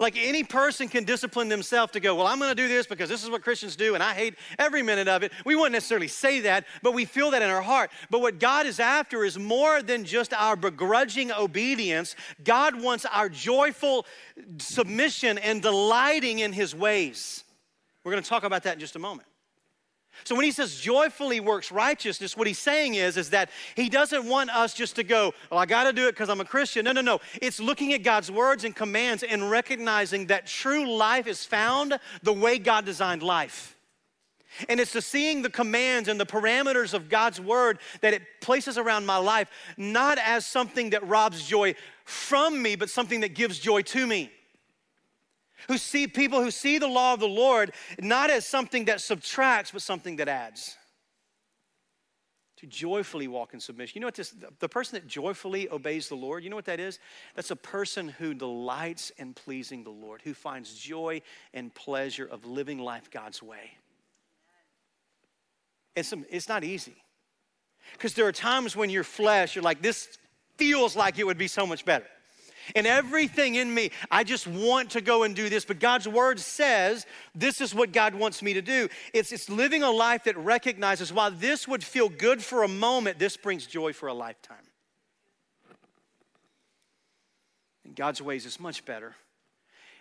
Like 0.00 0.16
any 0.18 0.42
person 0.42 0.88
can 0.88 1.04
discipline 1.04 1.48
themselves 1.48 1.92
to 1.92 2.00
go, 2.00 2.16
well, 2.16 2.26
I'm 2.26 2.40
gonna 2.40 2.54
do 2.54 2.66
this 2.66 2.86
because 2.86 3.08
this 3.08 3.22
is 3.22 3.30
what 3.30 3.42
Christians 3.42 3.76
do 3.76 3.94
and 3.94 4.02
I 4.02 4.12
hate 4.12 4.34
every 4.58 4.82
minute 4.82 5.06
of 5.06 5.22
it. 5.22 5.32
We 5.44 5.54
wouldn't 5.54 5.72
necessarily 5.72 6.08
say 6.08 6.40
that, 6.40 6.66
but 6.82 6.94
we 6.94 7.04
feel 7.04 7.30
that 7.30 7.42
in 7.42 7.50
our 7.50 7.62
heart. 7.62 7.92
But 8.10 8.20
what 8.20 8.40
God 8.40 8.66
is 8.66 8.80
after 8.80 9.24
is 9.24 9.38
more 9.38 9.82
than 9.82 10.04
just 10.04 10.32
our 10.32 10.56
begrudging 10.56 11.30
obedience. 11.30 12.16
God 12.42 12.80
wants 12.82 13.04
our 13.04 13.28
joyful 13.28 14.04
submission 14.58 15.38
and 15.38 15.62
delighting 15.62 16.40
in 16.40 16.52
His 16.52 16.74
ways. 16.74 17.44
We're 18.02 18.12
gonna 18.12 18.22
talk 18.22 18.42
about 18.42 18.64
that 18.64 18.74
in 18.74 18.80
just 18.80 18.96
a 18.96 19.00
moment. 19.00 19.28
So 20.22 20.34
when 20.34 20.44
he 20.44 20.52
says 20.52 20.76
joyfully 20.76 21.40
works 21.40 21.72
righteousness, 21.72 22.36
what 22.36 22.46
he's 22.46 22.58
saying 22.58 22.94
is, 22.94 23.16
is 23.16 23.30
that 23.30 23.50
he 23.74 23.88
doesn't 23.88 24.26
want 24.26 24.50
us 24.50 24.72
just 24.72 24.96
to 24.96 25.02
go, 25.04 25.34
well, 25.50 25.58
I 25.58 25.66
got 25.66 25.84
to 25.84 25.92
do 25.92 26.06
it 26.06 26.12
because 26.12 26.28
I'm 26.28 26.40
a 26.40 26.44
Christian. 26.44 26.84
No, 26.84 26.92
no, 26.92 27.00
no. 27.00 27.20
It's 27.42 27.58
looking 27.58 27.92
at 27.92 28.02
God's 28.02 28.30
words 28.30 28.64
and 28.64 28.74
commands 28.74 29.22
and 29.22 29.50
recognizing 29.50 30.26
that 30.26 30.46
true 30.46 30.90
life 30.90 31.26
is 31.26 31.44
found 31.44 31.98
the 32.22 32.32
way 32.32 32.58
God 32.58 32.84
designed 32.84 33.22
life. 33.22 33.76
And 34.68 34.78
it's 34.78 34.92
to 34.92 35.02
seeing 35.02 35.42
the 35.42 35.50
commands 35.50 36.08
and 36.08 36.18
the 36.20 36.26
parameters 36.26 36.94
of 36.94 37.08
God's 37.08 37.40
word 37.40 37.78
that 38.00 38.14
it 38.14 38.22
places 38.40 38.78
around 38.78 39.04
my 39.04 39.16
life, 39.16 39.50
not 39.76 40.16
as 40.18 40.46
something 40.46 40.90
that 40.90 41.06
robs 41.08 41.44
joy 41.44 41.74
from 42.04 42.62
me, 42.62 42.76
but 42.76 42.88
something 42.88 43.20
that 43.20 43.34
gives 43.34 43.58
joy 43.58 43.82
to 43.82 44.06
me 44.06 44.30
who 45.68 45.78
see 45.78 46.06
people 46.06 46.42
who 46.42 46.50
see 46.50 46.78
the 46.78 46.88
law 46.88 47.14
of 47.14 47.20
the 47.20 47.28
Lord 47.28 47.72
not 47.98 48.30
as 48.30 48.46
something 48.46 48.86
that 48.86 49.00
subtracts, 49.00 49.70
but 49.70 49.82
something 49.82 50.16
that 50.16 50.28
adds. 50.28 50.76
To 52.58 52.66
joyfully 52.66 53.28
walk 53.28 53.52
in 53.52 53.60
submission. 53.60 53.92
You 53.96 54.00
know 54.02 54.06
what 54.06 54.14
this, 54.14 54.34
the 54.58 54.68
person 54.68 54.94
that 54.94 55.06
joyfully 55.06 55.68
obeys 55.68 56.08
the 56.08 56.14
Lord, 56.14 56.44
you 56.44 56.50
know 56.50 56.56
what 56.56 56.64
that 56.66 56.80
is? 56.80 56.98
That's 57.34 57.50
a 57.50 57.56
person 57.56 58.08
who 58.08 58.32
delights 58.32 59.10
in 59.18 59.34
pleasing 59.34 59.84
the 59.84 59.90
Lord, 59.90 60.22
who 60.22 60.34
finds 60.34 60.74
joy 60.74 61.20
and 61.52 61.74
pleasure 61.74 62.26
of 62.26 62.44
living 62.44 62.78
life 62.78 63.10
God's 63.10 63.42
way. 63.42 63.72
It's, 65.96 66.14
it's 66.30 66.48
not 66.48 66.64
easy. 66.64 66.96
Because 67.92 68.14
there 68.14 68.26
are 68.26 68.32
times 68.32 68.74
when 68.74 68.88
your 68.88 69.04
flesh, 69.04 69.54
you're 69.54 69.62
like, 69.62 69.82
this 69.82 70.16
feels 70.56 70.96
like 70.96 71.18
it 71.18 71.24
would 71.24 71.38
be 71.38 71.48
so 71.48 71.66
much 71.66 71.84
better 71.84 72.06
and 72.74 72.86
everything 72.86 73.54
in 73.54 73.72
me, 73.72 73.90
I 74.10 74.24
just 74.24 74.46
want 74.46 74.90
to 74.90 75.00
go 75.00 75.22
and 75.22 75.34
do 75.34 75.48
this. 75.48 75.64
But 75.64 75.80
God's 75.80 76.08
word 76.08 76.38
says 76.40 77.06
this 77.34 77.60
is 77.60 77.74
what 77.74 77.92
God 77.92 78.14
wants 78.14 78.42
me 78.42 78.54
to 78.54 78.62
do. 78.62 78.88
It's, 79.12 79.32
it's 79.32 79.48
living 79.48 79.82
a 79.82 79.90
life 79.90 80.24
that 80.24 80.36
recognizes 80.36 81.12
while 81.12 81.30
this 81.30 81.68
would 81.68 81.84
feel 81.84 82.08
good 82.08 82.42
for 82.42 82.62
a 82.62 82.68
moment, 82.68 83.18
this 83.18 83.36
brings 83.36 83.66
joy 83.66 83.92
for 83.92 84.08
a 84.08 84.14
lifetime. 84.14 84.56
And 87.84 87.94
God's 87.94 88.22
ways 88.22 88.46
is 88.46 88.58
much 88.58 88.84
better. 88.84 89.14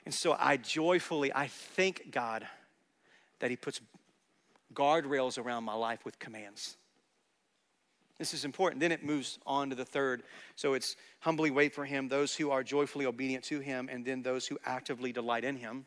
And 0.05 0.13
so 0.13 0.35
I 0.37 0.57
joyfully, 0.57 1.31
I 1.33 1.47
thank 1.47 2.11
God 2.11 2.47
that 3.39 3.49
He 3.49 3.55
puts 3.55 3.81
guardrails 4.73 5.37
around 5.37 5.63
my 5.63 5.73
life 5.73 6.03
with 6.05 6.19
commands. 6.19 6.77
This 8.19 8.33
is 8.33 8.45
important. 8.45 8.79
Then 8.79 8.91
it 8.91 9.03
moves 9.03 9.39
on 9.45 9.69
to 9.69 9.75
the 9.75 9.85
third. 9.85 10.23
So 10.55 10.73
it's 10.73 10.95
humbly 11.19 11.51
wait 11.51 11.73
for 11.73 11.85
him, 11.85 12.07
those 12.07 12.35
who 12.35 12.51
are 12.51 12.63
joyfully 12.63 13.05
obedient 13.05 13.43
to 13.45 13.59
him, 13.59 13.89
and 13.91 14.05
then 14.05 14.21
those 14.21 14.47
who 14.47 14.57
actively 14.65 15.11
delight 15.11 15.43
in 15.43 15.55
him. 15.55 15.85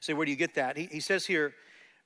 So, 0.00 0.14
where 0.14 0.26
do 0.26 0.30
you 0.30 0.36
get 0.36 0.54
that? 0.54 0.76
He, 0.76 0.86
he 0.86 1.00
says 1.00 1.24
here, 1.24 1.54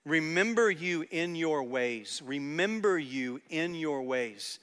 remember 0.04 0.70
you 0.70 1.04
in 1.10 1.34
your 1.34 1.64
ways. 1.64 2.22
Remember 2.24 2.98
you 2.98 3.40
in 3.50 3.74
your 3.74 4.02
ways. 4.02 4.60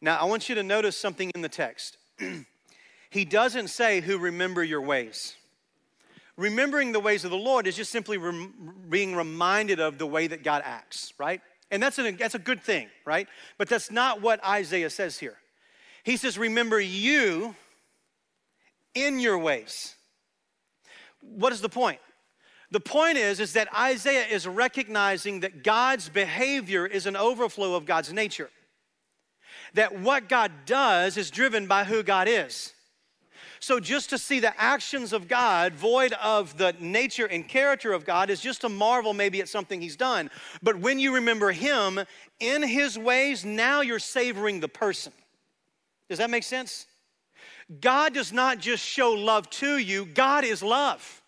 Now, 0.00 0.18
I 0.18 0.24
want 0.24 0.48
you 0.48 0.54
to 0.56 0.62
notice 0.62 0.96
something 0.96 1.30
in 1.34 1.40
the 1.40 1.48
text. 1.48 1.96
he 3.10 3.24
doesn't 3.24 3.68
say 3.68 4.00
who 4.00 4.18
remember 4.18 4.62
your 4.62 4.82
ways. 4.82 5.34
Remembering 6.36 6.92
the 6.92 7.00
ways 7.00 7.24
of 7.24 7.30
the 7.30 7.36
Lord 7.36 7.66
is 7.66 7.76
just 7.76 7.92
simply 7.92 8.18
rem- 8.18 8.74
being 8.90 9.14
reminded 9.14 9.80
of 9.80 9.98
the 9.98 10.06
way 10.06 10.26
that 10.26 10.42
God 10.42 10.62
acts, 10.64 11.14
right? 11.16 11.40
And 11.74 11.82
that's, 11.82 11.98
an, 11.98 12.16
that's 12.16 12.36
a 12.36 12.38
good 12.38 12.62
thing, 12.62 12.86
right? 13.04 13.26
But 13.58 13.68
that's 13.68 13.90
not 13.90 14.22
what 14.22 14.42
Isaiah 14.44 14.90
says 14.90 15.18
here. 15.18 15.36
He 16.04 16.16
says, 16.16 16.38
Remember 16.38 16.80
you 16.80 17.56
in 18.94 19.18
your 19.18 19.36
ways. 19.36 19.96
What 21.20 21.52
is 21.52 21.60
the 21.60 21.68
point? 21.68 21.98
The 22.70 22.78
point 22.78 23.18
is, 23.18 23.40
is 23.40 23.54
that 23.54 23.66
Isaiah 23.76 24.24
is 24.24 24.46
recognizing 24.46 25.40
that 25.40 25.64
God's 25.64 26.08
behavior 26.08 26.86
is 26.86 27.06
an 27.06 27.16
overflow 27.16 27.74
of 27.74 27.86
God's 27.86 28.12
nature. 28.12 28.50
That 29.72 29.98
what 29.98 30.28
God 30.28 30.52
does 30.66 31.16
is 31.16 31.28
driven 31.28 31.66
by 31.66 31.82
who 31.82 32.04
God 32.04 32.28
is. 32.28 32.72
So, 33.64 33.80
just 33.80 34.10
to 34.10 34.18
see 34.18 34.40
the 34.40 34.60
actions 34.60 35.14
of 35.14 35.26
God 35.26 35.72
void 35.72 36.12
of 36.22 36.58
the 36.58 36.76
nature 36.80 37.24
and 37.24 37.48
character 37.48 37.94
of 37.94 38.04
God 38.04 38.28
is 38.28 38.42
just 38.42 38.62
a 38.62 38.68
marvel, 38.68 39.14
maybe 39.14 39.40
at 39.40 39.48
something 39.48 39.80
He's 39.80 39.96
done. 39.96 40.28
But 40.62 40.80
when 40.80 40.98
you 40.98 41.14
remember 41.14 41.50
Him 41.50 41.98
in 42.40 42.62
His 42.62 42.98
ways, 42.98 43.42
now 43.42 43.80
you're 43.80 43.98
savoring 43.98 44.60
the 44.60 44.68
person. 44.68 45.14
Does 46.10 46.18
that 46.18 46.28
make 46.28 46.42
sense? 46.42 46.84
God 47.80 48.12
does 48.12 48.34
not 48.34 48.58
just 48.58 48.84
show 48.84 49.12
love 49.12 49.48
to 49.48 49.78
you, 49.78 50.04
God 50.04 50.44
is 50.44 50.62
love. 50.62 51.22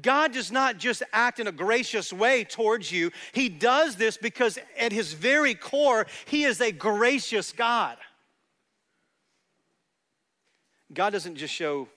God 0.00 0.32
does 0.32 0.50
not 0.50 0.78
just 0.78 1.02
act 1.12 1.38
in 1.40 1.46
a 1.46 1.52
gracious 1.52 2.10
way 2.10 2.42
towards 2.44 2.90
you. 2.90 3.10
He 3.32 3.50
does 3.50 3.96
this 3.96 4.16
because 4.16 4.58
at 4.78 4.92
his 4.92 5.12
very 5.12 5.54
core, 5.54 6.06
he 6.24 6.44
is 6.44 6.62
a 6.62 6.72
gracious 6.72 7.52
God. 7.52 7.98
God 10.92 11.10
doesn't 11.10 11.36
just 11.36 11.54
show 11.54 11.88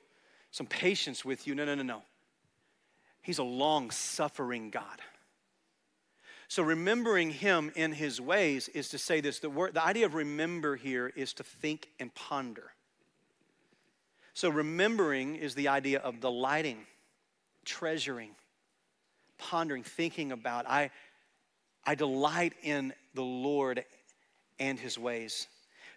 some 0.51 0.67
patience 0.67 1.25
with 1.25 1.47
you. 1.47 1.55
No, 1.55 1.65
no, 1.65 1.75
no, 1.75 1.83
no. 1.83 2.01
He's 3.21 3.39
a 3.39 3.43
long 3.43 3.91
suffering 3.91 4.69
God. 4.69 5.01
So, 6.47 6.61
remembering 6.61 7.31
Him 7.31 7.71
in 7.75 7.91
His 7.91 8.21
ways 8.21 8.69
is 8.69 8.89
to 8.89 8.97
say 8.97 9.19
this 9.19 9.39
the, 9.39 9.49
word, 9.49 9.73
the 9.73 9.83
idea 9.83 10.05
of 10.05 10.13
remember 10.13 10.75
here 10.75 11.11
is 11.15 11.33
to 11.33 11.43
think 11.43 11.89
and 11.99 12.13
ponder. 12.13 12.71
So, 14.33 14.49
remembering 14.49 15.37
is 15.37 15.55
the 15.55 15.69
idea 15.69 15.99
of 15.99 16.19
delighting, 16.19 16.85
treasuring, 17.65 18.31
pondering, 19.37 19.83
thinking 19.83 20.31
about. 20.31 20.69
I, 20.69 20.91
I 21.83 21.95
delight 21.95 22.53
in 22.61 22.93
the 23.15 23.23
Lord 23.23 23.83
and 24.59 24.79
his 24.79 24.99
ways. 24.99 25.47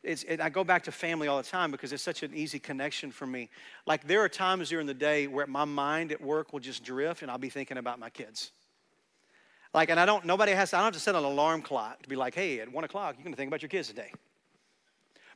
It, 0.03 0.41
I 0.41 0.49
go 0.49 0.65
back 0.65 0.85
to 0.85 0.93
family 0.93 1.29
all 1.29 1.37
the 1.37 1.49
time 1.49 1.71
because 1.71 1.93
it's 1.93 2.03
such 2.03 2.23
an 2.23 2.33
easy 2.35 2.59
connection 2.59 3.11
for 3.11 3.27
me. 3.27 3.51
Like 3.87 4.07
there 4.07 4.21
are 4.21 4.29
times 4.29 4.69
during 4.69 4.87
the 4.87 4.95
day 4.95 5.27
where 5.27 5.47
my 5.47 5.65
mind 5.65 6.13
at 6.13 6.21
work 6.21 6.53
will 6.53 6.61
just 6.61 6.85
drift 6.85 7.23
and 7.23 7.31
I'll 7.31 7.39
be 7.39 7.51
thinking 7.51 7.79
about 7.79 7.99
my 7.99 8.11
kids. 8.11 8.53
Like, 9.75 9.91
and 9.91 10.01
I 10.01 10.07
don't, 10.07 10.25
nobody 10.25 10.53
has, 10.53 10.73
I 10.73 10.79
don't 10.79 10.87
have 10.87 10.95
to 10.95 11.01
set 11.01 11.15
an 11.15 11.25
alarm 11.25 11.63
clock 11.63 12.03
to 12.03 12.09
be 12.09 12.17
like, 12.17 12.35
hey, 12.35 12.61
at 12.61 12.73
one 12.73 12.85
o'clock, 12.85 13.17
you're 13.19 13.31
to 13.31 13.37
think 13.37 13.49
about 13.49 13.61
your 13.61 13.69
kids 13.69 13.89
today. 13.89 14.13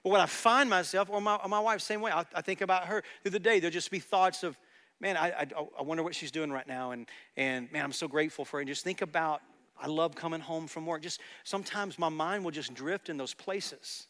But 0.03 0.11
when 0.11 0.21
I 0.21 0.27
find 0.27 0.69
myself, 0.71 1.11
or 1.11 1.21
my, 1.21 1.37
or 1.37 1.49
my 1.49 1.61
wife, 1.61 1.81
same 1.81 2.01
way, 2.01 2.11
I, 2.11 2.25
I, 2.35 2.41
think 2.41 2.61
about 2.61 2.87
her 2.87 3.05
through 3.23 3.31
the 3.31 3.39
day. 3.39 3.61
There'll 3.61 3.73
just 3.73 3.91
be 3.91 4.01
thoughts 4.01 4.43
of, 4.43 4.59
man, 5.01 5.17
I, 5.17 5.29
I, 5.29 5.47
I 5.79 5.83
wonder 5.83 6.03
what 6.03 6.15
she's 6.15 6.31
doing 6.31 6.51
right 6.51 6.67
now. 6.67 6.91
And, 6.91 7.07
and 7.37 7.71
man, 7.71 7.85
I'm 7.85 7.93
so 7.93 8.09
grateful 8.09 8.45
for 8.45 8.57
her. 8.57 8.61
And 8.63 8.69
just 8.69 8.85
think 8.85 9.03
about, 9.03 9.43
I 9.81 9.87
love 9.87 10.15
coming 10.15 10.41
home 10.41 10.67
from 10.67 10.87
work. 10.87 11.03
Just 11.03 11.21
sometimes 11.45 11.99
my 11.99 12.09
mind 12.09 12.43
will 12.45 12.51
just 12.51 12.75
drift 12.75 13.11
in 13.11 13.17
those 13.17 13.35
places. 13.35 14.07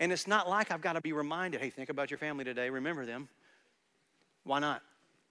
And 0.00 0.12
it's 0.12 0.26
not 0.26 0.48
like 0.48 0.70
I've 0.70 0.80
got 0.80 0.92
to 0.92 1.00
be 1.00 1.12
reminded, 1.12 1.60
hey, 1.60 1.70
think 1.70 1.88
about 1.88 2.10
your 2.10 2.18
family 2.18 2.44
today, 2.44 2.70
remember 2.70 3.04
them. 3.04 3.28
Why 4.44 4.60
not? 4.60 4.82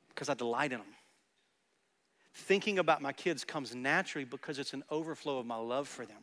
Because 0.09 0.29
I 0.29 0.33
delight 0.33 0.71
in 0.71 0.79
them. 0.79 0.87
Thinking 2.33 2.77
about 2.77 3.01
my 3.01 3.13
kids 3.13 3.43
comes 3.43 3.73
naturally 3.73 4.25
because 4.25 4.59
it's 4.59 4.73
an 4.73 4.83
overflow 4.89 5.39
of 5.39 5.45
my 5.45 5.55
love 5.55 5.87
for 5.87 6.05
them. 6.05 6.21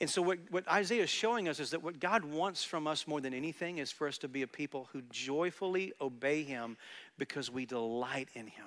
And 0.00 0.10
so, 0.10 0.22
what, 0.22 0.38
what 0.50 0.68
Isaiah 0.68 1.04
is 1.04 1.10
showing 1.10 1.48
us 1.48 1.60
is 1.60 1.70
that 1.70 1.82
what 1.82 2.00
God 2.00 2.24
wants 2.24 2.64
from 2.64 2.86
us 2.86 3.06
more 3.06 3.20
than 3.20 3.34
anything 3.34 3.78
is 3.78 3.92
for 3.92 4.08
us 4.08 4.18
to 4.18 4.28
be 4.28 4.42
a 4.42 4.46
people 4.46 4.88
who 4.92 5.02
joyfully 5.10 5.92
obey 6.00 6.42
Him 6.42 6.76
because 7.18 7.50
we 7.50 7.64
delight 7.64 8.28
in 8.34 8.46
Him. 8.46 8.66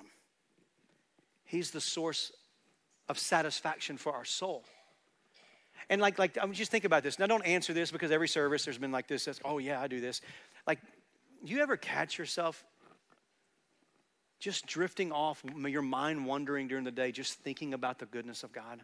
He's 1.44 1.70
the 1.70 1.80
source 1.80 2.32
of 3.08 3.18
satisfaction 3.18 3.96
for 3.96 4.12
our 4.12 4.24
soul. 4.24 4.64
And 5.90 6.00
like, 6.00 6.18
like, 6.18 6.36
I 6.40 6.44
mean, 6.44 6.54
just 6.54 6.70
think 6.70 6.84
about 6.84 7.02
this. 7.02 7.18
Now, 7.18 7.26
don't 7.26 7.46
answer 7.46 7.72
this 7.72 7.90
because 7.90 8.10
every 8.10 8.28
service 8.28 8.64
there's 8.64 8.78
been 8.78 8.92
like 8.92 9.08
this. 9.08 9.22
Says, 9.22 9.40
oh 9.44 9.58
yeah, 9.58 9.80
I 9.80 9.86
do 9.86 10.00
this. 10.00 10.20
Like, 10.66 10.80
do 11.44 11.52
you 11.52 11.60
ever 11.62 11.76
catch 11.76 12.18
yourself 12.18 12.64
just 14.38 14.66
drifting 14.66 15.12
off, 15.12 15.42
your 15.56 15.82
mind 15.82 16.26
wandering 16.26 16.68
during 16.68 16.84
the 16.84 16.90
day, 16.90 17.10
just 17.10 17.34
thinking 17.40 17.74
about 17.74 17.98
the 17.98 18.06
goodness 18.06 18.44
of 18.44 18.52
God? 18.52 18.80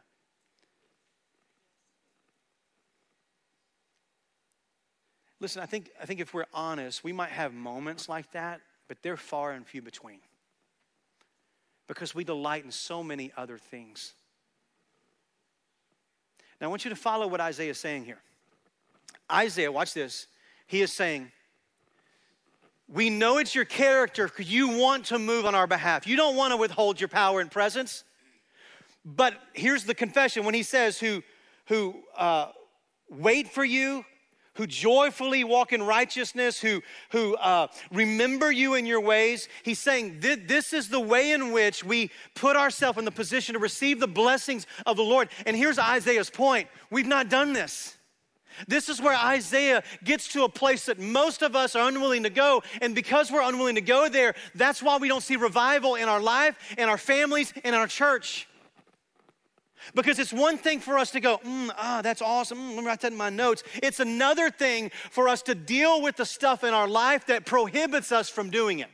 Listen, 5.41 5.63
I 5.63 5.67
think, 5.67 5.91
I 6.01 6.07
think 6.07 6.21
if 6.21 6.33
we're 6.33 6.47
honest, 6.55 7.05
we 7.05 7.13
might 7.13 7.31
have 7.31 7.53
moments 7.53 8.09
like 8.09 8.31
that, 8.33 8.63
but 8.89 8.97
they're 9.03 9.17
far 9.17 9.53
and 9.53 9.67
few 9.67 9.83
between 9.83 10.21
because 11.87 12.15
we 12.15 12.25
delight 12.25 12.65
in 12.65 12.71
so 12.71 13.03
many 13.03 13.31
other 13.37 13.59
things. 13.59 14.15
Now, 16.65 16.69
I 16.69 16.71
want 16.71 16.87
you 16.87 16.89
to 16.89 16.97
follow 16.97 17.27
what 17.27 17.43
Isaiah 17.43 17.73
is 17.73 17.79
saying 17.79 18.07
here. 18.07 18.23
Isaiah, 19.31 19.71
watch 19.71 19.93
this. 19.93 20.29
He 20.67 20.81
is 20.81 20.91
saying, 20.91 21.31
We 22.89 23.11
know 23.11 23.37
it's 23.37 23.55
your 23.55 23.67
character 23.67 24.29
because 24.29 24.51
you 24.51 24.79
want 24.79 25.05
to 25.07 25.19
move 25.19 25.45
on 25.45 25.55
our 25.55 25.67
behalf. 25.67 26.07
You 26.07 26.17
don't 26.17 26.37
want 26.37 26.53
to 26.53 26.57
withhold 26.57 26.99
your 26.99 27.09
power 27.09 27.43
and 27.43 27.51
presence. 27.51 28.05
But 29.05 29.35
here's 29.53 29.85
the 29.85 29.95
confession 29.95 30.47
when 30.47 30.55
he 30.55 30.63
says, 30.63 30.99
Who, 30.99 31.23
who 31.67 31.97
uh, 32.17 32.47
wait 33.11 33.53
for 33.53 33.63
you, 33.63 34.07
who 34.55 34.67
joyfully 34.67 35.45
walk 35.45 35.73
in 35.73 35.83
righteousness, 35.83 36.61
who, 36.61 36.83
who 37.11 37.35
uh, 37.37 37.69
remember 37.93 38.51
you 38.51 38.75
in 38.75 38.87
your 38.87 39.01
ways. 39.01 39.49
He's 39.63 39.79
saying 39.79 40.21
this 40.21 40.73
is 40.73 40.89
the 40.89 41.01
way 41.01 41.33
in 41.33 41.53
which 41.53 41.85
we 41.85 42.11
put 42.35 42.57
ourselves 42.57 42.99
in 42.99 43.05
the 43.05 43.11
position 43.11 43.55
to 43.55 43.59
receive 43.59 44.01
the 44.01 44.09
blessings 44.09 44.67
of 44.87 44.97
the 44.97 45.03
Lord. 45.03 45.29
And 45.47 45.57
here's 45.57 45.79
Isaiah's 45.79 46.31
point 46.31 46.69
we've 46.91 47.07
not 47.07 47.29
done 47.29 47.53
this. 47.53 47.97
This 48.69 48.89
is 48.89 49.03
where 49.03 49.17
Isaiah 49.17 49.83
gets 50.05 50.29
to 50.29 50.45
a 50.45 50.49
place 50.49 50.87
that 50.87 50.99
most 50.99 51.43
of 51.43 51.57
us 51.57 51.75
are 51.75 51.89
unwilling 51.89 52.23
to 52.23 52.31
go. 52.31 52.63
And 52.81 52.95
because 52.95 53.31
we're 53.31 53.43
unwilling 53.43 53.75
to 53.75 53.81
go 53.81 54.09
there, 54.09 54.35
that's 54.55 54.83
why 54.83 54.97
we 54.99 55.09
don't 55.09 55.23
see 55.23 55.37
revival 55.37 55.97
in 55.97 56.09
our 56.09 56.21
life, 56.21 56.57
in 56.79 56.89
our 56.89 56.99
families, 56.99 57.53
in 57.65 57.75
our 57.75 57.87
church. 57.87 58.49
Because 59.95 60.19
it's 60.19 60.33
one 60.33 60.57
thing 60.59 60.81
for 60.81 60.99
us 60.99 61.11
to 61.13 61.21
go, 61.21 61.39
mm, 61.39 61.71
ah, 61.77 62.01
that's 62.03 62.23
awesome. 62.23 62.59
Mm, 62.59 62.75
let 62.75 62.79
me 62.79 62.87
write 62.87 63.01
that 63.01 63.13
in 63.13 63.19
my 63.19 63.31
notes. 63.31 63.63
It's 63.83 64.01
another 64.01 64.51
thing 64.51 64.91
for 65.11 65.29
us 65.29 65.43
to 65.43 65.55
deal 65.55 66.03
with 66.03 66.17
the 66.17 66.27
stuff 66.27 66.65
in 66.65 66.73
our 66.73 66.89
life 66.89 67.27
that 67.27 67.47
prohibits 67.47 68.13
us 68.13 68.29
from 68.29 68.51
doing 68.51 68.79
it. 68.81 68.89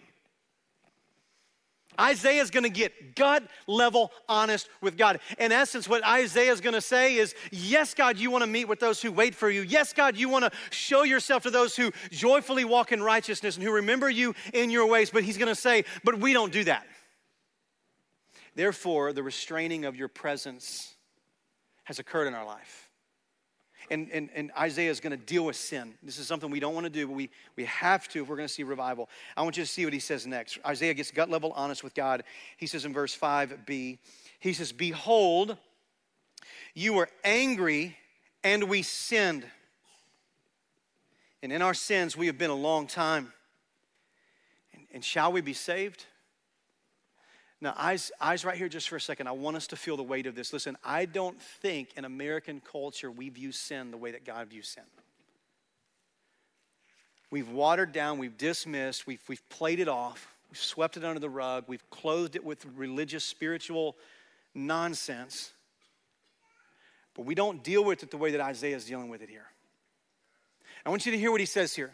Isaiah 2.00 2.40
is 2.40 2.50
going 2.50 2.64
to 2.64 2.70
get 2.70 3.14
gut 3.14 3.42
level 3.66 4.12
honest 4.28 4.68
with 4.80 4.96
God. 4.96 5.20
In 5.38 5.52
essence, 5.52 5.88
what 5.88 6.04
Isaiah 6.04 6.52
is 6.52 6.60
going 6.60 6.74
to 6.74 6.80
say 6.80 7.16
is, 7.16 7.34
Yes, 7.50 7.94
God, 7.94 8.16
you 8.16 8.30
want 8.30 8.42
to 8.42 8.46
meet 8.50 8.66
with 8.66 8.80
those 8.80 9.02
who 9.02 9.12
wait 9.12 9.34
for 9.34 9.50
you. 9.50 9.62
Yes, 9.62 9.92
God, 9.92 10.16
you 10.16 10.28
want 10.28 10.44
to 10.44 10.50
show 10.70 11.02
yourself 11.02 11.42
to 11.42 11.50
those 11.50 11.76
who 11.76 11.90
joyfully 12.10 12.64
walk 12.64 12.92
in 12.92 13.02
righteousness 13.02 13.56
and 13.56 13.64
who 13.64 13.72
remember 13.72 14.08
you 14.08 14.34
in 14.54 14.70
your 14.70 14.86
ways. 14.86 15.10
But 15.10 15.24
he's 15.24 15.36
going 15.36 15.48
to 15.48 15.60
say, 15.60 15.84
But 16.04 16.18
we 16.18 16.32
don't 16.32 16.52
do 16.52 16.64
that. 16.64 16.86
Therefore, 18.54 19.12
the 19.12 19.22
restraining 19.22 19.84
of 19.84 19.96
your 19.96 20.08
presence 20.08 20.94
has 21.84 21.98
occurred 21.98 22.26
in 22.26 22.34
our 22.34 22.44
life. 22.44 22.90
And, 23.90 24.08
and, 24.12 24.30
and 24.34 24.52
Isaiah 24.56 24.90
is 24.90 25.00
going 25.00 25.18
to 25.18 25.24
deal 25.24 25.44
with 25.44 25.56
sin. 25.56 25.94
This 26.02 26.18
is 26.18 26.26
something 26.28 26.48
we 26.50 26.60
don't 26.60 26.74
want 26.74 26.84
to 26.84 26.90
do, 26.90 27.08
but 27.08 27.14
we, 27.14 27.30
we 27.56 27.64
have 27.64 28.08
to 28.10 28.22
if 28.22 28.28
we're 28.28 28.36
going 28.36 28.46
to 28.46 28.54
see 28.54 28.62
revival. 28.62 29.08
I 29.36 29.42
want 29.42 29.56
you 29.56 29.64
to 29.64 29.68
see 29.68 29.84
what 29.84 29.92
he 29.92 29.98
says 29.98 30.26
next. 30.26 30.58
Isaiah 30.64 30.94
gets 30.94 31.10
gut 31.10 31.28
level 31.28 31.52
honest 31.56 31.82
with 31.82 31.94
God. 31.94 32.22
He 32.56 32.68
says 32.68 32.84
in 32.84 32.92
verse 32.92 33.18
5b, 33.18 33.98
he 34.38 34.52
says, 34.52 34.70
Behold, 34.70 35.56
you 36.74 36.92
were 36.92 37.08
angry 37.24 37.96
and 38.44 38.68
we 38.68 38.82
sinned. 38.82 39.44
And 41.42 41.52
in 41.52 41.62
our 41.62 41.74
sins, 41.74 42.16
we 42.16 42.26
have 42.26 42.38
been 42.38 42.50
a 42.50 42.54
long 42.54 42.86
time. 42.86 43.32
And, 44.72 44.86
and 44.94 45.04
shall 45.04 45.32
we 45.32 45.40
be 45.40 45.54
saved? 45.54 46.06
Now, 47.62 47.74
eyes, 47.76 48.10
eyes 48.20 48.44
right 48.44 48.56
here 48.56 48.68
just 48.68 48.88
for 48.88 48.96
a 48.96 49.00
second. 49.00 49.26
I 49.26 49.32
want 49.32 49.56
us 49.56 49.66
to 49.68 49.76
feel 49.76 49.96
the 49.96 50.02
weight 50.02 50.26
of 50.26 50.34
this. 50.34 50.52
Listen, 50.52 50.78
I 50.82 51.04
don't 51.04 51.40
think 51.40 51.90
in 51.96 52.06
American 52.06 52.60
culture 52.60 53.10
we 53.10 53.28
view 53.28 53.52
sin 53.52 53.90
the 53.90 53.98
way 53.98 54.12
that 54.12 54.24
God 54.24 54.48
views 54.48 54.68
sin. 54.68 54.84
We've 57.30 57.48
watered 57.50 57.92
down, 57.92 58.18
we've 58.18 58.36
dismissed, 58.36 59.06
we've, 59.06 59.22
we've 59.28 59.46
played 59.50 59.78
it 59.78 59.88
off, 59.88 60.34
we've 60.50 60.58
swept 60.58 60.96
it 60.96 61.04
under 61.04 61.20
the 61.20 61.30
rug, 61.30 61.64
we've 61.68 61.88
clothed 61.90 62.34
it 62.34 62.44
with 62.44 62.64
religious, 62.76 63.22
spiritual 63.22 63.96
nonsense. 64.54 65.52
But 67.14 67.26
we 67.26 67.34
don't 67.34 67.62
deal 67.62 67.84
with 67.84 68.02
it 68.02 68.10
the 68.10 68.16
way 68.16 68.32
that 68.32 68.40
Isaiah 68.40 68.74
is 68.74 68.84
dealing 68.84 69.10
with 69.10 69.22
it 69.22 69.28
here. 69.28 69.46
I 70.84 70.90
want 70.90 71.06
you 71.06 71.12
to 71.12 71.18
hear 71.18 71.30
what 71.30 71.40
he 71.40 71.46
says 71.46 71.74
here. 71.74 71.92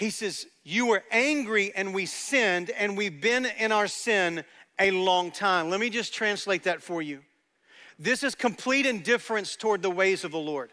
He 0.00 0.08
says, 0.08 0.46
You 0.64 0.86
were 0.86 1.04
angry 1.10 1.72
and 1.76 1.92
we 1.92 2.06
sinned, 2.06 2.70
and 2.70 2.96
we've 2.96 3.20
been 3.20 3.44
in 3.44 3.70
our 3.70 3.86
sin 3.86 4.44
a 4.78 4.90
long 4.92 5.30
time. 5.30 5.68
Let 5.68 5.78
me 5.78 5.90
just 5.90 6.14
translate 6.14 6.62
that 6.62 6.82
for 6.82 7.02
you. 7.02 7.20
This 7.98 8.22
is 8.22 8.34
complete 8.34 8.86
indifference 8.86 9.56
toward 9.56 9.82
the 9.82 9.90
ways 9.90 10.24
of 10.24 10.32
the 10.32 10.38
Lord. 10.38 10.70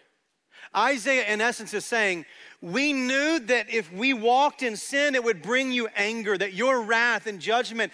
Isaiah, 0.73 1.25
in 1.25 1.41
essence, 1.41 1.73
is 1.73 1.83
saying, 1.83 2.25
We 2.61 2.93
knew 2.93 3.39
that 3.39 3.69
if 3.69 3.91
we 3.91 4.13
walked 4.13 4.63
in 4.63 4.77
sin, 4.77 5.13
it 5.13 5.25
would 5.25 5.41
bring 5.41 5.73
you 5.73 5.89
anger, 5.97 6.37
that 6.37 6.53
your 6.53 6.81
wrath 6.81 7.27
and 7.27 7.41
judgment 7.41 7.91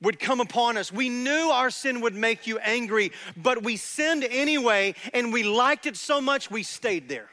would 0.00 0.20
come 0.20 0.38
upon 0.38 0.76
us. 0.76 0.92
We 0.92 1.08
knew 1.08 1.50
our 1.50 1.70
sin 1.70 2.00
would 2.02 2.14
make 2.14 2.46
you 2.46 2.58
angry, 2.58 3.10
but 3.36 3.64
we 3.64 3.76
sinned 3.76 4.22
anyway, 4.22 4.94
and 5.12 5.32
we 5.32 5.42
liked 5.42 5.86
it 5.86 5.96
so 5.96 6.20
much 6.20 6.48
we 6.48 6.62
stayed 6.62 7.08
there. 7.08 7.28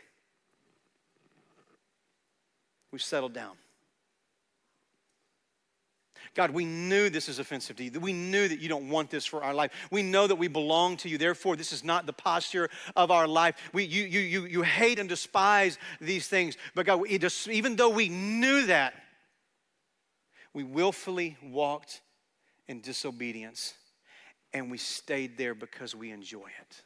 We've 2.91 3.02
settled 3.02 3.34
down. 3.34 3.56
God, 6.34 6.52
we 6.52 6.65
knew 6.65 7.10
this 7.10 7.30
is 7.30 7.39
offensive 7.39 7.76
to 7.78 7.84
you. 7.84 8.00
We 8.00 8.13
knew 8.13 8.47
that 8.47 8.60
you 8.60 8.69
don't 8.69 8.89
want 8.89 9.10
this 9.10 9.26
for 9.26 9.43
our 9.43 9.56
life. 9.56 9.71
We 9.89 10.04
know 10.04 10.28
that 10.28 10.36
we 10.36 10.47
belong 10.47 10.97
to 10.97 11.10
you. 11.10 11.17
Therefore, 11.17 11.56
this 11.56 11.73
is 11.73 11.84
not 11.84 12.06
the 12.06 12.13
posture 12.13 12.69
of 12.95 13.10
our 13.10 13.28
life. 13.28 13.56
We, 13.73 13.86
you, 13.86 14.04
you, 14.04 14.19
you, 14.19 14.45
you 14.45 14.62
hate 14.62 15.00
and 15.00 15.10
despise 15.10 15.80
these 16.00 16.28
things. 16.28 16.56
But 16.76 16.86
God, 16.86 17.08
even 17.08 17.76
though 17.76 17.89
we 17.89 18.10
knew 18.10 18.67
that, 18.67 18.93
we 20.54 20.63
willfully 20.63 21.38
walked 21.41 22.02
in 22.67 22.82
disobedience 22.82 23.73
and 24.54 24.69
we 24.69 24.78
stayed 24.78 25.38
there 25.38 25.56
because 25.56 25.95
we 25.95 26.12
enjoy 26.12 26.47
it. 26.62 26.82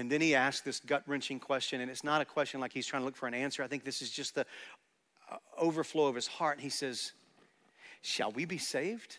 And 0.00 0.10
then 0.10 0.22
he 0.22 0.34
asked 0.34 0.64
this 0.64 0.80
gut 0.80 1.02
wrenching 1.06 1.38
question, 1.38 1.82
and 1.82 1.90
it's 1.90 2.02
not 2.02 2.22
a 2.22 2.24
question 2.24 2.58
like 2.58 2.72
he's 2.72 2.86
trying 2.86 3.02
to 3.02 3.04
look 3.04 3.16
for 3.16 3.26
an 3.26 3.34
answer. 3.34 3.62
I 3.62 3.66
think 3.66 3.84
this 3.84 4.00
is 4.00 4.08
just 4.08 4.34
the 4.34 4.46
uh, 5.30 5.36
overflow 5.58 6.06
of 6.06 6.14
his 6.14 6.26
heart. 6.26 6.58
He 6.58 6.70
says, 6.70 7.12
Shall 8.00 8.32
we 8.32 8.46
be 8.46 8.56
saved? 8.56 9.18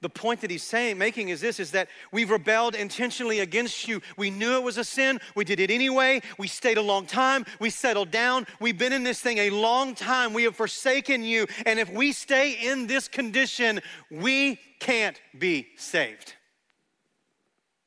The 0.00 0.08
point 0.08 0.40
that 0.40 0.50
he's 0.50 0.62
saying, 0.62 0.96
making 0.96 1.28
is 1.28 1.42
this 1.42 1.60
is 1.60 1.72
that 1.72 1.88
we've 2.10 2.30
rebelled 2.30 2.74
intentionally 2.74 3.40
against 3.40 3.86
you. 3.86 4.00
We 4.16 4.30
knew 4.30 4.56
it 4.56 4.62
was 4.62 4.78
a 4.78 4.84
sin. 4.84 5.20
We 5.34 5.44
did 5.44 5.60
it 5.60 5.70
anyway. 5.70 6.22
We 6.38 6.48
stayed 6.48 6.78
a 6.78 6.82
long 6.82 7.04
time. 7.04 7.44
We 7.60 7.68
settled 7.68 8.10
down. 8.10 8.46
We've 8.58 8.78
been 8.78 8.94
in 8.94 9.02
this 9.02 9.20
thing 9.20 9.36
a 9.36 9.50
long 9.50 9.94
time. 9.94 10.32
We 10.32 10.44
have 10.44 10.56
forsaken 10.56 11.24
you. 11.24 11.46
And 11.66 11.78
if 11.78 11.92
we 11.92 12.12
stay 12.12 12.52
in 12.52 12.86
this 12.86 13.06
condition, 13.06 13.80
we 14.10 14.58
can't 14.78 15.20
be 15.38 15.66
saved. 15.76 16.36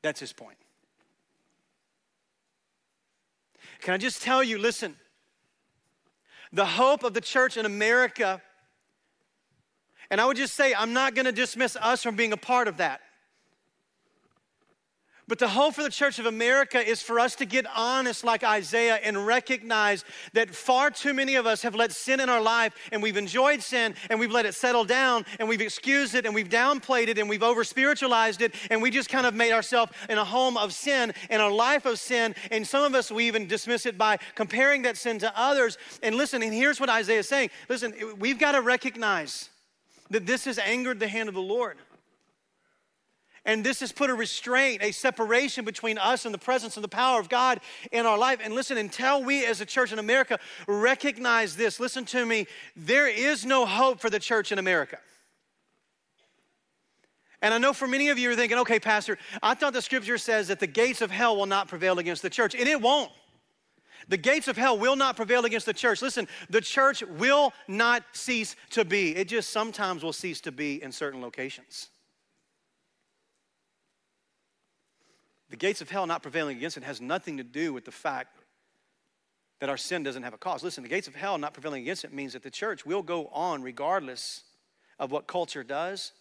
That's 0.02 0.20
his 0.20 0.34
point. 0.34 0.58
Can 3.82 3.94
I 3.94 3.98
just 3.98 4.22
tell 4.22 4.44
you, 4.44 4.58
listen, 4.58 4.96
the 6.54 6.66
hope 6.66 7.04
of 7.04 7.14
the 7.14 7.22
church 7.22 7.58
in 7.58 7.66
America, 7.66 8.42
and 10.10 10.20
I 10.20 10.26
would 10.26 10.38
just 10.38 10.56
say, 10.56 10.74
I'm 10.74 10.94
not 10.94 11.16
going 11.16 11.26
to 11.26 11.32
dismiss 11.32 11.76
us 11.76 12.04
from 12.04 12.16
being 12.16 12.34
a 12.34 12.38
part 12.38 12.68
of 12.68 12.78
that. 12.78 13.02
But 15.32 15.40
the 15.40 15.48
hope 15.48 15.76
for 15.76 15.84
the 15.84 15.90
Church 15.90 16.20
of 16.20 16.26
America 16.26 16.86
is 16.86 17.02
for 17.02 17.18
us 17.18 17.36
to 17.36 17.46
get 17.46 17.66
honest 17.74 18.26
like 18.26 18.44
Isaiah 18.44 19.00
and 19.02 19.26
recognize 19.26 20.04
that 20.34 20.54
far 20.54 20.92
too 20.92 21.14
many 21.14 21.36
of 21.36 21.48
us 21.48 21.62
have 21.62 21.74
let 21.74 21.94
sin 21.94 22.20
in 22.20 22.28
our 22.28 22.42
life 22.42 22.74
and 22.92 23.02
we've 23.02 23.16
enjoyed 23.16 23.62
sin 23.62 23.96
and 24.10 24.20
we've 24.20 24.34
let 24.34 24.46
it 24.46 24.56
settle 24.56 24.84
down 24.84 25.26
and 25.40 25.48
we've 25.48 25.62
excused 25.62 26.16
it 26.16 26.26
and 26.26 26.36
we've 26.36 26.50
downplayed 26.50 27.08
it 27.08 27.18
and 27.18 27.30
we've 27.30 27.44
over 27.44 27.64
spiritualized 27.64 28.42
it 28.42 28.54
and 28.70 28.82
we 28.82 28.92
just 28.92 29.08
kind 29.08 29.26
of 29.26 29.34
made 29.34 29.54
ourselves 29.54 29.94
in 30.10 30.18
a 30.18 30.26
home 30.26 30.58
of 30.58 30.74
sin 30.74 31.14
and 31.30 31.42
a 31.42 31.48
life 31.48 31.86
of 31.86 31.98
sin. 31.98 32.36
And 32.52 32.68
some 32.68 32.84
of 32.84 32.94
us, 32.94 33.10
we 33.10 33.26
even 33.28 33.48
dismiss 33.48 33.86
it 33.86 33.98
by 33.98 34.18
comparing 34.36 34.82
that 34.82 34.98
sin 34.98 35.18
to 35.20 35.32
others. 35.40 35.78
And 36.04 36.16
listen, 36.16 36.44
and 36.44 36.54
here's 36.54 36.78
what 36.78 36.90
Isaiah 36.90 37.20
is 37.20 37.30
saying 37.30 37.52
listen, 37.70 37.94
we've 38.20 38.38
got 38.38 38.52
to 38.52 38.62
recognize 38.62 39.50
that 40.10 40.26
this 40.26 40.44
has 40.44 40.60
angered 40.60 41.00
the 41.00 41.08
hand 41.08 41.30
of 41.30 41.36
the 41.36 41.42
Lord. 41.42 41.78
And 43.44 43.64
this 43.64 43.80
has 43.80 43.92
put 43.92 44.12
a 44.12 44.14
restraint, 44.14 44.84
a 44.84 44.92
separation 44.92 45.66
between 45.66 45.98
us 45.98 46.26
and 46.26 46.34
the 46.34 46.40
presence 46.40 46.78
and 46.78 46.84
the 46.84 46.90
power 46.90 47.20
of 47.20 47.28
God 47.28 47.60
in 47.92 48.06
our 48.06 48.18
life. 48.18 48.40
And 48.44 48.54
listen, 48.54 48.78
until 48.78 49.24
we 49.24 49.46
as 49.46 49.62
a 49.62 49.66
church 49.66 49.92
in 49.92 49.98
America 49.98 50.40
recognize 50.68 51.56
this, 51.56 51.80
listen 51.80 52.06
to 52.06 52.24
me, 52.26 52.46
there 52.76 53.08
is 53.08 53.44
no 53.44 53.66
hope 53.66 54.00
for 54.00 54.12
the 54.12 54.20
church 54.20 54.52
in 54.52 54.60
America. 54.60 55.00
And 57.42 57.54
I 57.54 57.58
know 57.58 57.74
for 57.74 57.88
many 57.88 58.10
of 58.10 58.20
you 58.20 58.30
are 58.30 58.36
thinking, 58.36 58.60
okay, 58.60 58.80
Pastor, 58.80 59.18
I 59.42 59.56
thought 59.56 59.74
the 59.74 59.82
scripture 59.82 60.20
says 60.20 60.50
that 60.50 60.60
the 60.60 60.68
gates 60.68 61.02
of 61.02 61.10
hell 61.10 61.36
will 61.36 61.48
not 61.48 61.68
prevail 61.68 61.98
against 61.98 62.22
the 62.22 62.30
church, 62.30 62.54
and 62.54 62.70
it 62.70 62.80
won't. 62.80 63.12
The 64.08 64.18
gates 64.18 64.48
of 64.48 64.58
hell 64.58 64.78
will 64.78 64.96
not 64.96 65.16
prevail 65.16 65.46
against 65.46 65.66
the 65.66 65.74
church. 65.74 66.04
Listen, 66.04 66.28
the 66.50 66.62
church 66.62 67.02
will 67.04 67.54
not 67.68 68.04
cease 68.14 68.56
to 68.72 68.86
be. 68.86 69.16
It 69.16 69.28
just 69.28 69.50
sometimes 69.50 70.04
will 70.04 70.14
cease 70.14 70.42
to 70.42 70.52
be 70.52 70.84
in 70.84 70.92
certain 70.92 71.22
locations. 71.22 71.90
The 75.52 75.58
gates 75.58 75.82
of 75.82 75.90
hell 75.90 76.08
not 76.08 76.24
prevailing 76.24 76.56
against 76.56 76.78
it 76.78 76.84
has 76.84 77.02
nothing 77.02 77.36
to 77.38 77.44
do 77.44 77.74
with 77.74 77.84
the 77.84 77.92
fact 77.92 78.38
that 79.60 79.70
our 79.70 79.78
sin 79.78 80.02
doesn't 80.02 80.24
have 80.24 80.34
a 80.34 80.38
cause. 80.38 80.64
Listen, 80.64 80.82
the 80.82 80.90
gates 80.90 81.10
of 81.10 81.14
hell 81.14 81.38
not 81.38 81.54
prevailing 81.54 81.82
against 81.82 82.06
it 82.06 82.14
means 82.14 82.34
that 82.34 82.42
the 82.42 82.50
church 82.50 82.86
will 82.86 83.04
go 83.04 83.28
on 83.28 83.62
regardless 83.62 84.44
of 84.98 85.12
what 85.12 85.28
culture 85.28 85.64
does. 85.64 86.14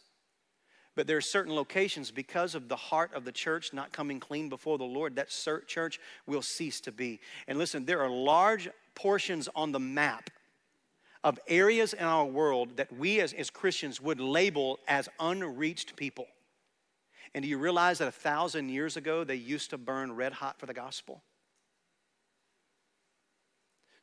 But 0.97 1.07
there 1.07 1.17
are 1.17 1.23
certain 1.23 1.55
locations 1.55 2.11
because 2.11 2.57
of 2.57 2.69
the 2.69 2.75
heart 2.75 3.15
of 3.15 3.25
the 3.25 3.31
church 3.31 3.73
not 3.73 3.93
coming 3.93 4.19
clean 4.19 4.49
before 4.49 4.79
the 4.79 4.85
Lord, 4.85 5.15
that 5.15 5.31
church 5.69 6.01
will 6.27 6.43
cease 6.43 6.81
to 6.81 6.93
be. 6.93 7.21
And 7.47 7.57
listen, 7.57 7.85
there 7.85 8.01
are 8.03 8.11
large 8.11 8.69
portions 8.97 9.49
on 9.55 9.71
the 9.71 9.79
map 9.79 10.29
of 11.23 11.39
areas 11.47 11.93
in 11.93 12.05
our 12.05 12.25
world 12.25 12.79
that 12.79 12.93
we 12.93 13.21
as, 13.21 13.33
as 13.33 13.49
Christians 13.49 14.01
would 14.01 14.21
label 14.21 14.81
as 14.89 15.09
unreached 15.21 15.95
people. 15.95 16.27
And 17.35 17.43
do 17.43 17.49
you 17.49 17.59
realize 17.59 17.99
that 17.99 18.09
a 18.09 18.13
thousand 18.13 18.71
years 18.71 18.97
ago 18.97 19.25
they 19.25 19.37
used 19.37 19.71
to 19.71 19.79
burn 19.79 20.13
red 20.13 20.33
hot 20.33 20.59
for 20.59 20.67
the 20.67 20.75
gospel? 20.75 21.23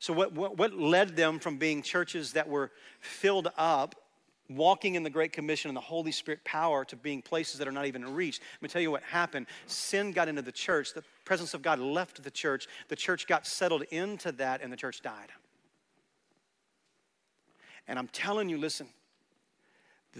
So, 0.00 0.12
what, 0.12 0.32
what, 0.32 0.56
what, 0.56 0.72
led 0.72 1.16
them 1.16 1.38
from 1.38 1.58
being 1.58 1.82
churches 1.82 2.32
that 2.32 2.48
were 2.48 2.70
filled 3.00 3.48
up, 3.56 3.96
walking 4.48 4.94
in 4.94 5.02
the 5.02 5.10
Great 5.10 5.32
Commission 5.32 5.68
and 5.68 5.76
the 5.76 5.82
Holy 5.82 6.12
Spirit 6.12 6.44
power, 6.44 6.84
to 6.84 6.96
being 6.96 7.20
places 7.20 7.58
that 7.58 7.66
are 7.66 7.72
not 7.72 7.86
even 7.86 8.14
reached? 8.14 8.40
Let 8.56 8.62
me 8.62 8.68
tell 8.68 8.80
you 8.80 8.92
what 8.92 9.02
happened. 9.02 9.46
Sin 9.66 10.12
got 10.12 10.28
into 10.28 10.40
the 10.40 10.52
church, 10.52 10.94
the 10.94 11.02
presence 11.24 11.52
of 11.52 11.62
God 11.62 11.80
left 11.80 12.22
the 12.22 12.30
church, 12.30 12.68
the 12.86 12.96
church 12.96 13.26
got 13.26 13.44
settled 13.44 13.82
into 13.90 14.30
that, 14.32 14.62
and 14.62 14.72
the 14.72 14.76
church 14.76 15.02
died. 15.02 15.32
And 17.88 17.98
I'm 17.98 18.08
telling 18.08 18.48
you, 18.48 18.56
listen, 18.56 18.86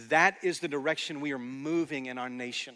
that 0.09 0.38
is 0.42 0.59
the 0.59 0.68
direction 0.68 1.21
we 1.21 1.33
are 1.33 1.38
moving 1.38 2.07
in 2.07 2.18
our 2.18 2.29
nation. 2.29 2.75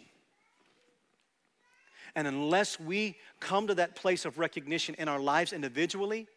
And 2.15 2.27
unless 2.27 2.79
we 2.79 3.17
come 3.39 3.67
to 3.67 3.75
that 3.75 3.95
place 3.95 4.25
of 4.25 4.37
recognition 4.37 4.95
in 4.95 5.07
our 5.07 5.19
lives 5.19 5.51
individually, 5.51 6.27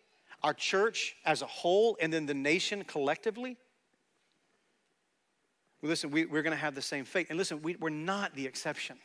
our 0.43 0.55
church 0.55 1.17
as 1.25 1.43
a 1.43 1.47
whole, 1.47 1.97
and 2.01 2.13
then 2.13 2.27
the 2.27 2.35
nation 2.35 2.85
collectively, 2.85 3.57
well, 5.83 5.91
listen, 5.91 6.11
we, 6.11 6.23
are 6.23 6.43
going 6.43 6.51
to 6.51 6.57
have 6.57 6.75
the 6.75 6.83
same 6.83 7.05
fate. 7.05 7.27
And 7.29 7.39
listen, 7.39 7.63
we, 7.63 7.77
we're 7.77 7.91
not 7.91 8.35
the 8.35 8.47
exception. 8.47 8.97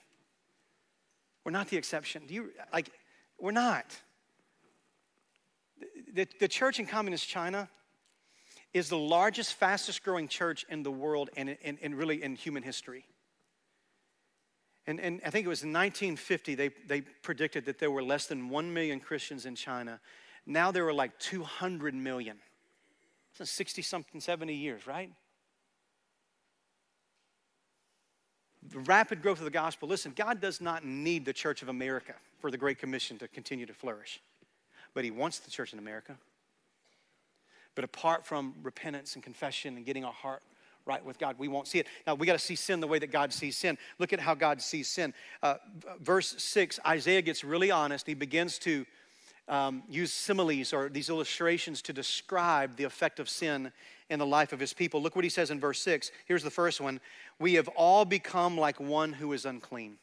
We're 1.44 1.52
not 1.52 1.68
the 1.68 1.78
exception. 1.78 2.24
Do 2.28 2.34
you, 2.34 2.52
like, 2.72 2.92
we're 3.40 3.52
not. 3.52 3.86
The, 6.14 6.28
the 6.40 6.48
church 6.48 6.80
in 6.80 6.86
communist 6.86 7.28
China 7.28 7.70
is 8.74 8.88
the 8.88 8.98
largest, 8.98 9.56
fastest 9.56 10.04
growing 10.04 10.28
church 10.28 10.66
in 10.70 10.84
the 10.84 10.92
world 10.92 11.30
and, 11.36 11.58
and, 11.64 11.78
and 11.82 11.96
really 11.96 12.24
in 12.24 12.36
human 12.36 12.64
history. 12.64 13.06
And, 14.88 15.00
and 15.00 15.22
I 15.26 15.30
think 15.30 15.46
it 15.46 15.50
was 15.50 15.64
in 15.64 15.72
1950, 15.72 16.56
they, 16.56 16.70
they 16.88 17.02
predicted 17.02 17.66
that 17.66 17.80
there 17.80 17.92
were 17.92 18.04
less 18.04 18.26
than 18.26 18.50
1 18.50 18.74
million 18.74 19.00
Christians 19.00 19.46
in 19.46 19.56
China. 19.56 20.00
Now 20.46 20.72
there 20.72 20.88
are 20.88 20.94
like 20.94 21.18
200 21.20 21.94
million. 21.94 22.38
It's 23.40 23.52
60 23.52 23.82
something, 23.82 24.20
70 24.20 24.54
years, 24.54 24.88
right? 24.88 25.12
The 28.70 28.80
rapid 28.80 29.22
growth 29.22 29.40
of 29.40 29.46
the 29.46 29.52
gospel. 29.52 29.88
Listen, 29.88 30.14
God 30.16 30.42
does 30.42 30.62
not 30.62 30.84
need 30.86 31.26
the 31.26 31.34
Church 31.34 31.62
of 31.62 31.70
America 31.70 32.14
for 32.40 32.52
the 32.52 32.58
Great 32.58 32.80
Commission 32.80 33.18
to 33.20 33.28
continue 33.28 33.66
to 33.66 33.74
flourish, 33.74 34.22
but 34.94 35.04
He 35.04 35.12
wants 35.12 35.40
the 35.40 35.52
church 35.52 35.74
in 35.74 35.80
America. 35.80 36.18
But 37.74 37.84
apart 37.84 38.26
from 38.26 38.56
repentance 38.62 39.16
and 39.16 39.24
confession 39.24 39.78
and 39.78 39.86
getting 39.86 40.04
our 40.04 40.14
heart 40.14 40.44
right 40.86 41.04
with 41.04 41.20
God. 41.20 41.36
We 41.38 41.48
won't 41.48 41.68
see 41.68 41.80
it. 41.80 41.88
Now, 42.06 42.16
we 42.16 42.26
got 42.26 42.34
to 42.34 42.40
see 42.40 42.56
sin 42.56 42.80
the 42.80 42.88
way 42.88 43.00
that 43.00 43.12
God 43.12 43.32
sees 43.34 43.58
sin. 43.58 43.78
Look 44.00 44.14
at 44.14 44.20
how 44.20 44.34
God 44.34 44.62
sees 44.62 44.88
sin. 44.88 45.14
Uh, 45.44 45.56
verse 46.00 46.36
6, 46.38 46.80
Isaiah 46.86 47.22
gets 47.22 47.44
really 47.44 47.72
honest. 47.72 48.08
He 48.08 48.14
begins 48.14 48.58
to 48.60 48.86
um, 49.48 49.84
use 49.90 50.12
similes 50.12 50.74
or 50.74 50.90
these 50.90 51.10
illustrations 51.10 51.82
to 51.84 51.94
describe 51.94 52.78
the 52.78 52.84
effect 52.84 53.20
of 53.20 53.30
sin 53.30 53.72
in 54.10 54.20
the 54.20 54.26
life 54.26 54.54
of 54.54 54.60
his 54.60 54.74
people. 54.74 55.02
Look 55.02 55.16
what 55.16 55.26
he 55.26 55.30
says 55.30 55.52
in 55.52 55.60
verse 55.60 55.82
6. 55.82 56.12
Here's 56.26 56.44
the 56.44 56.50
first 56.50 56.82
one 56.82 57.00
We 57.40 57.56
have 57.56 57.68
all 57.70 58.06
become 58.06 58.58
like 58.58 58.80
one 58.80 59.14
who 59.14 59.34
is 59.34 59.46
unclean. 59.46 59.98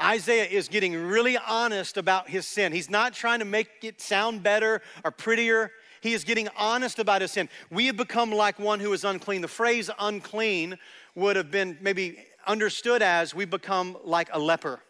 Isaiah 0.00 0.46
is 0.46 0.68
getting 0.68 0.94
really 0.94 1.36
honest 1.36 1.96
about 1.96 2.28
his 2.28 2.46
sin. 2.46 2.72
He's 2.72 2.90
not 2.90 3.12
trying 3.12 3.38
to 3.38 3.44
make 3.44 3.68
it 3.82 4.00
sound 4.00 4.42
better 4.42 4.82
or 5.04 5.10
prettier. 5.10 5.70
He 6.00 6.12
is 6.14 6.24
getting 6.24 6.48
honest 6.56 6.98
about 6.98 7.22
his 7.22 7.32
sin. 7.32 7.48
We 7.70 7.86
have 7.86 7.96
become 7.96 8.30
like 8.30 8.58
one 8.58 8.80
who 8.80 8.92
is 8.92 9.04
unclean. 9.04 9.40
The 9.42 9.48
phrase 9.48 9.90
unclean 9.98 10.78
would 11.14 11.36
have 11.36 11.50
been 11.50 11.78
maybe 11.80 12.18
understood 12.46 13.02
as 13.02 13.34
we 13.34 13.44
become 13.44 13.96
like 14.04 14.28
a 14.32 14.38
leper. 14.38 14.80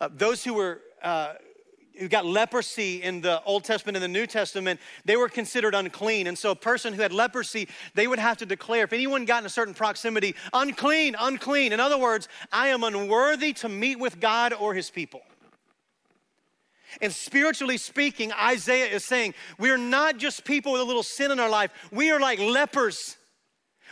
Uh, 0.00 0.08
those 0.12 0.44
who 0.44 0.54
were 0.54 0.80
uh, 1.02 1.34
who 1.98 2.08
got 2.08 2.26
leprosy 2.26 3.02
in 3.02 3.20
the 3.20 3.42
Old 3.44 3.64
Testament 3.64 3.96
and 3.96 4.02
the 4.02 4.08
New 4.08 4.26
Testament, 4.26 4.80
they 5.04 5.16
were 5.16 5.28
considered 5.28 5.74
unclean. 5.74 6.26
And 6.26 6.36
so 6.36 6.50
a 6.50 6.56
person 6.56 6.92
who 6.92 7.02
had 7.02 7.12
leprosy, 7.12 7.68
they 7.94 8.06
would 8.06 8.18
have 8.18 8.36
to 8.38 8.46
declare, 8.46 8.84
if 8.84 8.92
anyone 8.92 9.24
got 9.24 9.42
in 9.42 9.46
a 9.46 9.50
certain 9.50 9.74
proximity, 9.74 10.34
unclean, 10.52 11.14
unclean. 11.18 11.72
In 11.72 11.80
other 11.80 11.98
words, 11.98 12.28
I 12.52 12.68
am 12.68 12.82
unworthy 12.82 13.52
to 13.54 13.68
meet 13.68 13.98
with 13.98 14.20
God 14.20 14.52
or 14.52 14.74
his 14.74 14.90
people. 14.90 15.22
And 17.00 17.12
spiritually 17.12 17.76
speaking, 17.76 18.32
Isaiah 18.32 18.86
is 18.86 19.04
saying, 19.04 19.34
we're 19.58 19.78
not 19.78 20.18
just 20.18 20.44
people 20.44 20.72
with 20.72 20.80
a 20.80 20.84
little 20.84 21.02
sin 21.02 21.30
in 21.30 21.40
our 21.40 21.48
life, 21.48 21.70
we 21.90 22.10
are 22.10 22.20
like 22.20 22.38
lepers. 22.38 23.16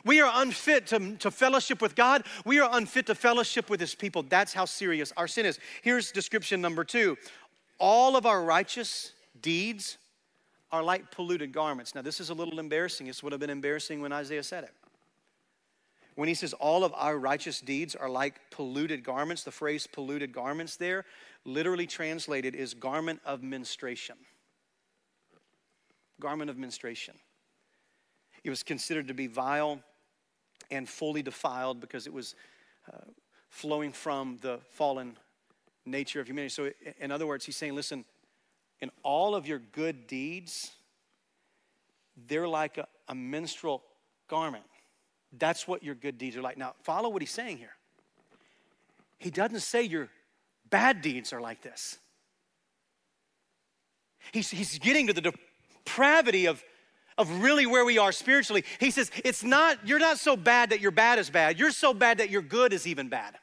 We 0.04 0.20
are 0.20 0.32
unfit 0.42 0.88
to, 0.88 1.16
to 1.18 1.30
fellowship 1.30 1.80
with 1.80 1.94
God. 1.94 2.24
We 2.44 2.58
are 2.58 2.68
unfit 2.72 3.06
to 3.06 3.14
fellowship 3.14 3.70
with 3.70 3.78
His 3.78 3.94
people. 3.94 4.24
That's 4.24 4.52
how 4.52 4.64
serious 4.64 5.12
our 5.16 5.28
sin 5.28 5.46
is. 5.46 5.60
Here's 5.82 6.10
description 6.10 6.60
number 6.60 6.82
two 6.82 7.16
all 7.78 8.16
of 8.16 8.26
our 8.26 8.42
righteous 8.42 9.12
deeds 9.40 9.98
are 10.70 10.82
like 10.82 11.10
polluted 11.10 11.52
garments. 11.52 11.94
Now, 11.94 12.02
this 12.02 12.20
is 12.20 12.30
a 12.30 12.34
little 12.34 12.58
embarrassing. 12.58 13.06
This 13.06 13.22
would 13.22 13.32
have 13.32 13.40
been 13.40 13.50
embarrassing 13.50 14.00
when 14.00 14.12
Isaiah 14.12 14.42
said 14.42 14.64
it. 14.64 14.70
When 16.14 16.28
he 16.28 16.34
says 16.34 16.52
all 16.52 16.84
of 16.84 16.92
our 16.94 17.18
righteous 17.18 17.60
deeds 17.60 17.94
are 17.94 18.08
like 18.08 18.40
polluted 18.50 19.02
garments, 19.02 19.44
the 19.44 19.50
phrase 19.50 19.86
polluted 19.86 20.32
garments 20.32 20.76
there 20.76 21.04
literally 21.44 21.86
translated 21.86 22.54
is 22.54 22.74
garment 22.74 23.20
of 23.24 23.42
menstruation. 23.42 24.16
Garment 26.20 26.50
of 26.50 26.58
menstruation. 26.58 27.14
It 28.44 28.50
was 28.50 28.62
considered 28.62 29.08
to 29.08 29.14
be 29.14 29.26
vile 29.26 29.80
and 30.70 30.88
fully 30.88 31.22
defiled 31.22 31.80
because 31.80 32.06
it 32.06 32.12
was 32.12 32.34
uh, 32.92 32.98
flowing 33.48 33.92
from 33.92 34.38
the 34.42 34.58
fallen 34.70 35.16
nature 35.86 36.20
of 36.20 36.28
humanity. 36.28 36.50
So, 36.50 36.70
in 37.00 37.10
other 37.10 37.26
words, 37.26 37.44
he's 37.44 37.56
saying, 37.56 37.74
listen, 37.74 38.04
in 38.80 38.90
all 39.02 39.34
of 39.34 39.46
your 39.46 39.58
good 39.58 40.06
deeds, 40.06 40.72
they're 42.26 42.48
like 42.48 42.78
a, 42.78 42.86
a 43.08 43.14
menstrual 43.14 43.82
garment. 44.28 44.64
That's 45.38 45.66
what 45.66 45.82
your 45.82 45.94
good 45.94 46.18
deeds 46.18 46.36
are 46.36 46.42
like. 46.42 46.58
Now, 46.58 46.74
follow 46.82 47.08
what 47.08 47.22
he's 47.22 47.30
saying 47.30 47.58
here. 47.58 47.74
he 49.18 49.30
doesn't 49.30 49.60
say 49.60 49.82
your 49.82 50.08
bad 50.68 51.00
deeds 51.00 51.32
are 51.32 51.40
like 51.40 51.62
this. 51.62 51.98
He's, 54.30 54.50
he's 54.50 54.78
getting 54.78 55.08
to 55.08 55.12
the 55.12 55.32
depravity 55.84 56.46
of, 56.46 56.62
of 57.18 57.42
really 57.42 57.66
where 57.66 57.84
we 57.84 57.98
are 57.98 58.12
spiritually. 58.12 58.64
He 58.78 58.90
says, 58.90 59.10
it's 59.24 59.42
not, 59.42 59.78
you're 59.86 59.98
not 59.98 60.18
so 60.18 60.36
bad 60.36 60.70
that 60.70 60.80
your 60.80 60.90
bad 60.90 61.18
is 61.18 61.30
bad. 61.30 61.58
You're 61.58 61.70
so 61.70 61.92
bad 61.92 62.18
that 62.18 62.30
your 62.30 62.42
good 62.42 62.72
is 62.72 62.86
even 62.86 63.08
bad. 63.08 63.36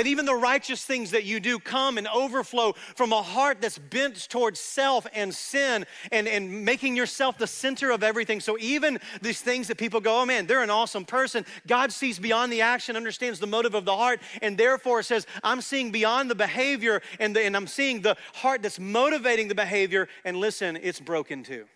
That 0.00 0.06
even 0.06 0.24
the 0.24 0.34
righteous 0.34 0.82
things 0.82 1.10
that 1.10 1.24
you 1.24 1.40
do 1.40 1.58
come 1.58 1.98
and 1.98 2.08
overflow 2.08 2.72
from 2.94 3.12
a 3.12 3.20
heart 3.20 3.58
that's 3.60 3.76
bent 3.76 4.30
towards 4.30 4.58
self 4.58 5.06
and 5.12 5.34
sin 5.34 5.84
and, 6.10 6.26
and 6.26 6.64
making 6.64 6.96
yourself 6.96 7.36
the 7.36 7.46
center 7.46 7.90
of 7.90 8.02
everything. 8.02 8.40
So, 8.40 8.56
even 8.58 8.98
these 9.20 9.42
things 9.42 9.68
that 9.68 9.76
people 9.76 10.00
go, 10.00 10.22
oh 10.22 10.24
man, 10.24 10.46
they're 10.46 10.62
an 10.62 10.70
awesome 10.70 11.04
person, 11.04 11.44
God 11.66 11.92
sees 11.92 12.18
beyond 12.18 12.50
the 12.50 12.62
action, 12.62 12.96
understands 12.96 13.40
the 13.40 13.46
motive 13.46 13.74
of 13.74 13.84
the 13.84 13.94
heart, 13.94 14.22
and 14.40 14.56
therefore 14.56 15.02
says, 15.02 15.26
I'm 15.44 15.60
seeing 15.60 15.90
beyond 15.90 16.30
the 16.30 16.34
behavior 16.34 17.02
and, 17.18 17.36
the, 17.36 17.44
and 17.44 17.54
I'm 17.54 17.66
seeing 17.66 18.00
the 18.00 18.16
heart 18.32 18.62
that's 18.62 18.80
motivating 18.80 19.48
the 19.48 19.54
behavior. 19.54 20.08
And 20.24 20.38
listen, 20.38 20.78
it's 20.80 20.98
broken 20.98 21.42
too. 21.42 21.66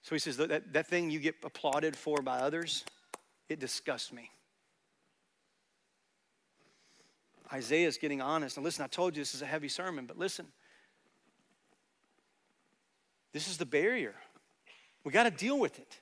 So 0.00 0.14
he 0.14 0.18
says, 0.18 0.38
that, 0.38 0.72
that 0.72 0.86
thing 0.86 1.10
you 1.10 1.20
get 1.20 1.34
applauded 1.44 1.96
for 1.96 2.22
by 2.22 2.38
others, 2.38 2.86
it 3.50 3.60
disgusts 3.60 4.10
me. 4.10 4.30
Isaiah 7.52 7.86
is 7.86 7.98
getting 7.98 8.20
honest. 8.20 8.56
And 8.56 8.64
listen, 8.64 8.84
I 8.84 8.88
told 8.88 9.16
you 9.16 9.20
this 9.20 9.34
is 9.34 9.42
a 9.42 9.46
heavy 9.46 9.68
sermon, 9.68 10.06
but 10.06 10.18
listen. 10.18 10.46
This 13.32 13.48
is 13.48 13.56
the 13.56 13.66
barrier. 13.66 14.14
We 15.04 15.12
got 15.12 15.24
to 15.24 15.30
deal 15.30 15.58
with 15.58 15.78
it. 15.78 15.98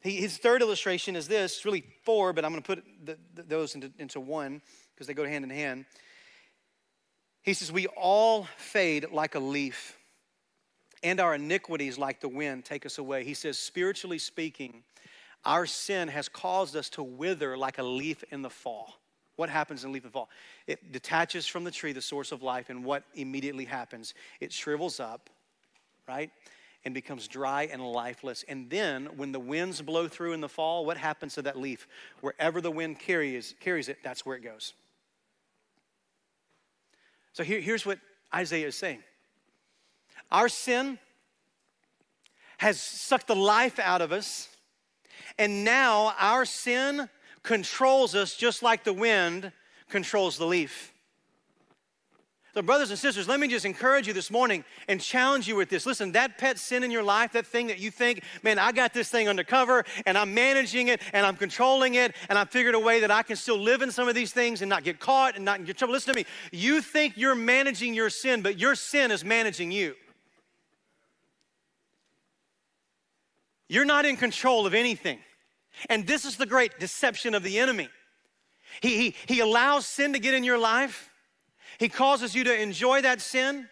He, 0.00 0.16
his 0.16 0.38
third 0.38 0.62
illustration 0.62 1.16
is 1.16 1.28
this. 1.28 1.56
It's 1.56 1.64
really 1.64 1.84
four, 2.04 2.32
but 2.32 2.44
I'm 2.44 2.50
going 2.50 2.62
to 2.62 2.66
put 2.66 2.84
the, 3.04 3.18
the, 3.34 3.42
those 3.42 3.74
into, 3.74 3.92
into 3.98 4.20
one 4.20 4.62
because 4.94 5.06
they 5.06 5.14
go 5.14 5.24
hand 5.24 5.44
in 5.44 5.50
hand. 5.50 5.84
He 7.42 7.54
says, 7.54 7.70
We 7.70 7.86
all 7.88 8.44
fade 8.56 9.06
like 9.12 9.34
a 9.34 9.40
leaf, 9.40 9.98
and 11.02 11.20
our 11.20 11.34
iniquities, 11.34 11.98
like 11.98 12.20
the 12.20 12.28
wind, 12.28 12.64
take 12.64 12.86
us 12.86 12.98
away. 12.98 13.24
He 13.24 13.34
says, 13.34 13.58
Spiritually 13.58 14.18
speaking, 14.18 14.82
our 15.44 15.66
sin 15.66 16.08
has 16.08 16.28
caused 16.28 16.76
us 16.76 16.88
to 16.90 17.02
wither 17.02 17.56
like 17.56 17.78
a 17.78 17.82
leaf 17.82 18.22
in 18.30 18.42
the 18.42 18.50
fall. 18.50 19.01
What 19.36 19.48
happens 19.48 19.84
in 19.84 19.92
leaf 19.92 20.04
and 20.04 20.12
fall? 20.12 20.28
It 20.66 20.92
detaches 20.92 21.46
from 21.46 21.64
the 21.64 21.70
tree, 21.70 21.92
the 21.92 22.02
source 22.02 22.32
of 22.32 22.42
life, 22.42 22.68
and 22.70 22.84
what 22.84 23.04
immediately 23.14 23.64
happens? 23.64 24.14
It 24.40 24.52
shrivels 24.52 25.00
up, 25.00 25.30
right? 26.06 26.30
And 26.84 26.92
becomes 26.92 27.28
dry 27.28 27.68
and 27.72 27.82
lifeless. 27.82 28.44
And 28.46 28.68
then, 28.68 29.06
when 29.16 29.32
the 29.32 29.40
winds 29.40 29.80
blow 29.80 30.08
through 30.08 30.32
in 30.32 30.40
the 30.40 30.48
fall, 30.48 30.84
what 30.84 30.96
happens 30.96 31.34
to 31.34 31.42
that 31.42 31.58
leaf? 31.58 31.86
Wherever 32.20 32.60
the 32.60 32.70
wind 32.70 32.98
carries, 32.98 33.54
carries 33.60 33.88
it, 33.88 33.98
that's 34.04 34.26
where 34.26 34.36
it 34.36 34.42
goes. 34.42 34.74
So 37.32 37.42
here, 37.42 37.60
here's 37.60 37.86
what 37.86 37.98
Isaiah 38.34 38.66
is 38.66 38.76
saying 38.76 39.02
Our 40.30 40.48
sin 40.48 40.98
has 42.58 42.80
sucked 42.80 43.26
the 43.26 43.36
life 43.36 43.78
out 43.78 44.02
of 44.02 44.12
us, 44.12 44.48
and 45.38 45.64
now 45.64 46.14
our 46.18 46.44
sin 46.44 47.08
controls 47.42 48.14
us 48.14 48.34
just 48.34 48.62
like 48.62 48.84
the 48.84 48.92
wind 48.92 49.52
controls 49.88 50.38
the 50.38 50.46
leaf. 50.46 50.92
So, 52.54 52.60
brothers 52.60 52.90
and 52.90 52.98
sisters, 52.98 53.26
let 53.26 53.40
me 53.40 53.48
just 53.48 53.64
encourage 53.64 54.06
you 54.06 54.12
this 54.12 54.30
morning 54.30 54.62
and 54.86 55.00
challenge 55.00 55.48
you 55.48 55.56
with 55.56 55.70
this. 55.70 55.86
Listen, 55.86 56.12
that 56.12 56.36
pet 56.36 56.58
sin 56.58 56.82
in 56.82 56.90
your 56.90 57.02
life, 57.02 57.32
that 57.32 57.46
thing 57.46 57.68
that 57.68 57.78
you 57.78 57.90
think, 57.90 58.22
man, 58.42 58.58
I 58.58 58.72
got 58.72 58.92
this 58.92 59.08
thing 59.08 59.26
under 59.26 59.42
cover 59.42 59.84
and 60.04 60.18
I'm 60.18 60.34
managing 60.34 60.88
it 60.88 61.00
and 61.14 61.24
I'm 61.24 61.36
controlling 61.36 61.94
it 61.94 62.14
and 62.28 62.38
I've 62.38 62.50
figured 62.50 62.74
a 62.74 62.78
way 62.78 63.00
that 63.00 63.10
I 63.10 63.22
can 63.22 63.36
still 63.36 63.56
live 63.56 63.80
in 63.80 63.90
some 63.90 64.06
of 64.06 64.14
these 64.14 64.32
things 64.32 64.60
and 64.60 64.68
not 64.68 64.84
get 64.84 65.00
caught 65.00 65.34
and 65.36 65.46
not 65.46 65.64
get 65.64 65.78
trouble. 65.78 65.94
Listen 65.94 66.12
to 66.12 66.20
me. 66.20 66.26
You 66.50 66.82
think 66.82 67.16
you're 67.16 67.34
managing 67.34 67.94
your 67.94 68.10
sin, 68.10 68.42
but 68.42 68.58
your 68.58 68.74
sin 68.74 69.10
is 69.10 69.24
managing 69.24 69.72
you. 69.72 69.94
You're 73.66 73.86
not 73.86 74.04
in 74.04 74.18
control 74.18 74.66
of 74.66 74.74
anything. 74.74 75.20
And 75.88 76.06
this 76.06 76.24
is 76.24 76.36
the 76.36 76.46
great 76.46 76.78
deception 76.78 77.34
of 77.34 77.42
the 77.42 77.58
enemy. 77.58 77.88
He, 78.80 78.96
he, 78.96 79.14
he 79.26 79.40
allows 79.40 79.86
sin 79.86 80.12
to 80.12 80.18
get 80.18 80.34
in 80.34 80.44
your 80.44 80.58
life, 80.58 81.10
he 81.78 81.88
causes 81.88 82.34
you 82.34 82.44
to 82.44 82.62
enjoy 82.62 83.02
that 83.02 83.20
sin. 83.20 83.68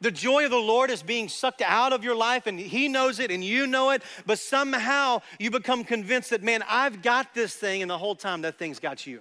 The 0.00 0.10
joy 0.10 0.44
of 0.44 0.50
the 0.50 0.56
Lord 0.56 0.90
is 0.90 1.00
being 1.00 1.28
sucked 1.28 1.62
out 1.62 1.92
of 1.92 2.02
your 2.02 2.16
life, 2.16 2.48
and 2.48 2.58
He 2.58 2.88
knows 2.88 3.20
it, 3.20 3.30
and 3.30 3.42
you 3.42 3.68
know 3.68 3.90
it, 3.90 4.02
but 4.26 4.40
somehow 4.40 5.22
you 5.38 5.48
become 5.48 5.84
convinced 5.84 6.30
that, 6.30 6.42
man, 6.42 6.64
I've 6.68 7.02
got 7.02 7.34
this 7.34 7.54
thing, 7.54 7.82
and 7.82 7.90
the 7.90 7.98
whole 7.98 8.16
time 8.16 8.42
that 8.42 8.58
thing's 8.58 8.80
got 8.80 9.06
you. 9.06 9.20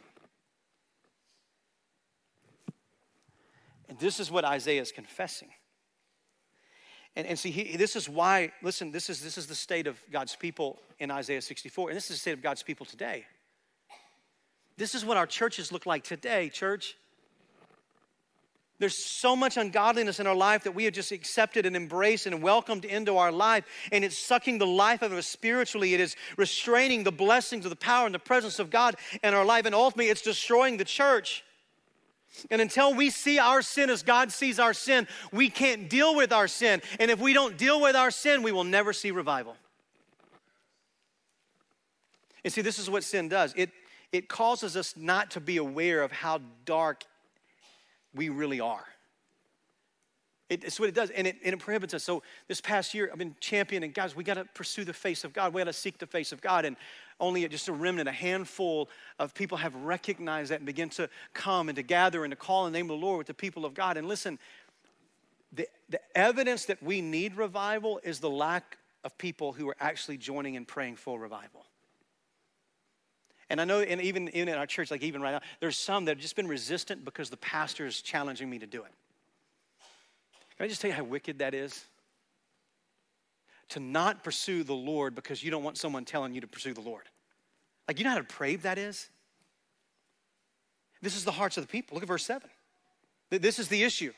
And 3.88 4.00
this 4.00 4.20
is 4.20 4.32
what 4.32 4.44
Isaiah 4.44 4.82
is 4.82 4.92
confessing. 4.92 5.50
And, 7.16 7.28
and 7.28 7.38
see, 7.38 7.52
he, 7.52 7.76
this 7.78 7.96
is 7.96 8.08
why, 8.08 8.52
listen, 8.62 8.92
this 8.92 9.10
is, 9.10 9.22
this 9.22 9.38
is 9.38 9.48
the 9.48 9.56
state 9.56 9.88
of 9.88 10.00
God's 10.12 10.36
people 10.36 10.80
in 11.00 11.12
Isaiah 11.12 11.42
64, 11.42 11.90
and 11.90 11.98
this 11.98 12.10
is 12.10 12.18
the 12.18 12.20
state 12.20 12.34
of 12.34 12.42
God's 12.42 12.64
people 12.64 12.86
today. 12.86 13.26
This 14.78 14.96
is 14.96 15.04
what 15.04 15.18
our 15.18 15.28
churches 15.28 15.72
look 15.72 15.86
like 15.86 16.04
today, 16.04 16.50
church. 16.50 16.96
There's 18.80 18.98
so 18.98 19.36
much 19.36 19.58
ungodliness 19.58 20.20
in 20.20 20.26
our 20.26 20.34
life 20.34 20.64
that 20.64 20.74
we 20.74 20.86
have 20.86 20.94
just 20.94 21.12
accepted 21.12 21.68
and 21.68 21.76
embraced 21.76 22.26
and 22.26 22.42
welcomed 22.42 22.84
into 22.84 23.18
our 23.18 23.32
life, 23.32 23.66
and 23.92 24.04
it's 24.04 24.18
sucking 24.18 24.58
the 24.58 24.66
life 24.66 25.04
out 25.04 25.12
of 25.12 25.18
us 25.18 25.28
spiritually. 25.28 25.94
It 25.94 26.00
is 26.00 26.16
restraining 26.36 27.04
the 27.04 27.12
blessings 27.12 27.66
of 27.66 27.70
the 27.70 27.76
power 27.76 28.08
and 28.08 28.16
the 28.16 28.20
presence 28.20 28.58
of 28.58 28.72
God 28.72 28.96
in 29.22 29.36
our 29.36 29.46
life, 29.46 29.66
and 29.66 29.76
ultimately, 29.76 30.10
it's 30.10 30.24
destroying 30.24 30.78
the 30.78 30.86
church. 30.86 31.44
And 32.50 32.62
until 32.62 32.94
we 32.94 33.10
see 33.10 33.40
our 33.40 33.62
sin 33.62 33.90
as 33.90 34.04
God 34.04 34.32
sees 34.32 34.60
our 34.60 34.74
sin, 34.74 35.08
we 35.32 35.50
can't 35.50 35.90
deal 35.90 36.16
with 36.16 36.32
our 36.32 36.48
sin. 36.48 36.82
And 37.00 37.12
if 37.12 37.20
we 37.20 37.34
don't 37.34 37.58
deal 37.58 37.82
with 37.82 37.96
our 37.96 38.12
sin, 38.12 38.42
we 38.42 38.52
will 38.52 38.64
never 38.64 38.94
see 38.94 39.12
revival. 39.12 39.56
And 42.44 42.52
see, 42.52 42.62
this 42.62 42.80
is 42.80 42.90
what 42.90 43.04
sin 43.04 43.30
does 43.30 43.54
it, 43.56 43.70
it 44.12 44.28
causes 44.28 44.76
us 44.76 44.96
not 44.98 45.32
to 45.32 45.40
be 45.40 45.58
aware 45.58 46.02
of 46.02 46.12
how 46.12 46.42
dark 46.66 47.04
we 48.14 48.30
really 48.30 48.60
are. 48.60 48.86
It, 50.52 50.66
it's 50.66 50.82
what 50.82 50.90
it 50.90 50.96
does, 50.96 51.12
and 51.12 51.26
it, 51.26 51.38
and 51.46 51.54
it 51.54 51.60
prohibits 51.60 51.94
us. 51.94 52.04
So 52.04 52.24
this 52.50 52.60
past 52.60 52.94
year, 52.94 53.10
I've 53.10 53.18
been 53.18 53.38
championing, 53.40 53.92
guys, 53.92 54.18
we 54.18 54.26
got 54.26 54.34
to 54.34 54.44
pursue 54.54 54.84
the 54.84 54.92
face 54.92 55.24
of 55.24 55.32
God. 55.32 55.54
We 55.54 55.62
got 55.62 55.68
to 55.68 55.74
seek 55.74 55.98
the 55.98 56.06
face 56.06 56.34
of 56.34 56.42
God. 56.42 56.66
And 56.66 56.76
only 57.22 57.48
just 57.48 57.70
a 57.70 57.72
remnant, 57.72 58.10
a 58.10 58.12
handful 58.12 58.90
of 59.18 59.34
people 59.34 59.60
have 59.60 59.74
recognized 59.74 60.52
that 60.52 60.58
and 60.58 60.66
begin 60.66 60.90
to 60.90 61.10
come 61.34 61.70
and 61.70 61.78
to 61.78 61.84
gather 61.84 62.26
and 62.26 62.34
to 62.34 62.36
call 62.36 62.68
in 62.68 62.74
the 62.74 62.80
name 62.80 62.92
of 62.92 63.00
the 63.00 63.06
Lord 63.06 63.20
with 63.20 63.28
the 63.28 63.34
people 63.34 63.66
of 63.66 63.74
God. 63.74 63.96
And 63.96 64.10
listen, 64.10 64.38
the, 65.54 65.70
the 65.88 66.02
evidence 66.18 66.66
that 66.66 66.84
we 66.84 67.00
need 67.00 67.38
revival 67.38 68.02
is 68.04 68.20
the 68.20 68.30
lack 68.30 68.78
of 69.06 69.18
people 69.18 69.54
who 69.54 69.70
are 69.70 69.78
actually 69.80 70.18
joining 70.18 70.58
and 70.58 70.68
praying 70.68 70.98
for 70.98 71.18
revival. 71.18 71.66
And 73.50 73.62
I 73.62 73.64
know, 73.64 73.80
and 73.80 74.02
even 74.02 74.28
in 74.28 74.50
our 74.50 74.66
church, 74.66 74.92
like 74.92 75.02
even 75.02 75.22
right 75.22 75.32
now, 75.32 75.42
there's 75.62 75.78
some 75.78 76.04
that 76.06 76.12
have 76.12 76.22
just 76.22 76.36
been 76.36 76.50
resistant 76.50 77.06
because 77.06 77.30
the 77.30 77.38
pastor 77.38 77.86
is 77.86 78.02
challenging 78.02 78.50
me 78.50 78.60
to 78.60 78.68
do 78.68 78.84
it. 78.84 78.92
Can 80.62 80.66
I 80.66 80.70
just 80.70 80.80
tell 80.80 80.92
you 80.92 80.96
how 80.96 81.04
wicked 81.04 81.40
that 81.40 81.56
is? 81.56 81.86
to 83.70 83.80
not 83.80 84.24
pursue 84.24 84.64
the 84.64 84.76
Lord 84.76 85.16
because 85.16 85.42
you 85.42 85.50
don't 85.50 85.64
want 85.64 85.78
someone 85.78 86.06
telling 86.06 86.36
you 86.36 86.42
to 86.42 86.48
pursue 86.48 86.74
the 86.74 86.82
Lord. 86.82 87.04
Like, 87.88 87.98
you 87.98 88.04
know 88.04 88.12
how 88.12 88.18
depraved 88.18 88.64
that 88.64 88.78
is? 88.78 89.10
This 91.02 91.16
is 91.16 91.24
the 91.24 91.32
hearts 91.32 91.58
of 91.58 91.64
the 91.64 91.68
people. 91.68 91.96
Look 91.96 92.04
at 92.04 92.08
verse 92.08 92.26
7. 92.26 92.48
This 93.30 93.58
is 93.58 93.70
the 93.70 93.82
issue. 93.82 94.12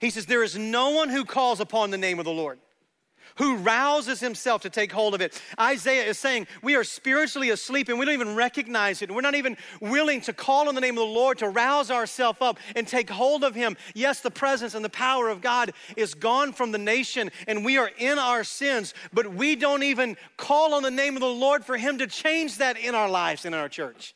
He 0.00 0.10
says, 0.10 0.26
There 0.26 0.44
is 0.44 0.56
no 0.56 0.90
one 0.90 1.08
who 1.08 1.24
calls 1.24 1.60
upon 1.60 1.90
the 1.90 1.98
name 1.98 2.18
of 2.20 2.24
the 2.24 2.30
Lord 2.30 2.60
who 3.36 3.56
rouses 3.56 4.20
himself 4.20 4.62
to 4.62 4.70
take 4.70 4.92
hold 4.92 5.14
of 5.14 5.20
it. 5.20 5.40
Isaiah 5.58 6.04
is 6.04 6.18
saying 6.18 6.46
we 6.62 6.76
are 6.76 6.84
spiritually 6.84 7.50
asleep 7.50 7.88
and 7.88 7.98
we 7.98 8.04
don't 8.04 8.14
even 8.14 8.34
recognize 8.34 9.02
it. 9.02 9.10
We're 9.10 9.20
not 9.20 9.34
even 9.34 9.56
willing 9.80 10.20
to 10.22 10.32
call 10.32 10.68
on 10.68 10.74
the 10.74 10.80
name 10.80 10.96
of 10.96 11.06
the 11.06 11.14
Lord 11.14 11.38
to 11.38 11.48
rouse 11.48 11.90
ourselves 11.90 12.38
up 12.40 12.58
and 12.76 12.86
take 12.86 13.10
hold 13.10 13.44
of 13.44 13.54
him. 13.54 13.76
Yes, 13.94 14.20
the 14.20 14.30
presence 14.30 14.74
and 14.74 14.84
the 14.84 14.90
power 14.90 15.28
of 15.28 15.40
God 15.40 15.72
is 15.96 16.14
gone 16.14 16.52
from 16.52 16.72
the 16.72 16.78
nation 16.78 17.30
and 17.46 17.64
we 17.64 17.78
are 17.78 17.90
in 17.98 18.18
our 18.18 18.44
sins, 18.44 18.94
but 19.12 19.34
we 19.34 19.56
don't 19.56 19.82
even 19.82 20.16
call 20.36 20.74
on 20.74 20.82
the 20.82 20.90
name 20.90 21.16
of 21.16 21.20
the 21.20 21.26
Lord 21.26 21.64
for 21.64 21.76
him 21.76 21.98
to 21.98 22.06
change 22.06 22.58
that 22.58 22.78
in 22.78 22.94
our 22.94 23.08
lives 23.08 23.44
and 23.44 23.54
in 23.54 23.60
our 23.60 23.68
church. 23.68 24.14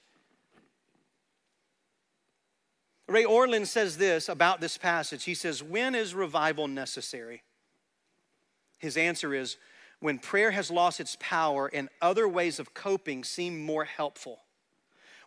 Ray 3.09 3.25
Ortlund 3.25 3.67
says 3.67 3.99
this 3.99 4.29
about 4.29 4.61
this 4.61 4.79
passage. 4.79 5.25
He 5.25 5.35
says, 5.35 5.63
When 5.63 5.95
is 5.95 6.15
revival 6.15 6.67
necessary? 6.67 7.43
His 8.83 8.99
answer 8.99 9.33
is 9.33 9.57
when 10.01 10.19
prayer 10.19 10.51
has 10.51 10.71
lost 10.71 11.01
its 11.01 11.17
power 11.19 11.71
and 11.73 11.89
other 12.03 12.29
ways 12.29 12.59
of 12.59 12.75
coping 12.75 13.25
seem 13.25 13.65
more 13.65 13.85
helpful. 13.85 14.41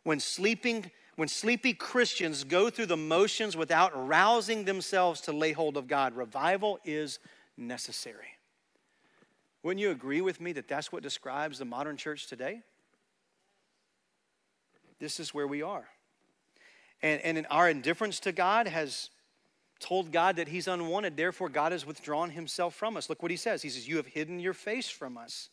When 0.04 0.20
sleeping 0.20 0.92
when 1.16 1.30
sleepy 1.30 1.74
Christians 1.74 2.44
go 2.44 2.70
through 2.70 2.88
the 2.88 2.98
motions 2.98 3.56
without 3.56 4.08
rousing 4.08 4.66
themselves 4.66 5.22
to 5.22 5.32
lay 5.32 5.54
hold 5.54 5.78
of 5.78 5.88
God, 5.88 6.14
revival 6.14 6.78
is 6.84 7.20
necessary. 7.56 8.28
Wouldn't 9.64 9.80
you 9.80 9.92
agree 9.92 10.20
with 10.20 10.42
me 10.42 10.52
that 10.52 10.68
that's 10.68 10.92
what 10.92 11.04
describes 11.04 11.58
the 11.58 11.64
modern 11.64 11.96
church 11.96 12.28
today? 12.28 12.64
this 15.00 15.20
is 15.20 15.34
where 15.34 15.48
we 15.48 15.62
are. 15.62 15.88
And, 17.02 17.22
and 17.22 17.48
our 17.50 17.70
indifference 17.70 18.20
to 18.22 18.32
God 18.32 18.68
has 18.68 19.10
told 19.80 20.12
God 20.12 20.38
that 20.38 20.48
He's 20.48 20.68
unwanted. 20.68 21.18
Therefore, 21.18 21.50
God 21.50 21.72
has 21.72 21.86
withdrawn 21.86 22.32
Himself 22.32 22.76
from 22.76 22.98
us. 22.98 23.10
Look 23.10 23.22
what 23.22 23.32
He 23.32 23.38
says. 23.38 23.62
He 23.62 23.70
says, 23.70 23.88
You 23.88 23.98
have 23.98 24.08
hidden 24.08 24.40
your 24.40 24.54
face 24.54 24.90
from 24.90 25.18
us. 25.18 25.50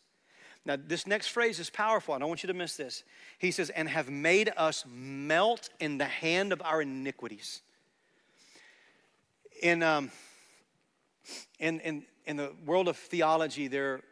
Now, 0.64 0.76
this 0.76 1.06
next 1.06 1.28
phrase 1.28 1.58
is 1.58 1.70
powerful. 1.70 2.14
I 2.14 2.18
don't 2.18 2.28
want 2.28 2.44
you 2.44 2.46
to 2.46 2.54
miss 2.54 2.76
this. 2.76 3.02
He 3.38 3.50
says, 3.50 3.70
And 3.70 3.88
have 3.88 4.08
made 4.08 4.52
us 4.56 4.84
melt 4.88 5.70
in 5.80 5.98
the 5.98 6.04
hand 6.04 6.52
of 6.52 6.62
our 6.62 6.82
iniquities. 6.82 7.62
In, 9.60 9.82
um, 9.82 10.10
in, 11.58 11.80
in, 11.80 12.04
in 12.26 12.36
the 12.36 12.52
world 12.64 12.88
of 12.88 12.96
theology, 12.96 13.68
there 13.68 14.02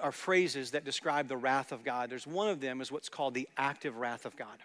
are 0.00 0.12
phrases 0.12 0.72
that 0.72 0.84
describe 0.84 1.28
the 1.28 1.36
wrath 1.36 1.72
of 1.72 1.84
God. 1.84 2.10
There's 2.10 2.26
one 2.26 2.48
of 2.48 2.60
them 2.60 2.80
is 2.80 2.90
what's 2.92 3.08
called 3.08 3.34
the 3.34 3.48
active 3.56 3.96
wrath 3.96 4.26
of 4.26 4.36
God 4.36 4.58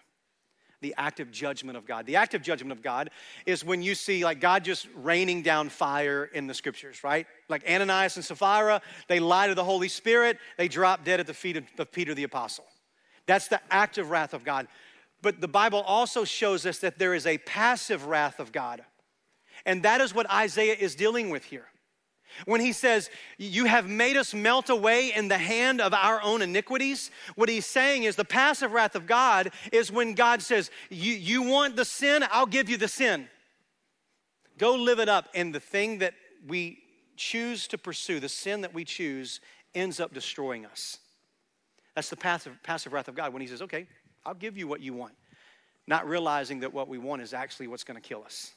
the 0.84 0.94
active 0.98 1.30
judgment 1.30 1.78
of 1.78 1.86
God. 1.86 2.04
The 2.04 2.16
active 2.16 2.42
judgment 2.42 2.70
of 2.70 2.82
God 2.82 3.08
is 3.46 3.64
when 3.64 3.82
you 3.82 3.94
see 3.94 4.22
like 4.22 4.38
God 4.38 4.64
just 4.64 4.86
raining 4.94 5.40
down 5.40 5.70
fire 5.70 6.26
in 6.26 6.46
the 6.46 6.52
scriptures, 6.52 7.02
right? 7.02 7.26
Like 7.48 7.64
Ananias 7.66 8.16
and 8.16 8.24
Sapphira, 8.24 8.82
they 9.08 9.18
lie 9.18 9.46
to 9.46 9.54
the 9.54 9.64
Holy 9.64 9.88
Spirit, 9.88 10.38
they 10.58 10.68
drop 10.68 11.02
dead 11.02 11.20
at 11.20 11.26
the 11.26 11.32
feet 11.32 11.56
of, 11.56 11.64
of 11.78 11.90
Peter 11.90 12.12
the 12.12 12.24
apostle. 12.24 12.66
That's 13.24 13.48
the 13.48 13.62
active 13.70 14.10
wrath 14.10 14.34
of 14.34 14.44
God. 14.44 14.68
But 15.22 15.40
the 15.40 15.48
Bible 15.48 15.80
also 15.80 16.24
shows 16.24 16.66
us 16.66 16.80
that 16.80 16.98
there 16.98 17.14
is 17.14 17.26
a 17.26 17.38
passive 17.38 18.04
wrath 18.04 18.38
of 18.38 18.52
God. 18.52 18.84
And 19.64 19.84
that 19.84 20.02
is 20.02 20.14
what 20.14 20.30
Isaiah 20.30 20.76
is 20.78 20.94
dealing 20.94 21.30
with 21.30 21.44
here. 21.44 21.64
When 22.44 22.60
he 22.60 22.72
says, 22.72 23.10
You 23.38 23.66
have 23.66 23.88
made 23.88 24.16
us 24.16 24.34
melt 24.34 24.70
away 24.70 25.12
in 25.14 25.28
the 25.28 25.38
hand 25.38 25.80
of 25.80 25.94
our 25.94 26.22
own 26.22 26.42
iniquities, 26.42 27.10
what 27.34 27.48
he's 27.48 27.66
saying 27.66 28.04
is 28.04 28.16
the 28.16 28.24
passive 28.24 28.72
wrath 28.72 28.94
of 28.94 29.06
God 29.06 29.50
is 29.72 29.90
when 29.90 30.14
God 30.14 30.42
says, 30.42 30.70
You, 30.90 31.12
you 31.12 31.42
want 31.42 31.76
the 31.76 31.84
sin? 31.84 32.24
I'll 32.30 32.46
give 32.46 32.68
you 32.68 32.76
the 32.76 32.88
sin. 32.88 33.28
Go 34.58 34.74
live 34.74 34.98
it 34.98 35.08
up. 35.08 35.28
And 35.34 35.54
the 35.54 35.60
thing 35.60 35.98
that 35.98 36.14
we 36.46 36.78
choose 37.16 37.66
to 37.68 37.78
pursue, 37.78 38.20
the 38.20 38.28
sin 38.28 38.60
that 38.62 38.74
we 38.74 38.84
choose, 38.84 39.40
ends 39.74 40.00
up 40.00 40.14
destroying 40.14 40.66
us. 40.66 40.98
That's 41.94 42.10
the 42.10 42.16
passive, 42.16 42.58
passive 42.62 42.92
wrath 42.92 43.08
of 43.08 43.14
God 43.14 43.32
when 43.32 43.42
he 43.42 43.48
says, 43.48 43.62
Okay, 43.62 43.86
I'll 44.24 44.34
give 44.34 44.56
you 44.56 44.66
what 44.66 44.80
you 44.80 44.92
want. 44.92 45.14
Not 45.86 46.08
realizing 46.08 46.60
that 46.60 46.72
what 46.72 46.88
we 46.88 46.98
want 46.98 47.22
is 47.22 47.34
actually 47.34 47.68
what's 47.68 47.84
going 47.84 48.00
to 48.00 48.06
kill 48.06 48.24
us. 48.24 48.52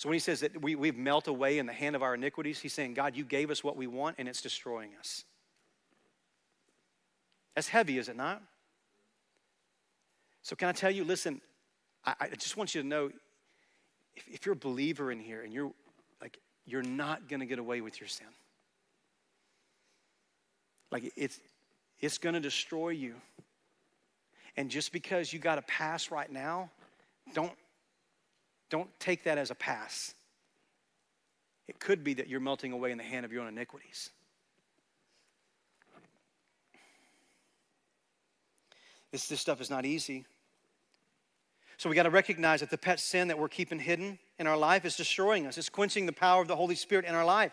So 0.00 0.08
when 0.08 0.14
he 0.14 0.20
says 0.20 0.40
that 0.40 0.62
we, 0.62 0.76
we've 0.76 0.96
melt 0.96 1.28
away 1.28 1.58
in 1.58 1.66
the 1.66 1.74
hand 1.74 1.94
of 1.94 2.02
our 2.02 2.14
iniquities, 2.14 2.58
he's 2.58 2.72
saying, 2.72 2.94
God, 2.94 3.18
you 3.18 3.22
gave 3.22 3.50
us 3.50 3.62
what 3.62 3.76
we 3.76 3.86
want 3.86 4.16
and 4.18 4.26
it's 4.26 4.40
destroying 4.40 4.92
us. 4.98 5.26
That's 7.54 7.68
heavy, 7.68 7.98
is 7.98 8.08
it 8.08 8.16
not? 8.16 8.40
So, 10.40 10.56
can 10.56 10.70
I 10.70 10.72
tell 10.72 10.90
you, 10.90 11.04
listen, 11.04 11.42
I, 12.02 12.14
I 12.18 12.28
just 12.28 12.56
want 12.56 12.74
you 12.74 12.80
to 12.80 12.88
know 12.88 13.10
if, 14.16 14.26
if 14.26 14.46
you're 14.46 14.54
a 14.54 14.56
believer 14.56 15.12
in 15.12 15.20
here 15.20 15.42
and 15.42 15.52
you're 15.52 15.70
like, 16.22 16.38
you're 16.64 16.80
not 16.80 17.28
going 17.28 17.40
to 17.40 17.46
get 17.46 17.58
away 17.58 17.82
with 17.82 18.00
your 18.00 18.08
sin. 18.08 18.26
Like, 20.90 21.12
it's, 21.14 21.38
it's 22.00 22.16
going 22.16 22.32
to 22.32 22.40
destroy 22.40 22.88
you. 22.88 23.16
And 24.56 24.70
just 24.70 24.94
because 24.94 25.30
you 25.30 25.38
got 25.38 25.58
a 25.58 25.62
pass 25.62 26.10
right 26.10 26.32
now, 26.32 26.70
don't 27.34 27.52
don't 28.70 28.88
take 28.98 29.24
that 29.24 29.36
as 29.36 29.50
a 29.50 29.54
pass. 29.54 30.14
It 31.68 31.78
could 31.78 32.02
be 32.02 32.14
that 32.14 32.28
you're 32.28 32.40
melting 32.40 32.72
away 32.72 32.90
in 32.90 32.98
the 32.98 33.04
hand 33.04 33.24
of 33.24 33.32
your 33.32 33.42
own 33.42 33.48
iniquities. 33.48 34.10
This, 39.12 39.28
this 39.28 39.40
stuff 39.40 39.60
is 39.60 39.70
not 39.70 39.84
easy. 39.84 40.24
So 41.76 41.88
we 41.88 41.96
got 41.96 42.02
to 42.04 42.10
recognize 42.10 42.60
that 42.60 42.70
the 42.70 42.78
pet 42.78 43.00
sin 43.00 43.28
that 43.28 43.38
we're 43.38 43.48
keeping 43.48 43.78
hidden 43.78 44.18
in 44.38 44.46
our 44.46 44.56
life 44.56 44.84
is 44.84 44.96
destroying 44.96 45.46
us. 45.46 45.58
It's 45.58 45.68
quenching 45.68 46.06
the 46.06 46.12
power 46.12 46.42
of 46.42 46.48
the 46.48 46.56
Holy 46.56 46.74
Spirit 46.74 47.04
in 47.04 47.14
our 47.14 47.24
life. 47.24 47.52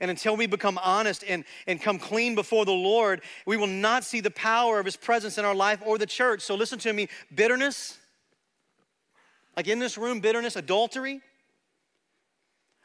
And 0.00 0.10
until 0.10 0.36
we 0.36 0.46
become 0.46 0.78
honest 0.82 1.24
and, 1.26 1.44
and 1.66 1.80
come 1.80 1.98
clean 1.98 2.34
before 2.34 2.64
the 2.64 2.72
Lord, 2.72 3.22
we 3.46 3.56
will 3.56 3.68
not 3.68 4.04
see 4.04 4.20
the 4.20 4.32
power 4.32 4.80
of 4.80 4.84
His 4.84 4.96
presence 4.96 5.38
in 5.38 5.44
our 5.44 5.54
life 5.54 5.80
or 5.86 5.96
the 5.96 6.06
church. 6.06 6.42
So 6.42 6.54
listen 6.54 6.78
to 6.80 6.92
me 6.92 7.08
bitterness, 7.34 7.98
like 9.56 9.68
in 9.68 9.78
this 9.78 9.96
room, 9.96 10.20
bitterness, 10.20 10.54
adultery, 10.56 11.22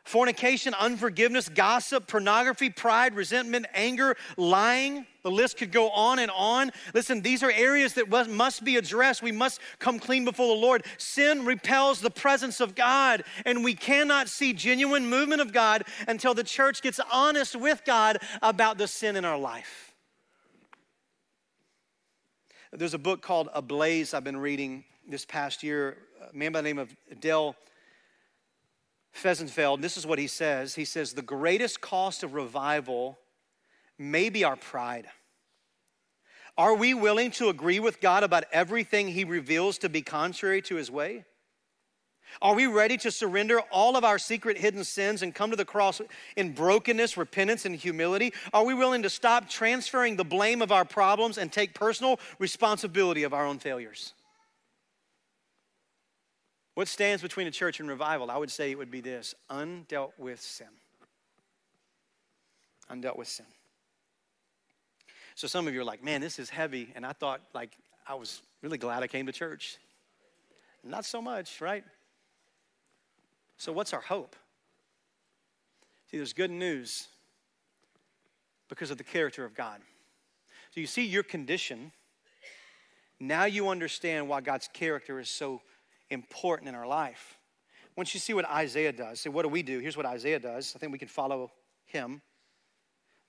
fornication, 0.03 0.73
unforgiveness, 0.73 1.49
gossip, 1.49 2.07
pornography, 2.07 2.69
pride, 2.69 3.13
resentment, 3.15 3.65
anger, 3.73 4.15
lying. 4.37 5.05
The 5.23 5.31
list 5.31 5.57
could 5.57 5.71
go 5.71 5.89
on 5.91 6.17
and 6.19 6.31
on. 6.31 6.71
Listen, 6.93 7.21
these 7.21 7.43
are 7.43 7.51
areas 7.51 7.93
that 7.93 8.09
must 8.29 8.63
be 8.63 8.77
addressed. 8.77 9.21
We 9.21 9.31
must 9.31 9.61
come 9.79 9.99
clean 9.99 10.25
before 10.25 10.47
the 10.47 10.59
Lord. 10.59 10.85
Sin 10.97 11.45
repels 11.45 12.01
the 12.01 12.09
presence 12.09 12.59
of 12.59 12.73
God, 12.73 13.23
and 13.45 13.63
we 13.63 13.75
cannot 13.75 14.29
see 14.29 14.53
genuine 14.53 15.07
movement 15.07 15.41
of 15.41 15.53
God 15.53 15.83
until 16.07 16.33
the 16.33 16.43
church 16.43 16.81
gets 16.81 16.99
honest 17.11 17.55
with 17.55 17.83
God 17.85 18.17
about 18.41 18.77
the 18.77 18.87
sin 18.87 19.15
in 19.15 19.25
our 19.25 19.37
life. 19.37 19.93
There's 22.73 22.93
a 22.93 22.99
book 22.99 23.21
called 23.21 23.49
Ablaze 23.53 24.13
I've 24.13 24.23
been 24.23 24.37
reading 24.37 24.85
this 25.07 25.25
past 25.25 25.61
year 25.61 25.97
a 26.29 26.35
man 26.35 26.51
by 26.51 26.59
the 26.59 26.67
name 26.67 26.79
of 26.79 26.95
Del 27.19 27.55
Fehsenfeld. 29.15 29.81
This 29.81 29.97
is 29.97 30.05
what 30.05 30.19
he 30.19 30.27
says. 30.27 30.75
He 30.75 30.85
says, 30.85 31.13
The 31.13 31.21
greatest 31.21 31.81
cost 31.81 32.23
of 32.23 32.33
revival 32.33 33.17
may 33.97 34.29
be 34.29 34.43
our 34.43 34.55
pride. 34.55 35.07
Are 36.57 36.75
we 36.75 36.93
willing 36.93 37.31
to 37.31 37.49
agree 37.49 37.79
with 37.79 38.01
God 38.01 38.23
about 38.23 38.43
everything 38.51 39.07
He 39.07 39.23
reveals 39.23 39.77
to 39.79 39.89
be 39.89 40.01
contrary 40.01 40.61
to 40.63 40.75
His 40.75 40.91
way? 40.91 41.25
Are 42.41 42.55
we 42.55 42.65
ready 42.65 42.97
to 42.97 43.11
surrender 43.11 43.59
all 43.71 43.97
of 43.97 44.05
our 44.05 44.17
secret 44.17 44.57
hidden 44.57 44.83
sins 44.85 45.21
and 45.21 45.35
come 45.35 45.49
to 45.49 45.57
the 45.57 45.65
cross 45.65 46.01
in 46.37 46.53
brokenness, 46.53 47.17
repentance, 47.17 47.65
and 47.65 47.75
humility? 47.75 48.33
Are 48.53 48.63
we 48.63 48.73
willing 48.73 49.03
to 49.03 49.09
stop 49.09 49.49
transferring 49.49 50.15
the 50.15 50.23
blame 50.23 50.61
of 50.61 50.71
our 50.71 50.85
problems 50.85 51.37
and 51.37 51.51
take 51.51 51.73
personal 51.73 52.19
responsibility 52.39 53.23
of 53.23 53.33
our 53.33 53.45
own 53.45 53.59
failures? 53.59 54.13
What 56.73 56.87
stands 56.87 57.21
between 57.21 57.47
a 57.47 57.51
church 57.51 57.79
and 57.79 57.89
revival? 57.89 58.31
I 58.31 58.37
would 58.37 58.51
say 58.51 58.71
it 58.71 58.77
would 58.77 58.91
be 58.91 59.01
this 59.01 59.35
undealt 59.49 60.11
with 60.17 60.39
sin. 60.39 60.67
Undealt 62.89 63.17
with 63.17 63.27
sin. 63.27 63.45
So 65.35 65.47
some 65.47 65.67
of 65.67 65.73
you 65.73 65.81
are 65.81 65.85
like, 65.85 66.03
man, 66.03 66.21
this 66.21 66.39
is 66.39 66.49
heavy. 66.49 66.91
And 66.95 67.05
I 67.05 67.13
thought, 67.13 67.41
like, 67.53 67.71
I 68.07 68.15
was 68.15 68.41
really 68.61 68.77
glad 68.77 69.03
I 69.03 69.07
came 69.07 69.25
to 69.25 69.31
church. 69.31 69.77
Not 70.83 71.05
so 71.05 71.21
much, 71.21 71.61
right? 71.61 71.83
So, 73.57 73.71
what's 73.71 73.93
our 73.93 74.01
hope? 74.01 74.35
See, 76.09 76.17
there's 76.17 76.33
good 76.33 76.49
news 76.49 77.07
because 78.69 78.89
of 78.89 78.97
the 78.97 79.03
character 79.03 79.45
of 79.45 79.53
God. 79.53 79.79
So, 80.73 80.81
you 80.81 80.87
see 80.87 81.05
your 81.05 81.21
condition. 81.21 81.91
Now 83.19 83.45
you 83.45 83.69
understand 83.69 84.27
why 84.27 84.41
God's 84.41 84.67
character 84.67 85.19
is 85.19 85.29
so 85.29 85.61
important 86.11 86.69
in 86.69 86.75
our 86.75 86.87
life. 86.87 87.37
Once 87.95 88.13
you 88.13 88.19
see 88.19 88.33
what 88.33 88.45
Isaiah 88.45 88.91
does, 88.91 89.19
say, 89.19 89.29
what 89.29 89.43
do 89.43 89.49
we 89.49 89.63
do? 89.63 89.79
Here's 89.79 89.97
what 89.97 90.05
Isaiah 90.05 90.39
does. 90.39 90.73
I 90.75 90.79
think 90.79 90.91
we 90.91 90.97
can 90.97 91.07
follow 91.07 91.51
him. 91.85 92.21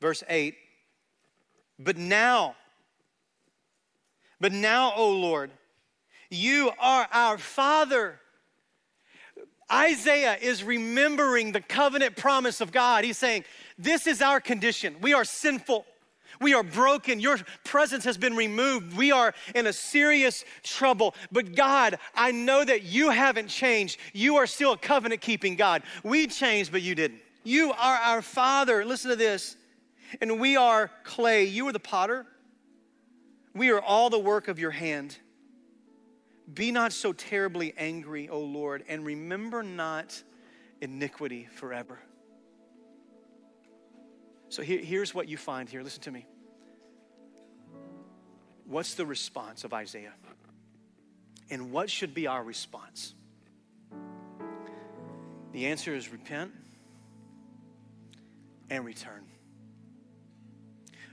Verse 0.01 0.23
8 0.29 0.55
But 1.79 1.97
now, 1.97 2.57
but 4.41 4.53
now, 4.53 4.93
O 4.97 5.11
Lord, 5.13 5.51
you 6.31 6.71
are 6.79 7.09
our 7.13 7.39
Father. 7.39 8.19
Isaiah 9.71 10.37
is 10.41 10.63
remembering 10.63 11.53
the 11.53 11.61
covenant 11.61 12.17
promise 12.17 12.61
of 12.61 12.73
God. 12.73 13.05
He's 13.05 13.19
saying, 13.19 13.45
This 13.79 14.07
is 14.07 14.21
our 14.21 14.41
condition. 14.41 14.97
We 15.01 15.15
are 15.15 15.25
sinful. 15.25 15.87
We 16.41 16.55
are 16.55 16.63
broken. 16.63 17.21
Your 17.21 17.39
presence 17.65 18.05
has 18.05 18.17
been 18.17 18.35
removed. 18.37 18.97
We 18.97 19.13
are 19.13 19.35
in 19.55 19.67
a 19.67 19.73
serious 19.73 20.45
trouble. 20.63 21.15
But 21.31 21.55
God, 21.55 21.99
I 22.15 22.33
know 22.33 22.65
that 22.65 22.83
you 22.83 23.11
haven't 23.11 23.49
changed. 23.49 23.99
You 24.13 24.37
are 24.37 24.47
still 24.47 24.73
a 24.73 24.79
covenant 24.79 25.21
keeping 25.21 25.57
God. 25.57 25.83
We 26.03 26.27
changed, 26.27 26.73
but 26.73 26.83
you 26.83 26.95
didn't. 26.95 27.21
You 27.45 27.73
are 27.73 27.97
our 27.97 28.23
Father. 28.23 28.85
Listen 28.85 29.11
to 29.11 29.17
this. 29.17 29.57
And 30.21 30.41
we 30.41 30.57
are 30.57 30.91
clay. 31.05 31.45
You 31.45 31.69
are 31.69 31.73
the 31.73 31.81
potter. 31.81 32.27
We 33.55 33.71
are 33.71 33.81
all 33.81 34.11
the 34.11 34.19
work 34.19 34.49
of 34.49 34.59
your 34.59 34.71
hand. 34.71 35.17
Be 36.53 36.71
not 36.71 36.93
so 36.93 37.13
terribly 37.13 37.73
angry, 37.77 38.29
O 38.29 38.41
Lord, 38.41 38.85
and 38.89 39.05
remember 39.05 39.63
not 39.63 40.23
iniquity 40.81 41.49
forever. 41.55 42.01
So 44.53 44.61
here, 44.61 44.81
here's 44.81 45.15
what 45.15 45.29
you 45.29 45.39
find 45.39 45.67
here. 45.67 45.83
Listen 45.83 46.03
to 46.03 46.11
me. 46.11 46.27
What's 48.67 48.93
the 48.93 49.07
response 49.07 49.65
of 49.65 49.73
Isaiah? 49.73 50.13
And 51.49 51.73
what 51.73 51.89
should 51.89 52.13
be 52.13 52.27
our 52.27 52.45
response? 52.45 53.15
The 55.53 55.69
answer 55.69 55.95
is 55.95 56.13
repent 56.13 56.53
and 58.69 58.85
return. 58.85 59.25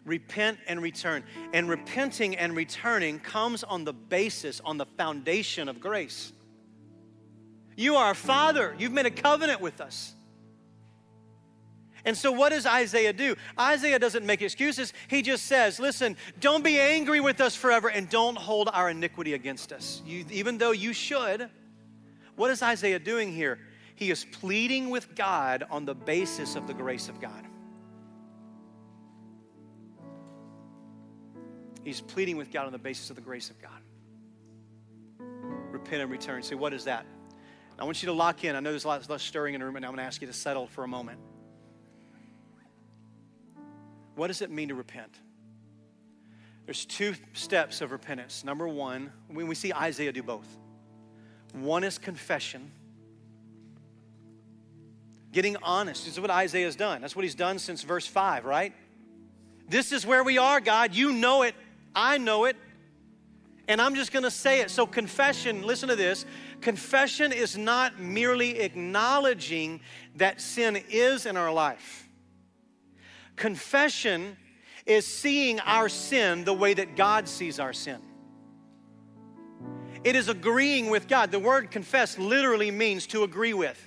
repent 0.04 0.58
and 0.68 0.82
return. 0.82 1.24
And 1.54 1.70
repenting 1.70 2.36
and 2.36 2.58
returning 2.58 3.20
comes 3.20 3.64
on 3.64 3.86
the 3.86 3.94
basis, 3.94 4.60
on 4.66 4.78
the 4.78 4.86
foundation 4.86 5.70
of 5.70 5.80
grace. 5.80 6.34
You 7.78 7.96
are 7.96 8.08
our 8.08 8.16
Father, 8.16 8.76
you've 8.78 8.92
made 8.92 9.06
a 9.06 9.12
covenant 9.12 9.62
with 9.62 9.80
us. 9.80 10.14
And 12.06 12.18
so, 12.18 12.32
what 12.32 12.50
does 12.50 12.66
Isaiah 12.66 13.14
do? 13.14 13.36
Isaiah 13.60 14.00
doesn't 14.00 14.26
make 14.26 14.42
excuses. 14.42 14.94
He 15.08 15.22
just 15.22 15.46
says, 15.46 15.80
Listen, 15.80 16.16
don't 16.40 16.64
be 16.64 16.80
angry 16.80 17.20
with 17.20 17.42
us 17.42 17.56
forever 17.56 17.90
and 17.90 18.10
don't 18.10 18.38
hold 18.38 18.70
our 18.72 18.90
iniquity 18.90 19.34
against 19.34 19.72
us. 19.72 20.02
You, 20.06 20.26
even 20.32 20.58
though 20.58 20.72
you 20.72 20.94
should. 20.94 21.50
What 22.36 22.52
is 22.52 22.64
Isaiah 22.64 23.00
doing 23.00 23.34
here? 23.34 23.60
He 23.96 24.12
is 24.12 24.24
pleading 24.24 24.90
with 24.90 25.14
God 25.14 25.66
on 25.70 25.84
the 25.84 25.94
basis 25.94 26.56
of 26.56 26.68
the 26.68 26.74
grace 26.74 27.10
of 27.10 27.20
God. 27.20 27.46
He's 31.84 32.00
pleading 32.00 32.38
with 32.38 32.52
God 32.52 32.66
on 32.66 32.72
the 32.72 32.78
basis 32.78 33.10
of 33.10 33.18
the 33.18 33.22
grace 33.22 33.50
of 33.50 33.62
God. 33.62 33.72
Repent 35.72 36.02
and 36.02 36.12
return. 36.12 36.44
Say, 36.44 36.56
what 36.56 36.74
is 36.74 36.86
that? 36.86 37.06
I 37.78 37.84
want 37.84 38.02
you 38.04 38.08
to 38.08 38.14
lock 38.14 38.44
in. 38.44 38.56
I 38.56 38.60
know 38.60 38.72
there's 38.72 38.84
a 38.84 38.88
lot, 38.88 39.10
less 39.10 39.24
stirring 39.24 39.54
in 39.54 39.62
the 39.62 39.66
room, 39.66 39.78
and 39.78 39.86
I'm 39.86 39.92
going 39.92 40.00
to 40.00 40.04
ask 40.04 40.22
you 40.22 40.28
to 40.28 40.34
settle 40.34 40.68
for 40.68 40.84
a 40.84 40.88
moment. 40.88 41.20
What 44.20 44.28
does 44.28 44.42
it 44.42 44.52
mean 44.52 44.68
to 44.68 44.76
repent? 44.76 45.16
There's 46.66 46.84
two 46.84 47.16
steps 47.32 47.80
of 47.80 47.94
repentance. 47.94 48.44
Number 48.44 48.68
one, 48.68 49.14
when 49.30 49.48
we 49.48 49.56
see 49.56 49.72
Isaiah 49.72 50.12
do 50.12 50.22
both, 50.22 50.46
one 51.54 51.86
is 51.86 51.98
confession. 51.98 52.70
Getting 55.32 55.56
honest. 55.64 56.04
This 56.04 56.16
is 56.16 56.20
what 56.20 56.32
Isaiah's 56.32 56.76
done. 56.76 57.00
That's 57.00 57.16
what 57.16 57.24
he's 57.24 57.34
done 57.34 57.60
since 57.60 57.82
verse 57.84 58.06
5, 58.06 58.44
right? 58.44 58.74
This 59.70 59.94
is 59.94 60.06
where 60.06 60.26
we 60.26 60.38
are, 60.38 60.60
God. 60.60 60.94
You 60.94 61.14
know 61.14 61.44
it. 61.44 61.56
I 61.96 62.18
know 62.18 62.44
it. 62.44 62.58
And 63.70 63.82
I'm 63.82 63.96
just 63.96 64.12
going 64.12 64.24
to 64.24 64.32
say 64.32 64.60
it. 64.60 64.70
So, 64.70 64.86
confession, 64.86 65.62
listen 65.62 65.88
to 65.88 65.96
this. 65.96 66.26
Confession 66.60 67.32
is 67.32 67.58
not 67.58 68.02
merely 68.02 68.60
acknowledging 68.60 69.80
that 70.18 70.42
sin 70.42 70.84
is 70.90 71.26
in 71.26 71.38
our 71.38 71.54
life. 71.54 72.09
Confession 73.40 74.36
is 74.86 75.08
seeing 75.08 75.62
our 75.62 75.88
sin 75.88 76.44
the 76.44 76.54
way 76.54 76.74
that 76.74 76.98
God 76.98 77.28
sees 77.30 77.58
our 77.58 77.72
sin. 77.72 78.02
It 80.04 80.18
is 80.18 80.28
agreeing 80.28 80.90
with 80.90 81.08
God. 81.08 81.32
The 81.32 81.40
word 81.40 81.72
confess 81.72 82.18
literally 82.18 82.70
means 82.70 83.08
to 83.08 83.24
agree 83.24 83.54
with. 83.54 83.82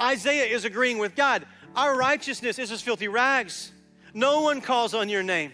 Isaiah 0.00 0.52
is 0.52 0.64
agreeing 0.64 0.98
with 0.98 1.14
God. 1.14 1.46
Our 1.76 1.96
righteousness 1.96 2.58
is 2.58 2.72
as 2.72 2.82
filthy 2.82 3.06
rags. 3.06 3.70
No 4.12 4.40
one 4.40 4.60
calls 4.60 4.94
on 4.94 5.08
your 5.08 5.22
name. 5.22 5.52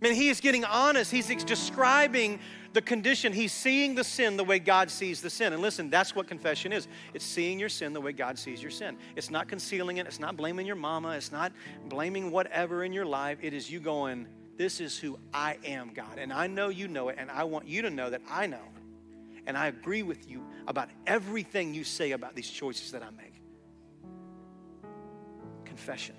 Man, 0.00 0.14
he 0.14 0.28
is 0.28 0.40
getting 0.40 0.64
honest. 0.64 1.10
He's 1.10 1.26
describing 1.44 2.38
the 2.72 2.82
condition. 2.82 3.32
He's 3.32 3.52
seeing 3.52 3.94
the 3.94 4.04
sin 4.04 4.36
the 4.36 4.44
way 4.44 4.58
God 4.58 4.90
sees 4.90 5.20
the 5.20 5.30
sin. 5.30 5.52
And 5.52 5.62
listen, 5.62 5.90
that's 5.90 6.14
what 6.14 6.26
confession 6.26 6.72
is 6.72 6.88
it's 7.14 7.24
seeing 7.24 7.58
your 7.58 7.68
sin 7.68 7.92
the 7.92 8.00
way 8.00 8.12
God 8.12 8.38
sees 8.38 8.62
your 8.62 8.70
sin. 8.70 8.96
It's 9.16 9.30
not 9.30 9.48
concealing 9.48 9.96
it, 9.96 10.06
it's 10.06 10.20
not 10.20 10.36
blaming 10.36 10.66
your 10.66 10.76
mama, 10.76 11.10
it's 11.10 11.32
not 11.32 11.52
blaming 11.88 12.30
whatever 12.30 12.84
in 12.84 12.92
your 12.92 13.06
life. 13.06 13.38
It 13.42 13.54
is 13.54 13.70
you 13.70 13.80
going, 13.80 14.26
This 14.56 14.80
is 14.80 14.98
who 14.98 15.18
I 15.32 15.58
am, 15.64 15.92
God. 15.92 16.18
And 16.18 16.32
I 16.32 16.46
know 16.46 16.68
you 16.68 16.88
know 16.88 17.08
it, 17.08 17.16
and 17.18 17.30
I 17.30 17.44
want 17.44 17.66
you 17.66 17.82
to 17.82 17.90
know 17.90 18.10
that 18.10 18.22
I 18.28 18.46
know. 18.46 18.64
And 19.46 19.56
I 19.56 19.66
agree 19.66 20.02
with 20.02 20.28
you 20.28 20.44
about 20.66 20.90
everything 21.06 21.74
you 21.74 21.82
say 21.82 22.12
about 22.12 22.36
these 22.36 22.48
choices 22.48 22.92
that 22.92 23.02
I 23.02 23.10
make. 23.10 23.40
Confession. 25.64 26.14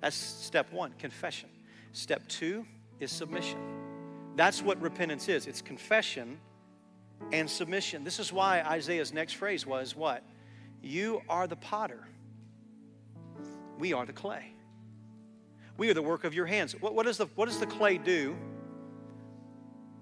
That's 0.00 0.16
step 0.16 0.72
one, 0.72 0.92
confession. 0.98 1.48
Step 1.92 2.26
two 2.28 2.66
is 2.98 3.10
submission. 3.10 3.79
That's 4.40 4.62
what 4.62 4.80
repentance 4.80 5.28
is 5.28 5.46
it's 5.46 5.60
confession 5.60 6.38
and 7.30 7.48
submission. 7.48 8.04
This 8.04 8.18
is 8.18 8.32
why 8.32 8.62
Isaiah's 8.62 9.12
next 9.12 9.34
phrase 9.34 9.66
was 9.66 9.94
what? 9.94 10.22
You 10.80 11.20
are 11.28 11.46
the 11.46 11.56
potter, 11.56 12.08
we 13.78 13.92
are 13.92 14.06
the 14.06 14.14
clay. 14.14 14.54
We 15.76 15.90
are 15.90 15.94
the 15.94 16.00
work 16.00 16.24
of 16.24 16.32
your 16.32 16.46
hands. 16.46 16.74
What, 16.80 17.04
does 17.04 17.18
the, 17.18 17.26
what 17.34 17.50
does 17.50 17.60
the 17.60 17.66
clay 17.66 17.98
do 17.98 18.34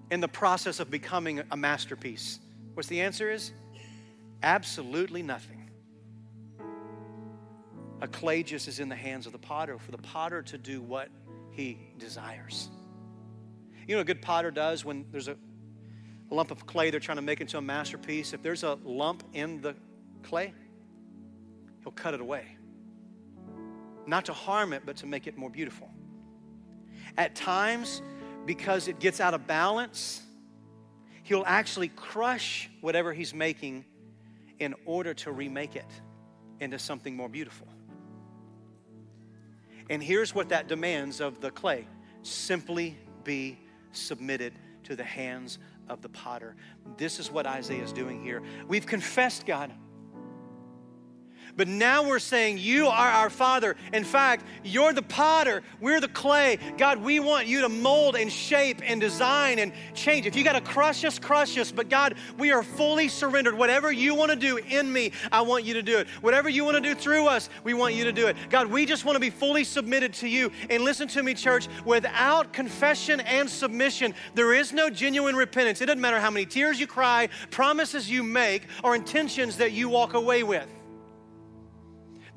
in 0.09 0.21
the 0.21 0.29
process 0.29 0.79
of 0.79 0.89
becoming 0.89 1.41
a 1.51 1.57
masterpiece? 1.57 2.39
What's 2.75 2.87
the 2.87 3.01
answer 3.01 3.29
is? 3.29 3.51
Absolutely 4.41 5.21
nothing. 5.21 5.69
A 7.99 8.07
clay 8.07 8.43
just 8.43 8.69
is 8.69 8.79
in 8.79 8.87
the 8.87 8.95
hands 8.95 9.25
of 9.25 9.33
the 9.33 9.37
potter 9.37 9.77
for 9.77 9.91
the 9.91 9.97
potter 9.97 10.41
to 10.43 10.57
do 10.57 10.81
what 10.81 11.09
he 11.51 11.77
desires. 11.97 12.69
You 13.89 13.95
know, 13.95 14.01
a 14.01 14.05
good 14.05 14.21
potter 14.21 14.51
does 14.51 14.85
when 14.85 15.07
there's 15.11 15.29
a, 15.29 15.35
a 16.29 16.35
lump 16.35 16.51
of 16.51 16.67
clay 16.67 16.91
they're 16.91 16.99
trying 16.99 17.15
to 17.15 17.23
make 17.23 17.41
into 17.41 17.57
a 17.57 17.61
masterpiece. 17.61 18.33
If 18.33 18.43
there's 18.43 18.61
a 18.61 18.77
lump 18.83 19.23
in 19.33 19.61
the 19.61 19.75
clay, 20.21 20.53
he'll 21.81 21.93
cut 21.93 22.13
it 22.13 22.21
away. 22.21 22.45
Not 24.05 24.25
to 24.25 24.33
harm 24.33 24.73
it, 24.73 24.83
but 24.85 24.97
to 24.97 25.07
make 25.07 25.25
it 25.25 25.39
more 25.39 25.49
beautiful. 25.49 25.89
At 27.17 27.33
times, 27.33 28.03
because 28.45 28.87
it 28.87 28.99
gets 28.99 29.19
out 29.19 29.33
of 29.33 29.47
balance, 29.47 30.21
he'll 31.23 31.43
actually 31.47 31.87
crush 31.87 32.69
whatever 32.81 33.11
he's 33.11 33.33
making 33.33 33.85
in 34.59 34.75
order 34.85 35.15
to 35.15 35.31
remake 35.31 35.75
it 35.75 35.89
into 36.59 36.77
something 36.77 37.15
more 37.15 37.27
beautiful. 37.27 37.67
And 39.89 40.03
here's 40.03 40.35
what 40.35 40.49
that 40.49 40.67
demands 40.67 41.19
of 41.21 41.41
the 41.41 41.49
clay 41.49 41.87
simply 42.21 42.95
be 43.23 43.57
submitted 43.91 44.53
to 44.83 44.95
the 44.95 45.03
hands 45.03 45.59
of 45.87 46.01
the 46.01 46.09
potter. 46.09 46.55
This 46.97 47.19
is 47.19 47.31
what 47.31 47.45
Isaiah 47.45 47.83
is 47.83 47.93
doing 47.93 48.23
here. 48.23 48.41
We've 48.67 48.85
confessed 48.85 49.45
God. 49.45 49.71
But 51.59 51.67
now 51.67 52.07
we're 52.07 52.19
saying, 52.19 52.59
You 52.59 52.87
are 52.87 53.09
our 53.09 53.29
Father. 53.29 53.75
In 53.91 54.05
fact, 54.05 54.45
you're 54.63 54.93
the 54.93 55.01
potter, 55.01 55.61
we're 55.81 55.99
the 55.99 56.07
clay. 56.07 56.57
God, 56.77 56.99
we 56.99 57.19
want 57.19 57.47
you 57.47 57.59
to 57.59 57.67
mold 57.67 58.15
and 58.15 58.31
shape 58.31 58.81
and 58.81 59.01
design 59.01 59.59
and 59.59 59.73
change. 59.93 60.25
If 60.25 60.37
you 60.37 60.45
got 60.45 60.53
to 60.53 60.61
crush 60.61 61.03
us, 61.03 61.19
crush 61.19 61.57
us. 61.57 61.69
But 61.69 61.89
God, 61.89 62.15
we 62.37 62.53
are 62.53 62.63
fully 62.63 63.09
surrendered. 63.09 63.55
Whatever 63.55 63.91
you 63.91 64.15
want 64.15 64.31
to 64.31 64.37
do 64.37 64.55
in 64.55 64.89
me, 64.89 65.11
I 65.33 65.41
want 65.41 65.65
you 65.65 65.73
to 65.73 65.81
do 65.81 65.97
it. 65.97 66.07
Whatever 66.21 66.47
you 66.47 66.63
want 66.63 66.77
to 66.77 66.81
do 66.81 66.95
through 66.95 67.27
us, 67.27 67.49
we 67.65 67.73
want 67.73 67.93
you 67.93 68.05
to 68.05 68.13
do 68.13 68.27
it. 68.27 68.37
God, 68.49 68.67
we 68.67 68.85
just 68.85 69.03
want 69.03 69.17
to 69.17 69.19
be 69.19 69.29
fully 69.29 69.65
submitted 69.65 70.13
to 70.13 70.29
you. 70.29 70.53
And 70.69 70.85
listen 70.85 71.09
to 71.09 71.21
me, 71.21 71.33
church, 71.33 71.67
without 71.83 72.53
confession 72.53 73.19
and 73.19 73.49
submission, 73.49 74.13
there 74.33 74.53
is 74.53 74.71
no 74.71 74.89
genuine 74.89 75.35
repentance. 75.35 75.81
It 75.81 75.87
doesn't 75.87 75.99
matter 75.99 76.21
how 76.21 76.31
many 76.31 76.45
tears 76.45 76.79
you 76.79 76.87
cry, 76.87 77.27
promises 77.51 78.09
you 78.09 78.23
make, 78.23 78.63
or 78.81 78.95
intentions 78.95 79.57
that 79.57 79.73
you 79.73 79.89
walk 79.89 80.13
away 80.13 80.43
with. 80.43 80.78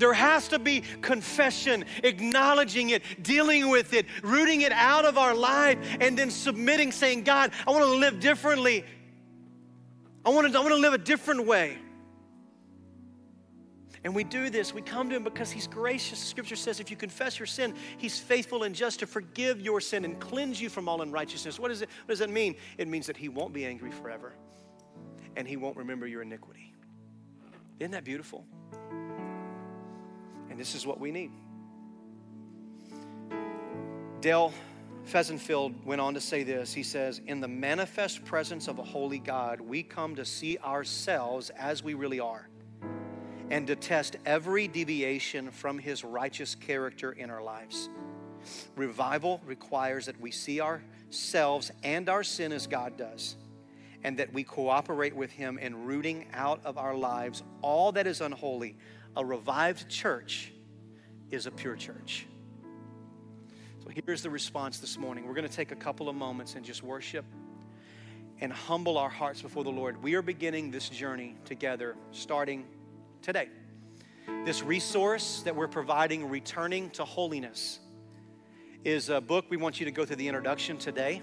There 0.03 0.13
has 0.13 0.49
to 0.49 0.59
be 0.59 0.81
confession, 1.01 1.85
acknowledging 2.03 2.91
it, 2.91 3.05
dealing 3.23 3.71
with 3.71 3.95
it, 3.95 4.07
rooting 4.25 4.63
it 4.63 4.73
out 4.73 5.05
of 5.05 5.17
our 5.17 5.33
life, 5.33 5.79
and 6.01 6.19
then 6.19 6.29
submitting, 6.29 6.91
saying, 6.91 7.23
God, 7.23 7.53
I 7.69 7.71
want 7.71 7.85
to 7.85 7.91
live 7.93 8.19
differently. 8.19 8.85
I 10.25 10.31
want 10.31 10.53
to, 10.53 10.59
I 10.59 10.61
want 10.61 10.75
to 10.75 10.81
live 10.81 10.93
a 10.93 10.99
different 10.99 11.47
way. 11.47 11.79
And 14.03 14.13
we 14.13 14.25
do 14.25 14.51
this, 14.51 14.75
we 14.75 14.83
come 14.83 15.09
to 15.09 15.15
Him 15.15 15.23
because 15.23 15.53
He's 15.53 15.69
gracious. 15.69 16.19
Scripture 16.19 16.57
says 16.57 16.81
if 16.81 16.91
you 16.91 16.97
confess 16.97 17.39
your 17.39 17.47
sin, 17.47 17.73
He's 17.97 18.19
faithful 18.19 18.65
and 18.65 18.75
just 18.75 18.99
to 18.99 19.07
forgive 19.07 19.61
your 19.61 19.81
sin 19.81 20.05
and 20.05 20.19
cleanse 20.19 20.61
you 20.61 20.69
from 20.69 20.89
all 20.89 21.03
unrighteousness. 21.03 21.61
What, 21.61 21.71
is 21.71 21.83
it, 21.83 21.89
what 22.07 22.09
does 22.09 22.19
that 22.19 22.31
mean? 22.31 22.57
It 22.77 22.89
means 22.89 23.07
that 23.07 23.17
He 23.17 23.29
won't 23.29 23.53
be 23.53 23.65
angry 23.67 23.93
forever 23.93 24.33
and 25.37 25.47
He 25.47 25.57
won't 25.57 25.77
remember 25.77 26.09
your 26.09 26.23
iniquity. 26.23 26.75
Isn't 27.79 27.93
that 27.93 28.03
beautiful? 28.03 28.45
And 30.53 30.61
this 30.61 30.75
is 30.75 30.87
what 30.87 31.01
we 31.01 31.11
need. 31.11 31.31
Dale 34.21 34.53
Fehsenfeld 35.07 35.83
went 35.87 35.99
on 35.99 36.13
to 36.13 36.21
say 36.21 36.43
this. 36.43 36.75
He 36.75 36.83
says, 36.83 37.23
In 37.27 37.41
the 37.41 37.49
manifest 37.49 38.23
presence 38.27 38.69
of 38.69 38.79
a 38.79 38.83
holy 38.83 39.19
God, 39.19 39.63
we 39.63 39.83
come 39.83 40.15
to 40.17 40.27
see 40.27 40.59
ourselves 40.59 41.49
as 41.57 41.83
we 41.83 41.95
really 41.95 42.21
are 42.21 42.51
and 43.49 43.67
detest 43.67 44.17
every 44.27 44.69
deviation 44.69 45.51
from 45.51 45.79
his 45.79 46.05
righteous 46.05 46.55
character 46.55 47.13
in 47.13 47.31
our 47.31 47.43
lives. 47.43 47.89
Revival 48.77 49.41
requires 49.47 50.05
that 50.05 50.21
we 50.21 50.31
see 50.31 50.61
ourselves 50.61 51.73
and 51.83 52.11
our 52.11 52.23
sin 52.23 52.53
as 52.53 52.67
God 52.67 52.99
does, 52.99 53.37
and 54.05 54.19
that 54.19 54.35
we 54.35 54.45
cooperate 54.45 55.17
with 55.17 55.31
him 55.31 55.57
in 55.57 55.87
rooting 55.87 56.27
out 56.35 56.61
of 56.63 56.77
our 56.77 56.95
lives 56.95 57.43
all 57.63 57.91
that 57.93 58.07
is 58.07 58.21
unholy 58.21 58.77
a 59.17 59.25
revived 59.25 59.89
church 59.89 60.53
is 61.31 61.47
a 61.47 61.51
pure 61.51 61.77
church. 61.77 62.27
So 63.83 63.91
here's 64.07 64.23
the 64.23 64.31
response 64.31 64.79
this 64.79 64.97
morning. 64.97 65.27
We're 65.27 65.35
going 65.35 65.49
to 65.49 65.55
take 65.55 65.73
a 65.73 65.77
couple 65.77 66.09
of 66.09 66.15
moments 66.15 66.55
and 66.55 66.65
just 66.65 66.83
worship 66.83 67.25
and 68.41 68.53
humble 68.53 68.99
our 68.99 69.09
hearts 69.09 69.43
before 69.43 69.65
the 69.65 69.71
Lord. 69.71 70.03
We 70.03 70.15
are 70.15 70.23
beginning 70.23 70.71
this 70.71 70.89
journey 70.89 71.37
together 71.45 71.97
starting 72.11 72.65
today. 73.23 73.49
This 74.45 74.63
resource 74.63 75.43
that 75.43 75.55
we're 75.55 75.69
providing, 75.69 76.29
Returning 76.29 76.91
to 76.91 77.05
Holiness, 77.05 77.81
is 78.85 79.09
a 79.11 79.21
book 79.21 79.47
we 79.49 79.57
want 79.57 79.79
you 79.79 79.87
to 79.87 79.93
go 79.93 80.05
through 80.05 80.17
the 80.17 80.29
introduction 80.29 80.79
today. 80.79 81.23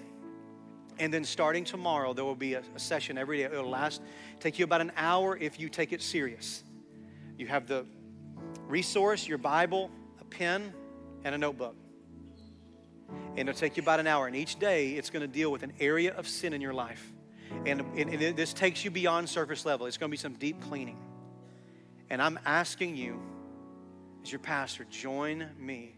And 0.97 1.13
then 1.13 1.23
starting 1.23 1.63
tomorrow, 1.63 2.13
there 2.13 2.25
will 2.25 2.35
be 2.35 2.55
a, 2.55 2.63
a 2.75 2.79
session 2.79 3.17
every 3.17 3.37
day. 3.37 3.43
It'll 3.45 3.69
last, 3.69 4.01
take 4.39 4.59
you 4.59 4.65
about 4.65 4.81
an 4.81 4.91
hour 4.97 5.37
if 5.37 5.59
you 5.59 5.69
take 5.69 5.93
it 5.93 6.01
serious. 6.01 6.63
You 7.39 7.47
have 7.47 7.67
the 7.67 7.85
resource, 8.67 9.25
your 9.25 9.37
Bible, 9.37 9.89
a 10.19 10.25
pen, 10.25 10.73
and 11.23 11.33
a 11.33 11.37
notebook. 11.37 11.77
And 13.37 13.47
it'll 13.47 13.57
take 13.57 13.77
you 13.77 13.81
about 13.81 14.01
an 14.01 14.07
hour. 14.07 14.27
And 14.27 14.35
each 14.35 14.59
day, 14.59 14.91
it's 14.91 15.09
going 15.09 15.21
to 15.21 15.27
deal 15.27 15.49
with 15.49 15.63
an 15.63 15.71
area 15.79 16.13
of 16.13 16.27
sin 16.27 16.51
in 16.51 16.59
your 16.59 16.73
life. 16.73 17.13
And, 17.65 17.79
and, 17.95 18.13
and 18.13 18.35
this 18.35 18.51
takes 18.51 18.83
you 18.83 18.91
beyond 18.91 19.29
surface 19.29 19.65
level. 19.65 19.87
It's 19.87 19.95
going 19.95 20.09
to 20.09 20.11
be 20.11 20.17
some 20.17 20.33
deep 20.33 20.61
cleaning. 20.63 20.97
And 22.09 22.21
I'm 22.21 22.37
asking 22.45 22.97
you, 22.97 23.21
as 24.21 24.33
your 24.33 24.39
pastor, 24.39 24.85
join 24.89 25.47
me 25.57 25.95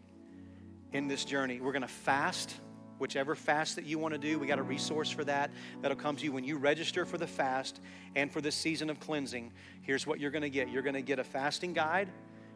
in 0.93 1.07
this 1.07 1.25
journey. 1.25 1.59
We're 1.59 1.71
going 1.71 1.81
to 1.81 1.87
fast 1.87 2.53
whichever 3.01 3.33
fast 3.33 3.75
that 3.75 3.85
you 3.85 3.97
want 3.97 4.13
to 4.13 4.19
do. 4.19 4.37
We 4.37 4.45
got 4.45 4.59
a 4.59 4.63
resource 4.63 5.09
for 5.09 5.23
that 5.25 5.49
that'll 5.81 5.97
come 5.97 6.15
to 6.15 6.23
you 6.23 6.31
when 6.31 6.43
you 6.43 6.57
register 6.57 7.03
for 7.03 7.17
the 7.17 7.27
fast 7.27 7.81
and 8.15 8.31
for 8.31 8.39
this 8.39 8.55
season 8.55 8.91
of 8.91 8.99
cleansing. 8.99 9.51
Here's 9.81 10.05
what 10.05 10.19
you're 10.19 10.31
going 10.31 10.43
to 10.43 10.49
get 10.49 10.69
you're 10.69 10.83
going 10.83 10.93
to 10.93 11.01
get 11.01 11.17
a 11.17 11.23
fasting 11.23 11.73
guide, 11.73 12.07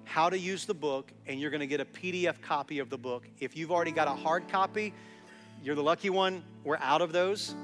how 0.05 0.29
to 0.29 0.37
use 0.37 0.65
the 0.65 0.73
book, 0.73 1.11
and 1.25 1.39
you're 1.41 1.49
going 1.49 1.61
to 1.61 1.67
get 1.67 1.81
a 1.81 1.85
PDF 1.85 2.39
copy 2.41 2.79
of 2.79 2.89
the 2.91 2.97
book. 2.97 3.27
If 3.39 3.57
you've 3.57 3.71
already 3.71 3.91
got 3.91 4.07
a 4.07 4.13
hard 4.13 4.47
copy, 4.47 4.93
you're 5.63 5.75
the 5.75 5.83
lucky 5.83 6.11
one. 6.11 6.43
We're 6.63 6.77
out 6.77 7.01
of 7.01 7.11
those. 7.11 7.55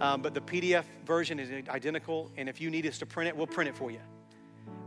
Um, 0.00 0.20
but 0.20 0.34
the 0.34 0.40
PDF 0.40 0.84
version 1.06 1.40
is 1.40 1.68
identical, 1.68 2.30
and 2.36 2.48
if 2.48 2.60
you 2.60 2.70
need 2.70 2.86
us 2.86 2.98
to 2.98 3.06
print 3.06 3.28
it, 3.28 3.36
we'll 3.36 3.48
print 3.48 3.68
it 3.68 3.76
for 3.76 3.90
you. 3.90 4.00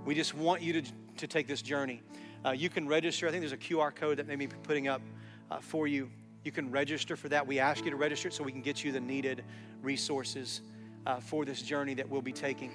We 0.06 0.14
just 0.16 0.34
want 0.34 0.62
you 0.62 0.82
to, 0.82 0.92
to 1.18 1.28
take 1.28 1.48
this 1.48 1.62
journey. 1.62 2.02
Uh, 2.46 2.52
you 2.52 2.70
can 2.70 2.88
register. 2.88 3.28
I 3.28 3.32
think 3.32 3.42
there's 3.42 3.52
a 3.52 3.58
QR 3.58 3.94
code 3.94 4.18
that 4.18 4.28
may 4.28 4.36
be 4.36 4.48
putting 4.48 4.88
up 4.88 5.02
uh, 5.50 5.60
for 5.60 5.86
you 5.86 6.10
you 6.44 6.52
can 6.52 6.72
register 6.72 7.16
for 7.16 7.30
that. 7.30 7.46
We 7.46 7.60
ask 7.60 7.86
you 7.86 7.92
to 7.92 7.98
register 7.98 8.32
so 8.32 8.44
we 8.44 8.52
can 8.52 8.62
get 8.62 8.84
you 8.84 8.92
the 8.92 9.00
needed 9.00 9.44
resources 9.82 10.62
uh, 11.06 11.20
for 11.20 11.46
this 11.46 11.62
journey 11.62 11.94
that 11.96 12.10
we'll 12.10 12.22
be 12.22 12.34
taking. 12.34 12.72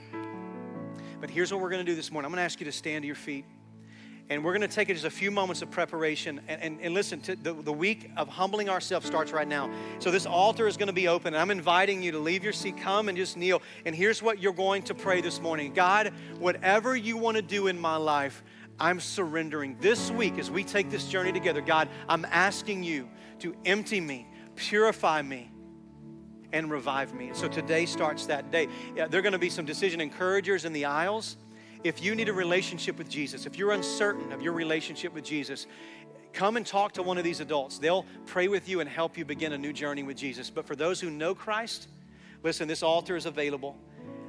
But 1.21 1.31
here's 1.31 1.53
what 1.53 1.61
we're 1.61 1.71
going 1.71 1.85
to 1.85 1.91
do 1.91 1.97
this 1.97 2.13
morning 2.13 2.27
I'm 2.27 2.33
going 2.33 2.41
to 2.41 2.45
ask 2.45 2.61
you 2.61 2.67
to 2.67 2.73
stand 2.73 3.03
to 3.03 3.07
your 3.07 3.17
feet. 3.17 3.45
And 4.29 4.43
we're 4.43 4.53
going 4.53 4.69
to 4.69 4.75
take 4.75 4.89
just 4.89 5.05
a 5.05 5.11
few 5.11 5.31
moments 5.31 5.63
of 5.63 5.71
preparation. 5.71 6.41
And, 6.49 6.61
and, 6.61 6.81
and 6.81 6.95
listen, 6.95 7.21
to 7.23 7.37
the, 7.37 7.53
the 7.53 7.73
week 7.73 8.11
of 8.17 8.29
humbling 8.29 8.69
ourselves 8.69 9.07
starts 9.07 9.31
right 9.31 9.47
now. 9.47 9.71
So 10.01 10.11
this 10.11 10.27
altar 10.27 10.67
is 10.67 10.77
going 10.77 10.89
to 10.89 10.93
be 10.93 11.07
open. 11.07 11.35
And 11.35 11.41
I'm 11.41 11.53
inviting 11.53 12.03
you 12.03 12.11
to 12.11 12.19
leave 12.19 12.43
your 12.43 12.53
seat, 12.53 12.77
come 12.77 13.09
and 13.09 13.17
just 13.17 13.37
kneel. 13.37 13.63
And 13.85 13.95
here's 13.95 14.25
what 14.25 14.41
you're 14.41 14.53
going 14.53 14.83
to 14.85 14.95
pray 14.95 15.21
this 15.21 15.41
morning 15.41 15.73
God, 15.73 16.13
whatever 16.41 16.97
you 16.97 17.17
want 17.17 17.37
to 17.37 17.43
do 17.43 17.69
in 17.69 17.79
my 17.79 17.97
life, 17.97 18.43
I'm 18.81 18.99
surrendering. 18.99 19.77
This 19.81 20.11
week, 20.11 20.39
as 20.39 20.51
we 20.51 20.65
take 20.65 20.91
this 20.91 21.07
journey 21.07 21.33
together, 21.33 21.61
God, 21.61 21.89
I'm 22.09 22.25
asking 22.25 22.83
you 22.83 23.09
to 23.41 23.55
empty 23.65 24.01
me, 24.01 24.27
purify 24.55 25.23
me, 25.23 25.51
and 26.53 26.71
revive 26.71 27.15
me. 27.15 27.31
So 27.33 27.49
today 27.49 27.87
starts 27.87 28.27
that 28.27 28.51
day. 28.51 28.69
Yeah, 28.95 29.07
there 29.07 29.19
are 29.19 29.23
going 29.23 29.33
to 29.33 29.39
be 29.39 29.51
some 29.51 29.65
decision 29.65 30.01
encouragers 30.01 30.65
in 30.65 30.73
the 30.73 30.85
aisles. 30.85 31.37
If 31.85 32.03
you 32.03 32.15
need 32.15 32.29
a 32.29 32.33
relationship 32.33 32.99
with 32.99 33.09
Jesus, 33.09 33.47
if 33.47 33.59
you're 33.59 33.73
uncertain 33.73 34.33
of 34.33 34.43
your 34.43 34.53
relationship 34.53 35.13
with 35.13 35.25
Jesus, 35.25 35.67
come 36.33 36.57
and 36.57 36.67
talk 36.67 36.93
to 36.93 37.03
one 37.03 37.19
of 37.19 37.25
these 37.25 37.41
adults. 37.41 37.79
They'll 37.79 38.07
pray 38.27 38.49
with 38.49 38.69
you 38.69 38.81
and 38.81 38.89
help 38.89 39.17
you 39.19 39.25
begin 39.25 39.53
a 39.53 39.59
new 39.59 39.73
journey 39.73 40.03
with 40.03 40.17
Jesus. 40.17 40.51
But 40.51 40.67
for 40.67 40.77
those 40.77 41.01
who 41.01 41.11
know 41.11 41.35
Christ, 41.35 41.89
listen, 42.43 42.69
this 42.69 42.83
altar 42.83 43.17
is 43.17 43.27
available. 43.27 43.77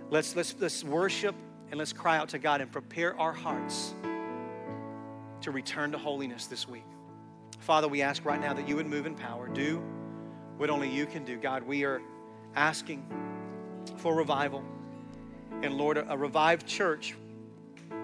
Let's, 0.09 0.35
let's, 0.35 0.55
let's 0.59 0.83
worship 0.83 1.35
and 1.69 1.77
let's 1.77 1.93
cry 1.93 2.17
out 2.17 2.29
to 2.29 2.39
God 2.39 2.61
and 2.61 2.71
prepare 2.71 3.17
our 3.19 3.33
hearts 3.33 3.93
to 5.41 5.51
return 5.51 5.91
to 5.91 5.97
holiness 5.97 6.47
this 6.47 6.67
week. 6.67 6.83
Father, 7.67 7.89
we 7.89 8.01
ask 8.01 8.23
right 8.23 8.39
now 8.39 8.53
that 8.53 8.65
you 8.65 8.77
would 8.77 8.85
move 8.85 9.05
in 9.05 9.13
power. 9.13 9.49
Do 9.49 9.83
what 10.55 10.69
only 10.69 10.89
you 10.89 11.05
can 11.05 11.25
do. 11.25 11.35
God, 11.35 11.63
we 11.63 11.83
are 11.83 12.01
asking 12.55 13.05
for 13.97 14.15
revival. 14.15 14.63
And 15.61 15.73
Lord, 15.73 15.97
a 15.97 16.17
revived 16.17 16.65
church 16.65 17.15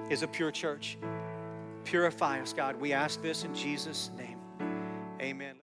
is 0.09 0.21
a 0.21 0.27
pure 0.27 0.51
church. 0.51 0.97
Purify 1.85 2.41
us, 2.41 2.51
God. 2.51 2.75
We 2.75 2.91
ask 2.91 3.21
this 3.21 3.45
in 3.45 3.55
Jesus' 3.55 4.11
name. 4.17 4.37
Amen. 5.21 5.55